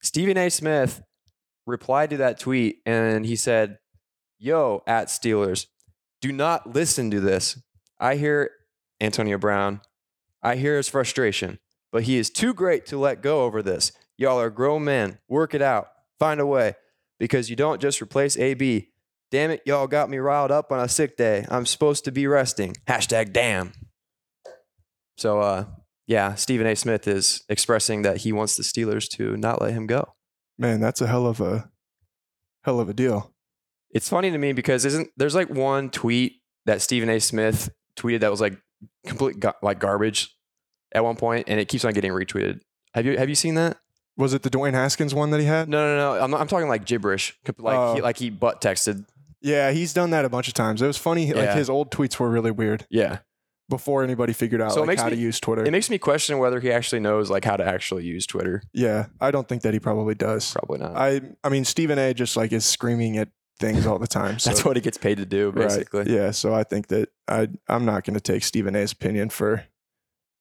Stephen 0.00 0.36
A. 0.36 0.48
Smith 0.50 1.02
replied 1.66 2.10
to 2.10 2.16
that 2.18 2.38
tweet 2.38 2.80
and 2.86 3.26
he 3.26 3.36
said, 3.36 3.78
Yo, 4.38 4.82
at 4.86 5.08
Steelers, 5.08 5.66
do 6.20 6.32
not 6.32 6.74
listen 6.74 7.10
to 7.10 7.20
this. 7.20 7.60
I 7.98 8.16
hear 8.16 8.50
Antonio 9.00 9.38
Brown. 9.38 9.80
I 10.42 10.56
hear 10.56 10.76
his 10.76 10.88
frustration, 10.88 11.58
but 11.90 12.02
he 12.04 12.18
is 12.18 12.28
too 12.30 12.52
great 12.52 12.84
to 12.86 12.98
let 12.98 13.22
go 13.22 13.44
over 13.44 13.62
this. 13.62 13.92
Y'all 14.16 14.40
are 14.40 14.50
grown 14.50 14.84
men. 14.84 15.18
Work 15.28 15.54
it 15.54 15.62
out. 15.62 15.88
Find 16.18 16.40
a 16.40 16.46
way. 16.46 16.74
Because 17.18 17.48
you 17.48 17.56
don't 17.56 17.80
just 17.80 18.02
replace 18.02 18.36
AB. 18.36 18.90
Damn 19.30 19.50
it, 19.50 19.62
y'all 19.66 19.86
got 19.86 20.08
me 20.10 20.18
riled 20.18 20.50
up 20.50 20.70
on 20.70 20.80
a 20.80 20.88
sick 20.88 21.16
day. 21.16 21.44
I'm 21.48 21.66
supposed 21.66 22.04
to 22.04 22.12
be 22.12 22.26
resting. 22.26 22.76
Hashtag 22.86 23.32
damn. 23.32 23.72
So, 25.16 25.40
uh, 25.40 25.64
yeah, 26.06 26.34
Stephen 26.34 26.66
A. 26.66 26.74
Smith 26.76 27.08
is 27.08 27.42
expressing 27.48 28.02
that 28.02 28.18
he 28.18 28.32
wants 28.32 28.56
the 28.56 28.62
Steelers 28.62 29.08
to 29.10 29.36
not 29.36 29.60
let 29.60 29.72
him 29.72 29.86
go. 29.86 30.14
Man, 30.58 30.80
that's 30.80 31.00
a 31.00 31.06
hell 31.06 31.26
of 31.26 31.40
a 31.40 31.70
hell 32.64 32.78
of 32.80 32.88
a 32.88 32.94
deal. 32.94 33.32
It's 33.90 34.08
funny 34.08 34.30
to 34.30 34.38
me 34.38 34.52
because 34.52 34.84
isn't 34.84 35.08
there's 35.16 35.34
like 35.34 35.50
one 35.50 35.90
tweet 35.90 36.40
that 36.66 36.82
Stephen 36.82 37.08
A. 37.08 37.20
Smith 37.20 37.70
tweeted 37.96 38.20
that 38.20 38.30
was 38.30 38.40
like 38.40 38.56
complete 39.06 39.38
ga- 39.40 39.52
like 39.62 39.78
garbage 39.78 40.34
at 40.92 41.02
one 41.04 41.16
point, 41.16 41.48
and 41.48 41.58
it 41.58 41.68
keeps 41.68 41.84
on 41.84 41.92
getting 41.92 42.12
retweeted. 42.12 42.60
Have 42.94 43.06
you 43.06 43.16
have 43.18 43.28
you 43.28 43.34
seen 43.34 43.54
that? 43.54 43.78
Was 44.16 44.32
it 44.34 44.42
the 44.42 44.50
Dwayne 44.50 44.74
Haskins 44.74 45.12
one 45.14 45.30
that 45.30 45.40
he 45.40 45.46
had? 45.46 45.68
No, 45.68 45.96
no, 45.96 45.96
no. 46.16 46.22
I'm, 46.24 46.30
not, 46.30 46.40
I'm 46.40 46.46
talking 46.46 46.68
like 46.68 46.84
gibberish. 46.84 47.36
Like 47.58 47.76
Oh. 47.76 47.94
he, 47.96 48.00
like 48.00 48.16
he 48.16 48.30
butt 48.30 48.60
texted. 48.60 49.06
Yeah, 49.44 49.70
he's 49.70 49.92
done 49.92 50.10
that 50.10 50.24
a 50.24 50.28
bunch 50.28 50.48
of 50.48 50.54
times. 50.54 50.82
It 50.82 50.86
was 50.86 50.96
funny. 50.98 51.26
Like 51.32 51.44
Yeah. 51.44 51.54
his 51.54 51.70
old 51.70 51.90
tweets 51.92 52.18
were 52.18 52.28
really 52.30 52.50
weird 52.50 52.86
Yeah. 52.90 53.18
before 53.68 54.02
anybody 54.02 54.32
figured 54.32 54.60
out 54.60 54.72
So 54.72 54.78
it 54.78 54.80
like 54.80 54.86
makes 54.88 55.02
how 55.02 55.10
to 55.10 55.16
me- 55.16 55.22
use 55.22 55.38
Twitter. 55.38 55.64
It 55.64 55.70
makes 55.70 55.88
me 55.90 55.98
question 55.98 56.38
whether 56.38 56.58
he 56.60 56.72
actually 56.72 57.00
knows 57.00 57.30
like 57.30 57.44
how 57.44 57.56
to 57.56 57.64
actually 57.64 58.04
use 58.04 58.26
Twitter. 58.26 58.62
yeah, 58.72 59.06
I 59.20 59.30
don't 59.30 59.48
think 59.48 59.62
that 59.62 59.72
he 59.74 59.78
probably 59.80 60.14
does. 60.14 60.52
Probably 60.52 60.78
not. 60.78 60.96
I 60.96 61.20
I 61.44 61.48
mean 61.50 61.64
Stephen 61.64 61.98
A. 61.98 62.12
just 62.14 62.36
like 62.36 62.52
is 62.52 62.64
screaming 62.64 63.18
at 63.18 63.28
things 63.60 63.86
all 63.86 63.98
the 64.00 64.06
time. 64.08 64.38
So, 64.40 64.50
That's 64.50 64.64
what 64.64 64.76
he 64.76 64.80
gets 64.82 64.98
paid 64.98 65.18
to 65.18 65.26
do, 65.26 65.50
right. 65.50 65.68
basically. 65.68 66.12
Yeah, 66.12 66.32
so 66.32 66.52
I 66.54 66.64
think 66.64 66.88
that 66.88 67.10
I 67.28 67.48
I'm 67.68 67.84
not 67.84 68.04
going 68.04 68.14
to 68.14 68.20
take 68.20 68.42
Stephen 68.44 68.74
A.'s 68.74 68.92
opinion 68.92 69.28
for 69.30 69.64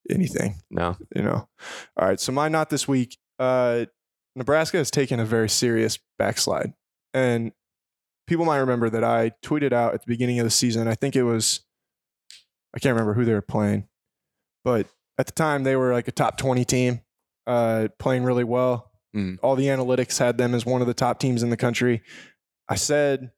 anything. 0.09 0.55
No. 0.71 0.97
You 1.15 1.23
know. 1.23 1.47
All 1.97 2.07
right, 2.07 2.19
so 2.19 2.31
my 2.31 2.47
not 2.49 2.69
this 2.69 2.87
week. 2.87 3.17
Uh, 3.39 3.85
Nebraska 4.35 4.77
has 4.77 4.89
taken 4.89 5.19
a 5.19 5.25
very 5.25 5.49
serious 5.49 5.99
backslide, 6.17 6.73
and 7.13 7.51
people 8.27 8.45
might 8.45 8.57
remember 8.57 8.89
that 8.89 9.03
I 9.03 9.31
tweeted 9.43 9.73
out 9.73 9.93
at 9.93 10.01
the 10.01 10.07
beginning 10.07 10.39
of 10.39 10.45
the 10.45 10.51
season. 10.51 10.87
I 10.87 10.95
think 10.95 11.15
it 11.15 11.23
was 11.23 11.61
I 12.75 12.79
can't 12.79 12.93
remember 12.93 13.13
who 13.13 13.25
they 13.25 13.33
were 13.33 13.41
playing, 13.41 13.87
but 14.63 14.87
at 15.17 15.25
the 15.27 15.31
time 15.31 15.63
they 15.63 15.75
were 15.75 15.93
like 15.93 16.07
a 16.07 16.11
top 16.11 16.37
twenty 16.37 16.65
team, 16.65 17.01
uh, 17.47 17.89
playing 17.99 18.23
really 18.23 18.43
well. 18.43 18.91
Mm. 19.15 19.37
All 19.43 19.55
the 19.55 19.67
analytics 19.67 20.17
had 20.17 20.37
them 20.37 20.55
as 20.55 20.65
one 20.65 20.81
of 20.81 20.87
the 20.87 20.93
top 20.93 21.19
teams 21.19 21.43
in 21.43 21.49
the 21.49 21.57
country. 21.57 22.01
I 22.67 22.75
said 22.75 23.31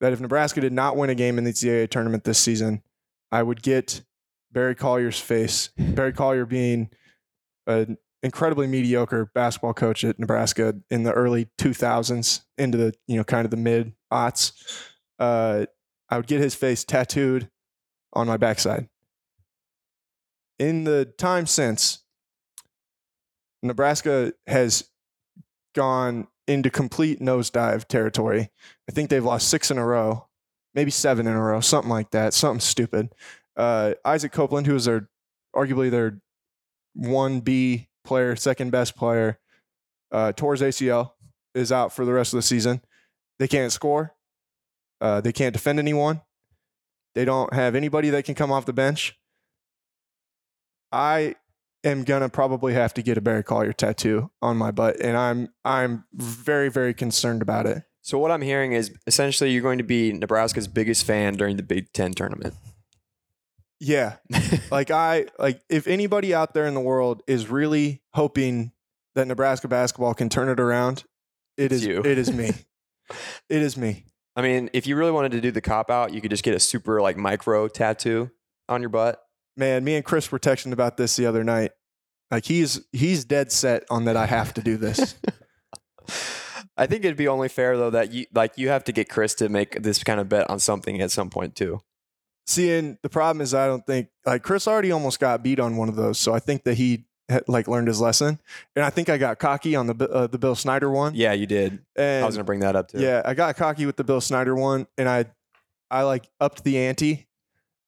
that 0.00 0.12
if 0.12 0.20
Nebraska 0.20 0.60
did 0.60 0.72
not 0.72 0.96
win 0.96 1.10
a 1.10 1.14
game 1.14 1.38
in 1.38 1.44
the 1.44 1.52
NCAA 1.52 1.90
tournament 1.90 2.24
this 2.24 2.38
season, 2.38 2.82
I 3.32 3.42
would 3.42 3.62
get 3.62 4.02
Barry 4.52 4.74
Collier's 4.74 5.18
face. 5.18 5.70
Barry 5.78 6.12
Collier 6.12 6.46
being 6.46 6.90
an 7.66 7.98
incredibly 8.26 8.66
mediocre 8.66 9.30
basketball 9.34 9.72
coach 9.72 10.04
at 10.04 10.18
Nebraska 10.18 10.74
in 10.90 11.04
the 11.04 11.12
early 11.12 11.46
2000s 11.58 12.42
into 12.58 12.76
the 12.76 12.92
you 13.06 13.16
know 13.16 13.24
kind 13.24 13.44
of 13.44 13.50
the 13.52 13.56
mid 13.56 13.94
aughts. 14.12 14.52
Uh, 15.18 15.64
I 16.10 16.16
would 16.16 16.26
get 16.26 16.40
his 16.40 16.54
face 16.54 16.84
tattooed 16.84 17.48
on 18.12 18.26
my 18.26 18.36
backside. 18.36 18.88
In 20.58 20.84
the 20.84 21.04
time 21.18 21.46
since, 21.46 22.00
Nebraska 23.62 24.32
has 24.46 24.90
gone 25.74 26.26
into 26.48 26.68
complete 26.68 27.20
nosedive 27.20 27.86
territory. 27.86 28.50
I 28.88 28.92
think 28.92 29.08
they've 29.08 29.24
lost 29.24 29.48
six 29.48 29.70
in 29.70 29.78
a 29.78 29.86
row, 29.86 30.26
maybe 30.74 30.90
seven 30.90 31.26
in 31.26 31.32
a 31.32 31.42
row, 31.42 31.60
something 31.60 31.90
like 31.90 32.10
that, 32.10 32.34
something 32.34 32.60
stupid. 32.60 33.14
Uh, 33.56 33.94
Isaac 34.04 34.32
Copeland, 34.32 34.66
who 34.66 34.74
is 34.74 34.86
their 34.86 35.08
arguably 35.54 35.90
their 35.90 36.20
one 36.94 37.40
B 37.40 37.88
player, 38.06 38.36
second 38.36 38.70
best 38.70 38.96
player, 38.96 39.38
uh, 40.12 40.28
his 40.28 40.62
ACL, 40.62 41.12
is 41.54 41.72
out 41.72 41.92
for 41.92 42.04
the 42.04 42.12
rest 42.12 42.32
of 42.32 42.38
the 42.38 42.42
season. 42.42 42.80
They 43.38 43.48
can't 43.48 43.72
score. 43.72 44.14
Uh, 45.00 45.20
they 45.20 45.32
can't 45.32 45.52
defend 45.52 45.78
anyone. 45.78 46.22
They 47.14 47.24
don't 47.24 47.52
have 47.52 47.74
anybody 47.74 48.10
that 48.10 48.24
can 48.24 48.34
come 48.34 48.52
off 48.52 48.66
the 48.66 48.72
bench. 48.72 49.18
I 50.92 51.36
am 51.84 52.04
gonna 52.04 52.28
probably 52.28 52.74
have 52.74 52.94
to 52.94 53.02
get 53.02 53.18
a 53.18 53.20
Barry 53.20 53.42
Collier 53.42 53.72
tattoo 53.72 54.30
on 54.40 54.56
my 54.56 54.70
butt, 54.70 55.00
and 55.00 55.16
I'm 55.16 55.48
I'm 55.64 56.04
very 56.14 56.70
very 56.70 56.94
concerned 56.94 57.42
about 57.42 57.66
it. 57.66 57.82
So 58.02 58.18
what 58.18 58.30
I'm 58.30 58.42
hearing 58.42 58.72
is 58.72 58.92
essentially 59.06 59.50
you're 59.50 59.62
going 59.62 59.78
to 59.78 59.84
be 59.84 60.12
Nebraska's 60.12 60.68
biggest 60.68 61.04
fan 61.04 61.34
during 61.34 61.56
the 61.56 61.62
Big 61.62 61.92
Ten 61.92 62.12
tournament. 62.12 62.54
Yeah, 63.78 64.16
like 64.70 64.90
I 64.90 65.26
like 65.38 65.60
if 65.68 65.86
anybody 65.86 66.34
out 66.34 66.54
there 66.54 66.66
in 66.66 66.74
the 66.74 66.80
world 66.80 67.22
is 67.26 67.48
really 67.48 68.02
hoping 68.14 68.72
that 69.14 69.26
Nebraska 69.26 69.68
basketball 69.68 70.14
can 70.14 70.28
turn 70.28 70.48
it 70.48 70.58
around, 70.60 71.04
it 71.58 71.72
It's 71.72 71.82
is 71.82 71.84
you. 71.84 72.00
it 72.02 72.16
is 72.18 72.32
me. 72.32 72.50
it 73.50 73.62
is 73.62 73.76
me. 73.76 74.04
I 74.34 74.42
mean, 74.42 74.70
if 74.72 74.86
you 74.86 74.96
really 74.96 75.12
wanted 75.12 75.32
to 75.32 75.40
do 75.40 75.50
the 75.50 75.60
cop 75.60 75.90
out, 75.90 76.12
you 76.12 76.20
could 76.20 76.30
just 76.30 76.42
get 76.44 76.54
a 76.54 76.60
super 76.60 77.00
like 77.02 77.16
micro 77.16 77.68
tattoo 77.68 78.30
on 78.68 78.80
your 78.80 78.88
butt. 78.90 79.20
Man, 79.58 79.84
me 79.84 79.96
and 79.96 80.04
Chris 80.04 80.30
were 80.32 80.38
texting 80.38 80.72
about 80.72 80.96
this 80.96 81.16
the 81.16 81.26
other 81.26 81.44
night. 81.44 81.72
Like 82.30 82.44
he's 82.46 82.80
he's 82.92 83.24
dead 83.24 83.52
set 83.52 83.84
on 83.90 84.04
that 84.06 84.16
I 84.16 84.26
have 84.26 84.54
to 84.54 84.62
do 84.62 84.76
this. 84.76 85.14
I 86.78 86.86
think 86.86 87.04
it'd 87.04 87.16
be 87.16 87.28
only 87.28 87.48
fair 87.48 87.76
though 87.76 87.90
that 87.90 88.12
you 88.12 88.26
like 88.34 88.52
you 88.56 88.68
have 88.68 88.84
to 88.84 88.92
get 88.92 89.08
Chris 89.08 89.34
to 89.36 89.48
make 89.48 89.82
this 89.82 90.02
kind 90.02 90.20
of 90.20 90.28
bet 90.28 90.48
on 90.50 90.58
something 90.60 91.00
at 91.00 91.10
some 91.10 91.30
point 91.30 91.56
too. 91.56 91.80
See, 92.46 92.70
and 92.72 92.96
the 93.02 93.08
problem 93.08 93.40
is 93.40 93.54
I 93.54 93.66
don't 93.66 93.84
think 93.84 94.08
like 94.24 94.42
Chris 94.42 94.68
already 94.68 94.92
almost 94.92 95.18
got 95.18 95.42
beat 95.42 95.58
on 95.58 95.76
one 95.76 95.88
of 95.88 95.96
those, 95.96 96.18
so 96.18 96.32
I 96.32 96.38
think 96.38 96.62
that 96.64 96.74
he 96.74 97.06
had, 97.28 97.42
like 97.48 97.66
learned 97.66 97.88
his 97.88 98.00
lesson, 98.00 98.38
and 98.76 98.84
I 98.84 98.90
think 98.90 99.08
I 99.08 99.18
got 99.18 99.38
cocky 99.40 99.74
on 99.74 99.88
the 99.88 100.08
uh, 100.08 100.26
the 100.28 100.38
Bill 100.38 100.54
Snyder 100.54 100.88
one. 100.90 101.14
Yeah, 101.16 101.32
you 101.32 101.46
did. 101.46 101.80
and 101.96 102.22
I 102.22 102.26
was 102.26 102.36
gonna 102.36 102.44
bring 102.44 102.60
that 102.60 102.76
up 102.76 102.88
too. 102.92 103.00
yeah, 103.00 103.20
I 103.24 103.34
got 103.34 103.56
cocky 103.56 103.84
with 103.84 103.96
the 103.96 104.04
Bill 104.04 104.20
Snyder 104.20 104.54
one, 104.54 104.86
and 104.96 105.08
I 105.08 105.24
I 105.90 106.02
like 106.02 106.28
upped 106.40 106.62
the 106.62 106.78
ante, 106.78 107.26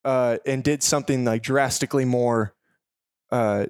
uh, 0.05 0.39
and 0.45 0.65
did 0.65 0.83
something 0.83 1.25
like 1.25 1.43
drastically 1.45 2.05
more, 2.05 2.53
uh, 3.31 3.67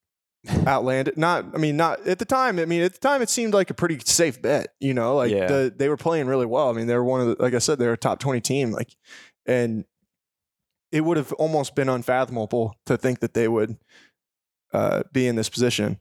outlandish. 0.66 1.16
Not, 1.16 1.46
I 1.54 1.58
mean, 1.58 1.78
not 1.78 2.06
at 2.06 2.18
the 2.18 2.24
time. 2.26 2.58
I 2.58 2.66
mean, 2.66 2.82
at 2.82 2.92
the 2.92 2.98
time, 3.00 3.22
it 3.22 3.30
seemed 3.30 3.54
like 3.54 3.70
a 3.70 3.74
pretty 3.74 3.98
safe 4.04 4.40
bet. 4.42 4.74
You 4.80 4.92
know, 4.94 5.16
like 5.16 5.30
Yeah. 5.32 5.46
the 5.46 5.74
they 5.74 5.88
were 5.88 5.96
playing 5.96 6.26
really 6.26 6.46
well. 6.46 6.68
I 6.68 6.72
mean, 6.72 6.86
they 6.86 6.94
were 6.94 7.04
one 7.04 7.22
of 7.22 7.26
the, 7.28 7.42
like 7.42 7.54
I 7.54 7.58
said, 7.58 7.78
they 7.78 7.86
were 7.86 7.94
a 7.94 7.98
top 7.98 8.18
twenty 8.20 8.40
team. 8.42 8.70
Like, 8.70 8.94
and 9.46 9.84
it 10.92 11.02
would 11.02 11.16
have 11.16 11.32
almost 11.34 11.74
been 11.74 11.88
unfathomable 11.88 12.74
to 12.86 12.96
think 12.96 13.20
that 13.20 13.34
they 13.34 13.48
would 13.48 13.76
uh, 14.72 15.02
be 15.12 15.26
in 15.26 15.36
this 15.36 15.48
position. 15.48 16.00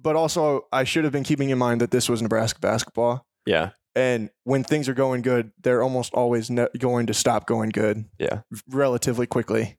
But 0.00 0.16
also, 0.16 0.66
I 0.72 0.84
should 0.84 1.04
have 1.04 1.12
been 1.12 1.24
keeping 1.24 1.50
in 1.50 1.58
mind 1.58 1.80
that 1.80 1.90
this 1.90 2.08
was 2.08 2.20
Nebraska 2.20 2.60
basketball. 2.60 3.26
Yeah. 3.46 3.70
And 3.94 4.30
when 4.42 4.64
things 4.64 4.88
are 4.88 4.94
going 4.94 5.22
good, 5.22 5.52
they're 5.62 5.82
almost 5.82 6.12
always 6.14 6.50
ne- 6.50 6.66
going 6.78 7.06
to 7.06 7.14
stop 7.14 7.46
going 7.46 7.70
good 7.70 8.04
Yeah. 8.18 8.40
relatively 8.68 9.26
quickly. 9.26 9.78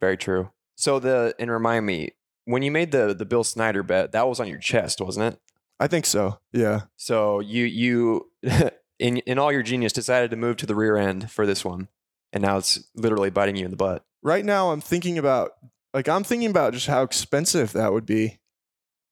Very 0.00 0.16
true. 0.16 0.50
So 0.74 0.98
the 0.98 1.34
and 1.38 1.50
remind 1.50 1.86
me, 1.86 2.10
when 2.44 2.62
you 2.62 2.72
made 2.72 2.90
the 2.92 3.14
the 3.14 3.24
Bill 3.26 3.44
Snyder 3.44 3.82
bet, 3.84 4.12
that 4.12 4.26
was 4.26 4.40
on 4.40 4.48
your 4.48 4.58
chest, 4.58 5.00
wasn't 5.00 5.34
it? 5.34 5.40
I 5.78 5.86
think 5.86 6.06
so. 6.06 6.38
Yeah. 6.52 6.82
So 6.96 7.40
you 7.40 7.64
you 7.66 8.30
in 8.98 9.18
in 9.18 9.38
all 9.38 9.52
your 9.52 9.62
genius 9.62 9.92
decided 9.92 10.30
to 10.30 10.36
move 10.36 10.56
to 10.56 10.66
the 10.66 10.74
rear 10.74 10.96
end 10.96 11.30
for 11.30 11.46
this 11.46 11.64
one. 11.64 11.88
And 12.32 12.42
now 12.42 12.56
it's 12.58 12.82
literally 12.94 13.30
biting 13.30 13.56
you 13.56 13.64
in 13.64 13.70
the 13.70 13.76
butt. 13.76 14.04
Right 14.22 14.44
now, 14.44 14.70
I'm 14.70 14.80
thinking 14.80 15.18
about 15.18 15.52
like 15.92 16.08
I'm 16.08 16.24
thinking 16.24 16.50
about 16.50 16.72
just 16.72 16.86
how 16.86 17.02
expensive 17.02 17.72
that 17.72 17.92
would 17.92 18.06
be. 18.06 18.38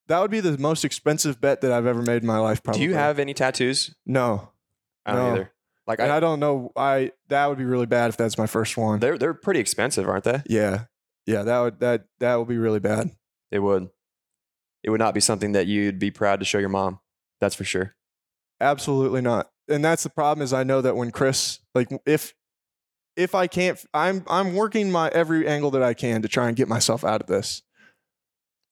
That 0.09 0.21
would 0.21 0.31
be 0.31 0.41
the 0.41 0.57
most 0.59 0.85
expensive 0.85 1.41
bet 1.41 1.61
that 1.61 1.71
I've 1.73 1.87
ever 1.87 2.03
made 2.03 2.23
in 2.23 2.27
my 2.27 2.39
life. 2.39 2.63
Probably. 2.63 2.81
Do 2.81 2.85
you 2.89 2.95
have 2.95 3.19
any 3.19 3.35
tattoos? 3.35 3.95
no? 4.07 4.51
I 5.07 5.13
don't 5.15 5.21
No. 5.27 5.33
either. 5.33 5.53
Like 5.87 5.99
And 6.01 6.13
I, 6.13 6.17
I 6.17 6.21
don't 6.21 6.41
know. 6.41 6.73
I 6.77 7.13
that 7.29 7.47
would 7.47 7.59
be 7.59 7.65
really 7.65 7.87
bad 7.87 8.09
if 8.11 8.17
that's 8.17 8.37
my 8.39 8.47
first 8.47 8.77
one. 8.77 9.01
they're 9.01 9.19
they're 9.19 9.35
pretty 9.35 9.61
expensive, 9.61 10.09
aren't 10.09 10.25
they? 10.25 10.43
Yeah. 10.47 10.85
Yeah. 11.27 11.43
That 11.43 11.61
would 11.61 11.81
that 11.81 12.05
that 12.21 12.37
would 12.37 12.49
be 12.49 12.59
really 12.59 12.81
bad. 12.81 13.11
It 13.51 13.59
would. 13.61 13.89
It 14.83 14.91
would 14.91 15.01
not 15.01 15.13
be 15.15 15.21
something 15.21 15.53
that 15.53 15.67
you'd 15.67 15.99
be 15.99 16.11
proud 16.11 16.39
to 16.41 16.47
show 16.47 16.59
your 16.59 16.69
mom. 16.71 17.01
That's 17.41 17.55
for 17.55 17.65
sure. 17.65 17.95
Absolutely 18.61 19.21
not. 19.21 19.51
And 19.69 19.85
that's 19.85 20.03
the 20.03 20.11
problem 20.11 20.43
is 20.43 20.53
I 20.53 20.65
know 20.65 20.81
that 20.81 20.97
when 20.97 21.11
Chris 21.11 21.61
like 21.75 21.89
if 22.07 22.35
if 23.21 23.35
I 23.35 23.47
can't 23.47 23.79
I'm 23.93 24.25
I'm 24.29 24.55
working 24.55 24.91
my 24.91 25.09
every 25.09 25.47
angle 25.47 25.71
that 25.73 25.83
I 25.83 25.95
can 25.95 26.23
to 26.23 26.29
try 26.29 26.49
and 26.49 26.57
get 26.57 26.69
myself 26.69 27.05
out 27.05 27.21
of 27.21 27.27
this. 27.27 27.63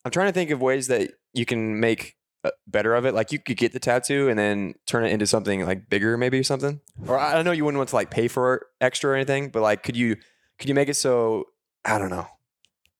I'm 0.04 0.10
trying 0.10 0.28
to 0.28 0.32
think 0.32 0.50
of 0.50 0.60
ways 0.62 0.88
that 0.88 1.10
you 1.34 1.44
can 1.44 1.80
make 1.80 2.16
uh, 2.44 2.50
better 2.66 2.94
of 2.94 3.04
it. 3.04 3.14
Like 3.14 3.32
you 3.32 3.38
could 3.38 3.56
get 3.56 3.72
the 3.72 3.80
tattoo 3.80 4.28
and 4.28 4.38
then 4.38 4.74
turn 4.86 5.04
it 5.04 5.12
into 5.12 5.26
something 5.26 5.66
like 5.66 5.90
bigger, 5.90 6.16
maybe 6.16 6.38
or 6.38 6.44
something. 6.44 6.80
Or 7.06 7.18
I 7.18 7.38
I 7.38 7.42
know 7.42 7.52
you 7.52 7.64
wouldn't 7.64 7.78
want 7.78 7.90
to 7.90 7.96
like 7.96 8.10
pay 8.10 8.28
for 8.28 8.66
extra 8.80 9.10
or 9.10 9.14
anything, 9.14 9.50
but 9.50 9.60
like, 9.60 9.82
could 9.82 9.96
you 9.96 10.16
could 10.58 10.68
you 10.68 10.74
make 10.74 10.88
it 10.88 10.94
so 10.94 11.44
I 11.84 11.98
don't 11.98 12.10
know, 12.10 12.26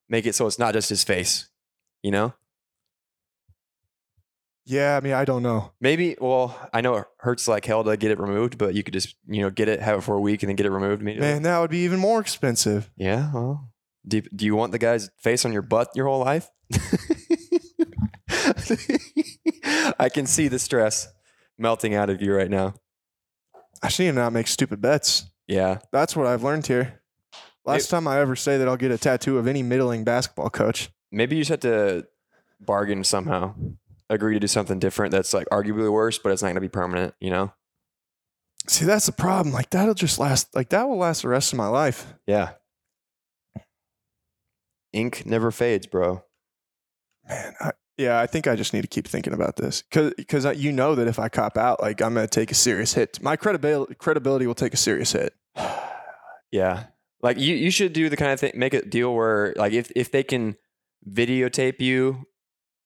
make 0.09 0.27
it 0.27 0.35
so 0.35 0.47
it's 0.47 0.59
not 0.59 0.75
just 0.75 0.89
his 0.89 1.05
face, 1.05 1.49
you 2.03 2.11
know? 2.11 2.35
Yeah, 4.69 4.97
I 4.97 5.01
mean 5.01 5.15
I 5.15 5.25
don't 5.25 5.43
know. 5.43 5.73
Maybe. 5.81 6.15
Well, 6.21 6.55
I 6.75 6.83
know 6.83 6.97
it 6.97 7.07
hurts 7.21 7.49
like 7.49 7.65
hell 7.65 7.85
to 7.85 7.97
get 7.97 8.11
it 8.11 8.21
removed, 8.21 8.59
but 8.59 8.75
you 8.75 8.83
could 8.83 8.93
just 8.93 9.17
you 9.27 9.41
know 9.41 9.51
get 9.51 9.67
it, 9.69 9.81
have 9.81 9.99
it 9.99 10.03
for 10.03 10.15
a 10.15 10.21
week, 10.21 10.43
and 10.43 10.49
then 10.51 10.57
get 10.57 10.67
it 10.67 10.71
removed 10.71 11.01
immediately. 11.01 11.27
Man, 11.27 11.43
that 11.43 11.59
would 11.59 11.71
be 11.71 11.79
even 11.79 11.99
more 11.99 12.21
expensive. 12.21 12.91
Yeah. 12.97 13.31
Well, 13.33 13.71
do, 14.07 14.21
do 14.21 14.45
you 14.45 14.55
want 14.55 14.73
the 14.73 14.79
guy's 14.79 15.11
face 15.19 15.47
on 15.47 15.53
your 15.53 15.63
butt 15.63 15.89
your 15.95 16.07
whole 16.07 16.21
life? 16.21 16.51
I 19.99 20.09
can 20.11 20.27
see 20.27 20.49
the 20.49 20.59
stress 20.59 21.09
melting 21.57 21.95
out 21.95 22.11
of 22.11 22.21
you 22.21 22.35
right 22.35 22.51
now. 22.51 22.75
I 23.83 23.89
to 23.89 24.13
not 24.13 24.33
make 24.33 24.49
stupid 24.49 24.81
bets. 24.81 25.31
Yeah. 25.47 25.79
That's 25.93 26.15
what 26.15 26.27
I've 26.27 26.43
learned 26.43 26.67
here. 26.67 27.01
Last 27.65 27.89
time 27.89 28.09
I 28.09 28.21
ever 28.21 28.37
say 28.37 28.59
that 28.59 28.69
I'll 28.69 28.77
get 28.77 28.91
a 28.91 28.99
tattoo 28.99 29.39
of 29.39 29.47
any 29.47 29.63
middling 29.63 30.05
basketball 30.05 30.51
coach. 30.51 30.91
Maybe 31.13 31.37
you 31.37 31.43
just 31.43 31.51
have 31.51 31.61
to 31.61 32.07
bargain 32.61 33.05
somehow. 33.05 33.55
Agree 34.11 34.35
to 34.35 34.41
do 34.41 34.47
something 34.47 34.79
different 34.79 35.13
that's 35.13 35.35
like 35.35 35.47
arguably 35.51 35.91
worse, 35.91 36.19
but 36.19 36.33
it's 36.33 36.43
not 36.43 36.49
going 36.49 36.55
to 36.57 36.61
be 36.61 36.69
permanent, 36.69 37.15
you 37.21 37.31
know? 37.31 37.53
See, 38.67 38.85
that's 38.85 39.07
the 39.07 39.13
problem. 39.13 39.53
Like 39.53 39.71
that'll 39.71 39.95
just 39.95 40.19
last. 40.19 40.55
Like 40.55 40.71
that 40.71 40.89
will 40.89 40.99
last 40.99 41.23
the 41.23 41.29
rest 41.29 41.53
of 41.53 41.57
my 41.57 41.69
life. 41.69 42.15
Yeah. 42.27 42.53
Ink 44.93 45.25
never 45.27 45.51
fades, 45.51 45.87
bro. 45.87 46.23
Man, 47.29 47.55
I, 47.61 47.73
yeah, 47.99 48.21
I 48.21 48.27
think 48.27 48.47
I 48.47 48.57
just 48.57 48.73
need 48.73 48.83
to 48.83 48.89
keep 48.89 49.07
thinking 49.07 49.33
about 49.33 49.57
this 49.57 49.83
because 49.83 50.15
because 50.17 50.45
you 50.57 50.73
know 50.73 50.95
that 50.95 51.09
if 51.09 51.19
I 51.19 51.29
cop 51.29 51.57
out, 51.57 51.81
like 51.83 52.01
I'm 52.01 52.15
gonna 52.15 52.27
take 52.27 52.51
a 52.51 52.55
serious 52.55 52.95
hit. 52.95 53.21
My 53.23 53.37
credibility 53.37 53.95
credibility 53.95 54.47
will 54.47 54.55
take 54.55 54.75
a 54.75 54.79
serious 54.79 55.13
hit. 55.13 55.35
Yeah. 56.51 56.85
Like 57.21 57.39
you, 57.39 57.55
you 57.55 57.71
should 57.71 57.93
do 57.93 58.09
the 58.09 58.17
kind 58.17 58.33
of 58.33 58.41
thing, 58.41 58.53
make 58.55 58.73
a 58.73 58.83
deal 58.83 59.15
where 59.15 59.53
like 59.59 59.75
if, 59.75 59.93
if 59.95 60.11
they 60.11 60.23
can 60.23 60.57
videotape 61.07 61.83
you 61.83 62.25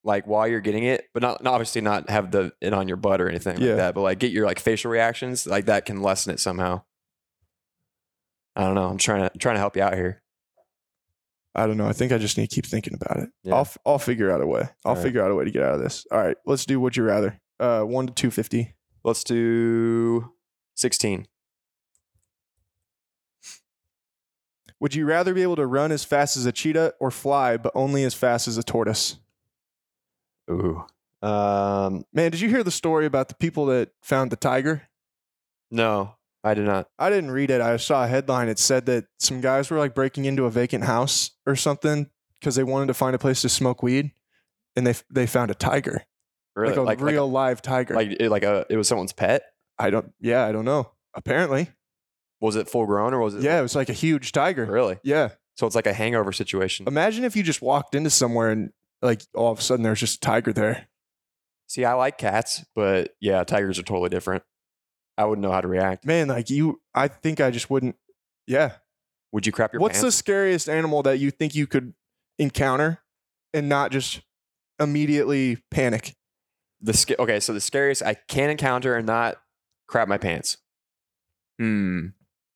like 0.03 0.27
while 0.27 0.47
you're 0.47 0.59
getting 0.61 0.83
it, 0.83 1.05
but 1.13 1.21
not, 1.23 1.43
not 1.43 1.53
obviously 1.53 1.81
not 1.81 2.09
have 2.09 2.31
the 2.31 2.51
it 2.61 2.73
on 2.73 2.87
your 2.87 2.97
butt 2.97 3.21
or 3.21 3.29
anything 3.29 3.59
Yeah. 3.59 3.69
like 3.69 3.77
that, 3.77 3.95
but 3.95 4.01
like 4.01 4.19
get 4.19 4.31
your 4.31 4.45
like 4.45 4.59
facial 4.59 4.91
reactions, 4.91 5.45
like 5.47 5.65
that 5.65 5.85
can 5.85 6.01
lessen 6.01 6.33
it 6.33 6.39
somehow. 6.39 6.81
I 8.55 8.65
don't 8.65 8.75
know. 8.75 8.87
I'm 8.89 8.97
trying 8.97 9.29
to 9.29 9.37
trying 9.37 9.55
to 9.55 9.59
help 9.59 9.75
you 9.75 9.81
out 9.83 9.95
here. 9.95 10.21
I 11.55 11.67
don't 11.67 11.77
know. 11.77 11.87
I 11.87 11.93
think 11.93 12.11
I 12.11 12.17
just 12.17 12.37
need 12.37 12.49
to 12.49 12.55
keep 12.55 12.65
thinking 12.65 12.93
about 12.93 13.17
it. 13.23 13.29
Yeah. 13.43 13.55
I'll 13.55 13.67
I'll 13.85 13.99
figure 13.99 14.31
out 14.31 14.41
a 14.41 14.47
way. 14.47 14.67
I'll 14.85 14.95
right. 14.95 15.03
figure 15.03 15.23
out 15.23 15.31
a 15.31 15.35
way 15.35 15.45
to 15.45 15.51
get 15.51 15.63
out 15.63 15.75
of 15.75 15.81
this. 15.81 16.05
All 16.11 16.19
right, 16.19 16.35
let's 16.45 16.65
do. 16.65 16.79
Would 16.79 16.97
you 16.97 17.03
rather? 17.03 17.39
Uh, 17.59 17.81
one 17.83 18.07
to 18.07 18.13
two 18.13 18.31
fifty. 18.31 18.73
Let's 19.03 19.23
do 19.25 20.31
16. 20.75 21.27
Would 24.79 24.95
you 24.95 25.05
rather 25.05 25.33
be 25.33 25.41
able 25.41 25.55
to 25.57 25.65
run 25.65 25.91
as 25.91 26.03
fast 26.03 26.35
as 26.37 26.45
a 26.45 26.51
cheetah 26.51 26.93
or 26.99 27.11
fly, 27.11 27.57
but 27.57 27.71
only 27.75 28.03
as 28.03 28.13
fast 28.13 28.47
as 28.47 28.57
a 28.57 28.63
tortoise? 28.63 29.17
Ooh. 30.49 30.83
Um, 31.21 32.05
Man, 32.13 32.31
did 32.31 32.41
you 32.41 32.49
hear 32.49 32.63
the 32.63 32.71
story 32.71 33.05
about 33.05 33.29
the 33.29 33.35
people 33.35 33.65
that 33.67 33.91
found 34.01 34.31
the 34.31 34.35
tiger? 34.35 34.83
no, 35.71 36.15
I 36.43 36.53
did 36.53 36.65
not. 36.65 36.89
I 36.99 37.09
didn't 37.09 37.31
read 37.31 37.49
it. 37.49 37.61
I 37.61 37.77
saw 37.77 38.03
a 38.03 38.07
headline. 38.07 38.49
It 38.49 38.59
said 38.59 38.85
that 38.87 39.05
some 39.17 39.39
guys 39.39 39.69
were 39.71 39.77
like 39.79 39.95
breaking 39.95 40.25
into 40.25 40.43
a 40.45 40.49
vacant 40.51 40.83
house 40.83 41.31
or 41.45 41.55
something 41.55 42.09
because 42.39 42.55
they 42.55 42.63
wanted 42.63 42.87
to 42.87 42.93
find 42.93 43.15
a 43.15 43.19
place 43.19 43.41
to 43.43 43.49
smoke 43.49 43.81
weed, 43.81 44.11
and 44.75 44.85
they 44.85 44.93
they 45.09 45.25
found 45.25 45.49
a 45.51 45.55
tiger, 45.55 46.03
Really? 46.55 46.75
like 46.75 46.99
a 46.99 47.05
real 47.05 47.31
live 47.31 47.61
tiger. 47.61 47.95
like, 47.95 48.17
like 48.19 48.43
a, 48.43 48.65
it 48.69 48.75
was 48.75 48.89
someone's 48.89 49.13
pet. 49.13 49.43
I 49.79 49.89
don't. 49.89 50.11
Yeah, 50.19 50.45
I 50.45 50.51
don't 50.51 50.65
know. 50.65 50.91
Apparently, 51.13 51.69
Was 52.41 52.57
it 52.57 52.67
full 52.67 52.85
grown 52.87 53.13
or 53.13 53.19
was 53.19 53.35
it? 53.35 53.41
yeah, 53.43 53.57
it 53.57 53.61
was 53.61 53.75
like 53.75 53.87
a 53.87 53.93
huge 53.93 54.33
tiger. 54.33 54.65
Really? 54.65 54.97
Yeah. 55.03 55.29
So 55.55 55.65
it's 55.65 55.75
like 55.75 55.87
a 55.87 55.93
hangover 55.93 56.33
situation. 56.33 56.87
Imagine 56.89 57.23
if 57.23 57.35
you 57.37 57.43
just 57.43 57.61
walked 57.61 57.95
into 57.95 58.09
somewhere 58.09 58.49
and 58.49 58.71
like 59.03 59.21
all 59.35 59.51
of 59.51 59.59
a 59.59 59.61
sudden 59.61 59.83
there's 59.83 59.99
just 59.99 60.17
a 60.17 60.19
tiger 60.21 60.53
there. 60.53 60.87
See, 61.67 61.85
I 61.85 61.93
like 61.93 62.17
cats, 62.17 62.65
but 62.75 63.15
yeah, 63.19 63.43
tigers 63.43 63.77
are 63.79 63.83
totally 63.83 64.09
different. 64.09 64.43
I 65.17 65.25
wouldn't 65.25 65.43
know 65.43 65.51
how 65.51 65.61
to 65.61 65.67
react. 65.67 66.05
Man, 66.05 66.27
like 66.27 66.49
you, 66.49 66.81
I 66.95 67.07
think 67.07 67.39
I 67.39 67.51
just 67.51 67.69
wouldn't. 67.69 67.95
Yeah. 68.47 68.73
Would 69.31 69.45
you 69.45 69.51
crap 69.51 69.73
your 69.73 69.79
pants? 69.79 69.95
What's 69.95 70.01
the 70.01 70.11
scariest 70.11 70.69
animal 70.69 71.03
that 71.03 71.19
you 71.19 71.31
think 71.31 71.55
you 71.55 71.67
could 71.67 71.93
encounter 72.37 72.99
and 73.53 73.67
not 73.67 73.91
just 73.91 74.21
immediately 74.79 75.57
panic? 75.71 76.15
The 76.81 76.93
sca- 76.93 77.21
okay, 77.21 77.39
so 77.39 77.53
the 77.53 77.61
scariest 77.61 78.03
I 78.03 78.15
can 78.27 78.49
encounter 78.49 78.95
and 78.95 79.07
not 79.07 79.37
crap 79.87 80.07
my 80.07 80.17
pants. 80.17 80.57
Hmm. 81.59 82.07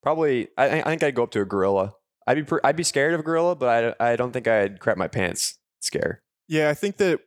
Probably, 0.03 0.49
I, 0.57 0.81
I 0.81 0.83
think 0.83 1.03
I'd 1.03 1.15
go 1.15 1.23
up 1.23 1.31
to 1.31 1.41
a 1.41 1.45
gorilla. 1.45 1.95
I'd 2.27 2.35
be 2.35 2.43
pr- 2.43 2.59
I'd 2.63 2.75
be 2.75 2.83
scared 2.83 3.13
of 3.13 3.21
a 3.21 3.23
gorilla, 3.23 3.55
but 3.55 3.95
I, 3.99 4.11
I 4.11 4.15
don't 4.15 4.31
think 4.31 4.47
I'd 4.47 4.79
crap 4.79 4.97
my 4.97 5.07
pants 5.07 5.57
scare. 5.79 6.21
Yeah, 6.47 6.69
I 6.69 6.73
think 6.73 6.97
that 6.97 7.19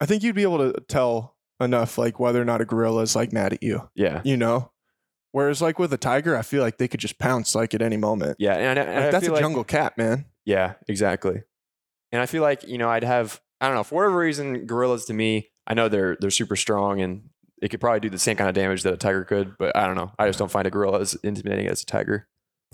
I 0.00 0.06
think 0.06 0.22
you'd 0.22 0.34
be 0.34 0.42
able 0.42 0.58
to 0.72 0.80
tell 0.88 1.36
enough 1.60 1.96
like 1.98 2.20
whether 2.20 2.40
or 2.40 2.44
not 2.44 2.60
a 2.60 2.64
gorilla 2.64 3.02
is 3.02 3.16
like 3.16 3.32
mad 3.32 3.52
at 3.54 3.62
you, 3.62 3.88
Yeah, 3.94 4.20
you 4.24 4.36
know? 4.36 4.72
Whereas 5.32 5.60
like 5.62 5.78
with 5.78 5.92
a 5.92 5.98
tiger, 5.98 6.36
I 6.36 6.42
feel 6.42 6.62
like 6.62 6.78
they 6.78 6.88
could 6.88 7.00
just 7.00 7.18
pounce 7.18 7.54
like 7.54 7.74
at 7.74 7.82
any 7.82 7.96
moment. 7.96 8.36
yeah, 8.38 8.54
and, 8.54 8.78
I- 8.78 8.82
and 8.82 9.02
Like, 9.04 9.10
that's 9.12 9.28
a 9.28 9.32
like- 9.32 9.40
jungle 9.40 9.64
cat, 9.64 9.96
man. 9.98 10.26
Yeah, 10.44 10.74
exactly. 10.88 11.42
And 12.12 12.22
I 12.22 12.26
feel 12.26 12.42
like 12.42 12.62
you 12.68 12.78
know 12.78 12.88
I'd 12.88 13.04
have 13.04 13.40
I 13.60 13.66
don't 13.66 13.74
know 13.74 13.82
for 13.84 13.96
whatever 13.96 14.16
reason 14.18 14.66
gorillas 14.66 15.06
to 15.06 15.12
me 15.14 15.50
I 15.66 15.74
know 15.74 15.88
they're 15.88 16.16
they're 16.20 16.30
super 16.30 16.56
strong 16.56 17.00
and 17.00 17.30
it 17.60 17.70
could 17.70 17.80
probably 17.80 18.00
do 18.00 18.10
the 18.10 18.18
same 18.18 18.36
kind 18.36 18.48
of 18.48 18.54
damage 18.54 18.82
that 18.84 18.92
a 18.92 18.96
tiger 18.98 19.24
could, 19.24 19.56
but 19.58 19.74
I 19.74 19.86
don't 19.86 19.96
know. 19.96 20.12
I 20.18 20.26
just 20.26 20.38
don't 20.38 20.50
find 20.50 20.66
a 20.66 20.70
gorilla 20.70 21.00
as 21.00 21.14
intimidating 21.24 21.66
as 21.66 21.82
a 21.82 21.86
tiger 21.86 22.28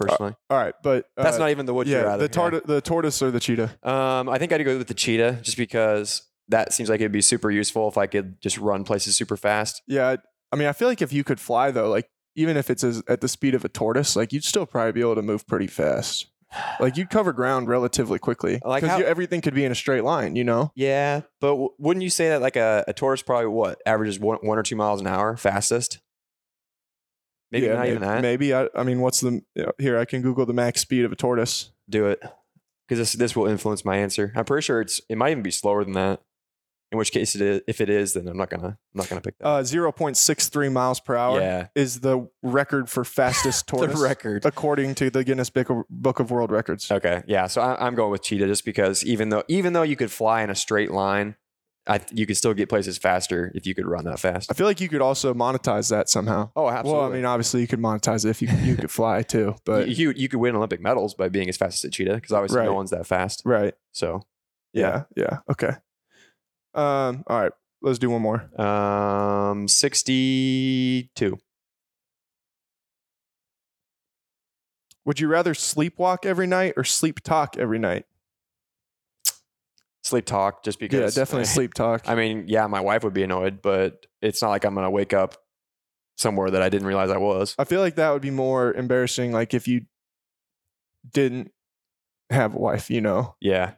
personally. 0.07 0.35
All 0.51 0.59
right, 0.59 0.75
but 0.83 1.07
uh, 1.17 1.23
That's 1.23 1.39
not 1.39 1.51
even 1.51 1.67
the 1.67 1.75
would 1.75 1.87
you 1.87 1.95
yeah, 1.97 2.03
rather. 2.03 2.23
the 2.27 2.29
tortoise, 2.29 2.63
the 2.65 2.81
tortoise 2.81 3.23
or 3.23 3.31
the 3.31 3.41
cheetah. 3.41 3.79
Um, 3.83 4.29
I 4.29 4.39
think 4.39 4.53
I'd 4.53 4.65
go 4.65 4.79
with 4.79 4.89
the 4.89 4.95
cheetah 4.95 5.41
just 5.43 5.57
because 5.57 6.23
that 6.49 6.73
seems 6.73 6.89
like 6.91 7.01
it'd 7.01 7.13
be 7.13 7.23
super 7.23 7.51
useful 7.51 7.89
if 7.89 7.97
I 7.97 8.07
could 8.07 8.41
just 8.41 8.59
run 8.59 8.85
places 8.85 9.17
super 9.17 9.37
fast. 9.37 9.83
Yeah, 9.87 10.17
I- 10.53 10.57
mean, 10.57 10.69
I 10.69 10.73
feel 10.73 10.89
like 10.89 11.01
if 11.03 11.13
you 11.13 11.25
could 11.25 11.41
fly 11.41 11.71
though, 11.71 11.89
like 11.89 12.09
even 12.37 12.57
if 12.57 12.71
it's 12.71 12.83
as, 12.85 13.03
at 13.09 13.21
the 13.21 13.29
speed 13.29 13.55
of 13.55 13.65
a 13.65 13.69
tortoise, 13.69 14.17
like 14.17 14.33
you'd 14.33 14.45
still 14.45 14.67
probably 14.67 14.93
be 14.93 15.01
able 15.01 15.15
to 15.15 15.23
move 15.23 15.47
pretty 15.47 15.67
fast. 15.67 16.27
Like 16.81 16.99
you'd 16.99 17.09
cover 17.09 17.33
ground 17.33 17.69
relatively 17.69 18.19
quickly 18.19 18.61
Like 18.63 18.83
because 18.83 19.01
everything 19.03 19.41
could 19.41 19.55
be 19.55 19.65
in 19.65 19.73
a 19.73 19.75
straight 19.75 20.05
line. 20.05 20.37
You 20.37 20.45
know? 20.45 20.71
Yeah, 20.75 21.23
but 21.41 21.53
w- 21.53 21.71
wouldn't 21.79 22.05
you 22.05 22.11
say 22.11 22.29
that 22.29 22.43
like 22.43 22.57
a, 22.57 22.85
a 22.87 22.93
tortoise 22.93 23.23
probably 23.23 23.47
what 23.47 23.81
averages 23.87 24.19
one, 24.21 24.37
one 24.43 24.59
or 24.59 24.63
two 24.63 24.77
miles 24.77 25.01
an 25.01 25.07
hour 25.07 25.35
fastest? 25.39 26.01
Maybe 27.53 27.67
yeah, 27.67 27.75
not 27.75 27.81
maybe, 27.81 27.91
even 27.91 28.03
that. 28.09 28.23
Maybe 28.23 28.55
I, 28.55 28.69
I 28.75 28.83
mean, 28.83 29.01
what's 29.01 29.21
the 29.21 29.43
you 29.55 29.63
know, 29.63 29.73
here? 29.79 29.99
I 29.99 30.07
can 30.07 30.23
Google 30.23 30.47
the 30.47 30.55
max 30.55 30.81
speed 30.81 31.05
of 31.05 31.13
a 31.13 31.17
tortoise. 31.17 31.71
do 31.89 32.07
it 32.07 32.23
because 32.89 32.99
this 32.99 33.13
this 33.13 33.37
will 33.37 33.47
influence 33.47 33.85
my 33.85 33.97
answer. 33.99 34.33
I'm 34.35 34.45
pretty 34.45 34.65
sure 34.65 34.81
it's 34.81 35.01
it 35.09 35.19
might 35.19 35.31
even 35.31 35.43
be 35.43 35.51
slower 35.51 35.85
than 35.85 35.93
that. 35.95 36.23
In 36.91 36.99
which 36.99 37.11
case, 37.11 37.35
it 37.35 37.41
is, 37.41 37.63
if 37.67 37.81
it 37.81 37.89
is, 37.89 38.13
then 38.13 38.29
I'm 38.29 38.37
not 38.37 38.51
gonna 38.51 38.67
I'm 38.67 38.77
not 38.95 39.09
gonna 39.09 39.23
pick 39.23 39.39
that. 39.39 39.47
Uh, 39.47 39.65
zero 39.65 39.93
point 39.93 40.17
six 40.17 40.49
three 40.49 40.69
miles 40.69 41.01
per 41.01 41.17
hour 41.17 41.41
yeah, 41.41 41.69
is 41.75 42.01
the 42.01 42.29
record 42.43 42.91
for 42.91 43.03
fastest 43.03 43.67
the 43.71 43.77
tortoise, 43.77 44.01
record. 44.01 44.45
according 44.45 44.95
to 44.97 45.09
the 45.09 45.25
Guinness 45.25 45.49
Book 45.49 45.71
of, 45.71 45.85
Book 45.89 46.21
of 46.21 46.31
World 46.31 46.51
Records. 46.51 46.91
Okay, 46.91 47.23
yeah. 47.27 47.47
So 47.47 47.63
I, 47.63 47.87
I'm 47.87 47.95
going 47.95 48.11
with 48.11 48.23
cheetah 48.23 48.47
just 48.47 48.67
because 48.67 49.05
even 49.07 49.31
though 49.31 49.43
even 49.49 49.73
though 49.73 49.83
you 49.83 49.97
could 49.97 50.11
fly 50.11 50.43
in 50.43 50.51
a 50.51 50.55
straight 50.55 50.91
line, 50.91 51.37
I 51.87 52.01
you 52.13 52.27
could 52.27 52.37
still 52.37 52.55
get 52.55 52.69
places 52.69 52.97
faster 52.99 53.51
if 53.57 53.67
you 53.67 53.75
could 53.75 53.87
run 53.87 54.05
that 54.05 54.21
fast. 54.21 54.51
I 54.51 54.55
feel 54.55 54.67
like 54.69 54.81
you 54.81 54.89
could 54.89 55.01
also 55.03 55.35
monetize 55.35 55.91
that 55.91 56.09
somehow. 56.09 56.51
Oh, 56.55 56.69
absolutely. 56.69 57.01
Well, 57.01 57.11
I 57.11 57.15
mean, 57.17 57.25
obviously 57.25 57.61
you 57.61 57.67
could 57.67 57.81
monetize 57.81 58.25
it 58.25 58.31
if 58.31 58.41
you 58.41 58.49
you 58.63 58.77
could 58.77 58.91
fly 58.91 59.23
too, 59.35 59.57
but 59.65 59.89
you 59.89 60.13
you 60.17 60.29
could 60.29 60.39
win 60.39 60.55
Olympic 60.55 60.81
medals 60.81 61.15
by 61.15 61.29
being 61.29 61.49
as 61.49 61.57
fast 61.57 61.85
as 61.85 61.89
a 61.89 61.91
cheetah 61.91 62.15
because 62.15 62.31
obviously 62.33 62.59
Right. 62.59 62.67
no 62.67 62.75
one's 62.75 62.91
that 62.91 63.07
fast. 63.07 63.43
right. 63.45 63.75
So 63.91 64.23
Yeah, 64.73 65.05
yeah. 65.17 65.39
Okay. 65.51 65.73
Um. 66.75 67.25
All 67.27 67.41
right. 67.41 67.53
Let's 67.83 67.99
do 67.99 68.11
one 68.11 68.23
more. 68.23 68.49
um, 68.61 69.67
sixty-two. 69.67 71.37
Would 75.05 75.19
you 75.19 75.27
rather 75.29 75.53
sleepwalk 75.53 76.25
every 76.25 76.47
night 76.47 76.75
or 76.77 76.85
sleep 76.85 77.21
talk 77.23 77.57
every 77.59 77.79
night? 77.81 78.07
Sleep 80.03 80.25
talk 80.25 80.65
just 80.65 80.79
because. 80.79 81.17
Yeah, 81.17 81.23
definitely 81.23 81.45
sleep 81.45 81.75
talk. 81.75 82.03
I 82.07 82.15
mean, 82.15 82.45
yeah, 82.49 82.67
my 82.67 82.81
wife 82.81 83.05
would 83.05 83.15
be 83.15 83.23
annoyed, 83.23 83.63
but 83.63 84.07
it's 84.21 84.43
not 84.43 84.51
like 84.51 84.65
I'm 84.65 84.75
gonna 84.75 84.91
wake 84.91 85.13
up 85.13 85.37
somewhere 86.17 86.51
that 86.51 86.63
I 86.63 86.69
didn't 86.69 86.87
realize 86.89 87.11
I 87.11 87.19
was. 87.19 87.55
I 87.59 87.65
feel 87.65 87.81
like 87.81 87.97
that 87.97 88.11
would 88.11 88.23
be 88.23 88.31
more 88.31 88.73
embarrassing, 88.73 89.33
like 89.33 89.55
if 89.55 89.69
you 89.69 89.83
didn't 91.13 91.53
have 92.31 92.55
a 92.55 92.59
wife. 92.59 92.91
You 92.91 93.01
know, 93.01 93.37
Yeah. 93.41 93.75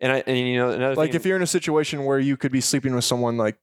And 0.00 0.12
I 0.12 0.22
and 0.26 0.38
you 0.38 0.56
know 0.56 0.70
another 0.70 0.94
like 0.94 1.10
thing, 1.10 1.16
if 1.20 1.26
you're 1.26 1.36
in 1.36 1.42
a 1.42 1.46
situation 1.46 2.04
where 2.04 2.18
you 2.18 2.36
could 2.36 2.52
be 2.52 2.60
sleeping 2.60 2.94
with 2.94 3.04
someone, 3.04 3.36
like, 3.36 3.58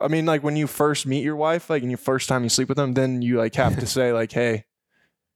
I 0.00 0.08
mean, 0.08 0.26
like 0.26 0.42
when 0.42 0.56
you 0.56 0.66
first 0.66 1.06
meet 1.06 1.24
your 1.24 1.36
wife, 1.36 1.70
like, 1.70 1.82
and 1.82 1.90
your 1.90 1.98
first 1.98 2.28
time 2.28 2.42
you 2.42 2.50
sleep 2.50 2.68
with 2.68 2.76
them, 2.76 2.94
then 2.94 3.22
you 3.22 3.38
like 3.38 3.54
have 3.54 3.78
to 3.80 3.86
say 3.98 4.12
like, 4.12 4.30
hey, 4.30 4.64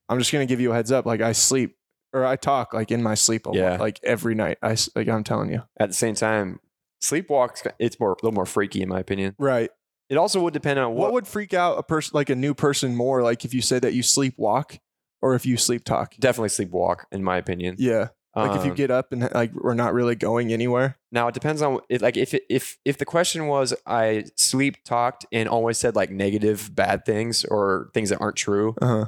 I'm 0.07 0.19
just 0.19 0.31
gonna 0.31 0.45
give 0.45 0.61
you 0.61 0.71
a 0.71 0.75
heads 0.75 0.91
up, 0.91 1.05
like 1.05 1.21
I 1.21 1.31
sleep 1.31 1.76
or 2.13 2.25
I 2.25 2.35
talk 2.35 2.73
like 2.73 2.91
in 2.91 3.03
my 3.03 3.15
sleep 3.15 3.45
a 3.45 3.49
lot, 3.49 3.55
Yeah. 3.57 3.77
like 3.77 3.99
every 4.03 4.35
night. 4.35 4.57
I 4.61 4.75
like 4.95 5.07
I'm 5.07 5.23
telling 5.23 5.51
you, 5.51 5.63
at 5.79 5.89
the 5.89 5.95
same 5.95 6.15
time, 6.15 6.59
sleepwalks 7.03 7.65
it's 7.79 7.99
more 7.99 8.11
a 8.11 8.15
little 8.15 8.31
more 8.33 8.45
freaky 8.45 8.81
in 8.81 8.89
my 8.89 8.99
opinion. 8.99 9.35
right. 9.39 9.69
It 10.09 10.15
also 10.17 10.41
would 10.43 10.53
depend 10.53 10.79
on 10.79 10.93
What 10.93 10.97
what, 11.07 11.13
would 11.13 11.27
freak 11.27 11.53
out 11.53 11.77
a 11.77 11.83
person 11.83 12.11
like 12.15 12.29
a 12.29 12.35
new 12.35 12.53
person 12.53 12.95
more, 12.95 13.21
like 13.23 13.43
if 13.43 13.53
you 13.53 13.61
said 13.61 13.81
that 13.81 13.93
you 13.93 14.01
sleepwalk 14.03 14.79
or 15.21 15.35
if 15.35 15.45
you 15.45 15.57
sleep 15.57 15.83
talk? 15.83 16.15
definitely 16.17 16.49
sleepwalk 16.49 17.03
in 17.11 17.23
my 17.23 17.35
opinion. 17.37 17.75
Yeah, 17.77 18.07
like 18.35 18.55
if 18.55 18.63
you 18.63 18.71
Um, 18.71 18.75
get 18.77 18.89
up 18.89 19.11
and 19.11 19.29
like 19.33 19.51
we're 19.53 19.73
not 19.73 19.93
really 19.93 20.15
going 20.15 20.53
anywhere. 20.53 20.97
now 21.11 21.27
it 21.27 21.33
depends 21.33 21.61
on 21.61 21.81
it, 21.89 22.01
like 22.01 22.15
if 22.15 22.33
it, 22.33 22.43
if 22.49 22.77
if 22.85 22.97
the 22.97 23.05
question 23.05 23.47
was 23.47 23.73
I 23.85 24.25
sleep 24.37 24.77
talked 24.85 25.25
and 25.33 25.49
always 25.49 25.77
said 25.77 25.93
like 25.95 26.09
negative 26.09 26.73
bad 26.73 27.03
things 27.05 27.43
or 27.43 27.89
things 27.93 28.09
that 28.09 28.19
aren't 28.21 28.37
true, 28.37 28.75
Uh 28.81 28.87
huh. 28.87 29.05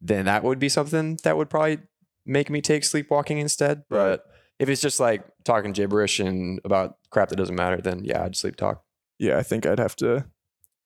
then 0.00 0.26
that 0.26 0.44
would 0.44 0.60
be 0.60 0.68
something 0.68 1.18
that 1.24 1.36
would 1.36 1.50
probably 1.50 1.78
make 2.26 2.50
me 2.50 2.60
take 2.60 2.84
sleepwalking 2.84 3.38
instead. 3.38 3.84
But 3.88 4.24
if 4.58 4.68
it's 4.68 4.80
just 4.82 5.00
like 5.00 5.24
talking 5.44 5.72
gibberish 5.72 6.18
and 6.20 6.60
about 6.64 6.96
crap 7.10 7.28
that 7.30 7.36
doesn't 7.36 7.54
matter, 7.54 7.80
then 7.80 8.04
yeah, 8.04 8.24
I'd 8.24 8.36
sleep 8.36 8.56
talk. 8.56 8.82
Yeah, 9.18 9.38
I 9.38 9.42
think 9.42 9.64
I'd 9.66 9.78
have 9.78 9.96
to. 9.96 10.26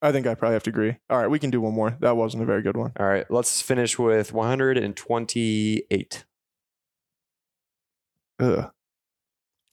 I 0.03 0.13
think 0.13 0.27
I'd 0.27 0.39
probably 0.39 0.55
have 0.55 0.63
to 0.63 0.71
agree. 0.71 0.97
All 1.11 1.19
right, 1.19 1.29
we 1.29 1.39
can 1.39 1.51
do 1.51 1.61
one 1.61 1.75
more. 1.75 1.97
That 2.01 2.17
wasn't 2.17 2.43
a 2.43 2.47
very 2.47 2.63
good 2.63 2.77
one. 2.77 2.93
All 2.99 3.07
right, 3.07 3.27
let's 3.31 3.61
finish 3.61 3.99
with 3.99 4.33
128. 4.33 6.25
Ugh. 8.41 8.71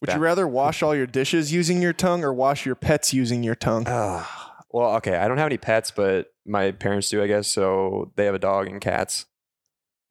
Would 0.01 0.09
That- 0.09 0.15
you 0.17 0.21
rather 0.21 0.47
wash 0.47 0.83
all 0.83 0.93
your 0.95 1.07
dishes 1.07 1.51
using 1.53 1.81
your 1.81 1.93
tongue 1.93 2.23
or 2.23 2.33
wash 2.33 2.65
your 2.65 2.75
pets 2.75 3.13
using 3.13 3.41
your 3.43 3.55
tongue? 3.55 3.85
Ah, 3.87 4.57
well, 4.71 4.95
okay, 4.97 5.15
I 5.15 5.27
don't 5.27 5.37
have 5.37 5.47
any 5.47 5.57
pets, 5.57 5.91
but 5.91 6.27
my 6.45 6.71
parents 6.71 7.09
do, 7.09 7.23
I 7.23 7.27
guess. 7.27 7.47
So 7.47 8.11
they 8.15 8.25
have 8.25 8.35
a 8.35 8.39
dog 8.39 8.67
and 8.67 8.79
cats. 8.81 9.25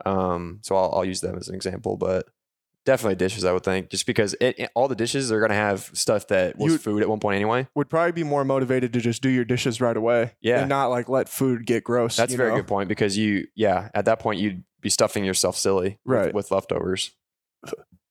Um, 0.05 0.59
so 0.63 0.77
I'll, 0.77 0.93
I'll 0.97 1.05
use 1.05 1.21
them 1.21 1.37
as 1.37 1.49
an 1.49 1.55
example, 1.55 1.97
but 1.97 2.27
definitely 2.85 3.17
dishes, 3.17 3.45
I 3.45 3.53
would 3.53 3.65
think, 3.65 3.91
just 3.91 4.07
because 4.07 4.35
it, 4.41 4.59
it- 4.59 4.71
all 4.75 4.89
the 4.89 4.95
dishes 4.95 5.33
are 5.33 5.41
gonna 5.41 5.55
have 5.55 5.91
stuff 5.95 6.29
that 6.29 6.57
was 6.59 6.73
You- 6.75 6.79
food 6.79 7.03
at 7.03 7.09
one 7.09 7.19
point 7.21 7.37
anyway. 7.37 7.67
Would 7.75 7.89
probably 7.89 8.13
be 8.13 8.23
more 8.23 8.45
motivated 8.45 8.93
to 8.93 9.01
just 9.01 9.23
do 9.23 9.29
your 9.29 9.45
dishes 9.45 9.81
right 9.81 9.97
away. 9.97 10.33
Yeah. 10.41 10.61
And 10.61 10.69
not 10.69 10.87
like 10.89 11.09
let 11.09 11.29
food 11.29 11.67
get 11.67 11.83
gross. 11.85 12.17
That's 12.17 12.31
a 12.31 12.35
you 12.35 12.37
very 12.37 12.51
know? 12.51 12.57
good 12.57 12.67
point 12.69 12.89
because 12.89 13.17
you, 13.17 13.47
yeah, 13.55 13.89
at 13.95 14.05
that 14.05 14.19
point 14.21 14.39
you'd 14.41 14.63
be 14.81 14.91
stuffing 14.91 15.25
yourself 15.25 15.57
silly 15.57 15.99
with- 16.05 16.17
Right. 16.17 16.35
with, 16.35 16.51
leftovers. 16.51 17.13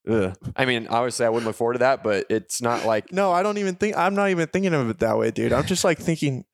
Ugh. 0.09 0.35
I 0.55 0.65
mean, 0.65 0.87
obviously, 0.87 1.25
I 1.25 1.29
wouldn't 1.29 1.47
look 1.47 1.55
forward 1.55 1.73
to 1.73 1.79
that, 1.79 2.03
but 2.03 2.25
it's 2.29 2.61
not 2.61 2.85
like 2.85 3.11
No, 3.11 3.31
I 3.31 3.41
don't 3.43 3.57
even 3.57 3.75
think 3.75 3.95
I'm 3.97 4.13
not 4.13 4.29
even 4.29 4.47
thinking 4.47 4.73
of 4.73 4.89
it 4.89 4.99
that 4.99 5.17
way, 5.17 5.31
dude. 5.31 5.51
I'm 5.53 5.65
just 5.65 5.83
like 5.83 5.97
thinking 5.99 6.45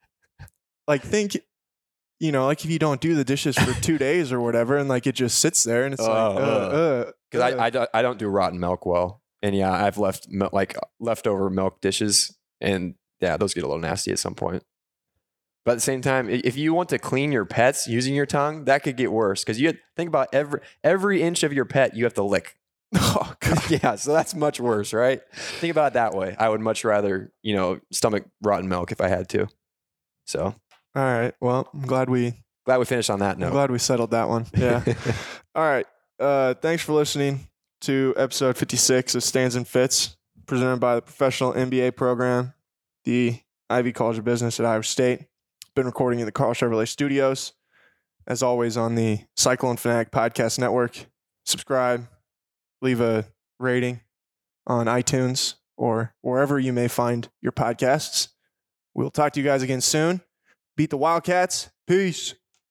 like 0.88 1.02
think 1.02 1.36
you 2.22 2.30
know, 2.30 2.46
like 2.46 2.64
if 2.64 2.70
you 2.70 2.78
don't 2.78 3.00
do 3.00 3.16
the 3.16 3.24
dishes 3.24 3.58
for 3.58 3.74
two 3.80 3.98
days 4.08 4.32
or 4.32 4.40
whatever 4.40 4.78
and 4.78 4.88
like 4.88 5.08
it 5.08 5.16
just 5.16 5.40
sits 5.40 5.64
there 5.64 5.84
and 5.84 5.92
it's 5.92 6.00
like 6.02 6.10
Oh, 6.10 6.36
uh, 6.36 6.40
uh, 6.40 7.10
because 7.28 7.52
uh. 7.52 7.56
I, 7.58 7.66
I, 7.66 7.70
don't- 7.70 7.90
I 7.92 8.00
don't 8.02 8.18
do 8.18 8.28
rotten 8.28 8.60
milk 8.60 8.86
well, 8.86 9.20
and 9.42 9.56
yeah, 9.56 9.72
I've 9.72 9.98
left 9.98 10.28
like 10.52 10.76
leftover 11.00 11.50
milk 11.50 11.80
dishes, 11.80 12.34
and 12.60 12.94
yeah, 13.20 13.36
those 13.36 13.54
get 13.54 13.64
a 13.64 13.66
little 13.66 13.80
nasty 13.82 14.12
at 14.12 14.20
some 14.20 14.36
point. 14.36 14.62
But 15.64 15.72
at 15.72 15.74
the 15.76 15.80
same 15.80 16.00
time, 16.00 16.28
if 16.28 16.56
you 16.56 16.74
want 16.74 16.88
to 16.90 16.98
clean 16.98 17.32
your 17.32 17.44
pets 17.44 17.86
using 17.86 18.14
your 18.14 18.26
tongue, 18.26 18.64
that 18.64 18.82
could 18.82 18.96
get 18.96 19.12
worse 19.12 19.42
because 19.44 19.60
you 19.60 19.68
had, 19.68 19.78
think 19.96 20.08
about 20.08 20.28
every 20.32 20.60
every 20.84 21.22
inch 21.22 21.42
of 21.42 21.52
your 21.52 21.64
pet 21.64 21.96
you 21.96 22.04
have 22.04 22.14
to 22.14 22.22
lick. 22.22 22.54
oh, 22.94 23.34
God. 23.40 23.70
yeah, 23.82 23.94
so 23.96 24.12
that's 24.12 24.34
much 24.34 24.60
worse, 24.60 24.92
right? 24.92 25.22
Think 25.32 25.70
about 25.72 25.92
it 25.92 25.94
that 25.94 26.14
way. 26.14 26.36
I 26.38 26.48
would 26.48 26.60
much 26.60 26.84
rather 26.84 27.32
you 27.42 27.56
know 27.56 27.80
stomach 27.90 28.24
rotten 28.42 28.68
milk 28.68 28.92
if 28.92 29.00
I 29.00 29.08
had 29.08 29.28
to. 29.30 29.48
So 30.26 30.54
All 30.94 31.02
right. 31.02 31.34
Well, 31.40 31.68
I'm 31.72 31.82
glad 31.82 32.10
we 32.10 32.34
glad 32.64 32.78
we 32.78 32.84
finished 32.84 33.10
on 33.10 33.20
that 33.20 33.34
I'm 33.34 33.40
note. 33.40 33.52
glad 33.52 33.70
we 33.70 33.78
settled 33.78 34.10
that 34.12 34.28
one. 34.28 34.46
Yeah. 34.56 34.82
All 35.54 35.64
right. 35.64 35.86
Uh, 36.20 36.54
thanks 36.54 36.82
for 36.84 36.92
listening 36.92 37.48
to 37.82 38.14
episode 38.16 38.56
56 38.56 39.14
of 39.14 39.24
Stands 39.24 39.56
and 39.56 39.66
Fits, 39.66 40.16
presented 40.46 40.78
by 40.80 40.94
the 40.94 41.02
Professional 41.02 41.52
MBA 41.54 41.96
program, 41.96 42.52
the 43.04 43.40
Ivy 43.70 43.92
College 43.92 44.18
of 44.18 44.24
Business 44.24 44.60
at 44.60 44.66
Iowa 44.66 44.84
State. 44.84 45.24
Been 45.74 45.86
recording 45.86 46.20
in 46.20 46.26
the 46.26 46.32
Karl 46.32 46.52
Chevrolet 46.52 46.86
Studios. 46.86 47.54
As 48.26 48.42
always, 48.42 48.76
on 48.76 48.94
the 48.94 49.20
Cyclone 49.36 49.76
Fanatic 49.76 50.12
Podcast 50.12 50.58
Network. 50.58 51.06
Subscribe, 51.44 52.06
leave 52.80 53.00
a 53.00 53.24
rating 53.58 54.00
on 54.64 54.86
iTunes 54.86 55.54
or 55.76 56.14
wherever 56.20 56.56
you 56.60 56.72
may 56.72 56.86
find 56.86 57.28
your 57.40 57.50
podcasts. 57.50 58.28
We'll 58.94 59.10
talk 59.10 59.32
to 59.32 59.40
you 59.40 59.44
guys 59.46 59.62
again 59.62 59.80
soon. 59.80 60.20
Beat 60.82 60.90
the 60.90 60.96
Wildcats. 60.96 61.70
Peace. 61.86 62.34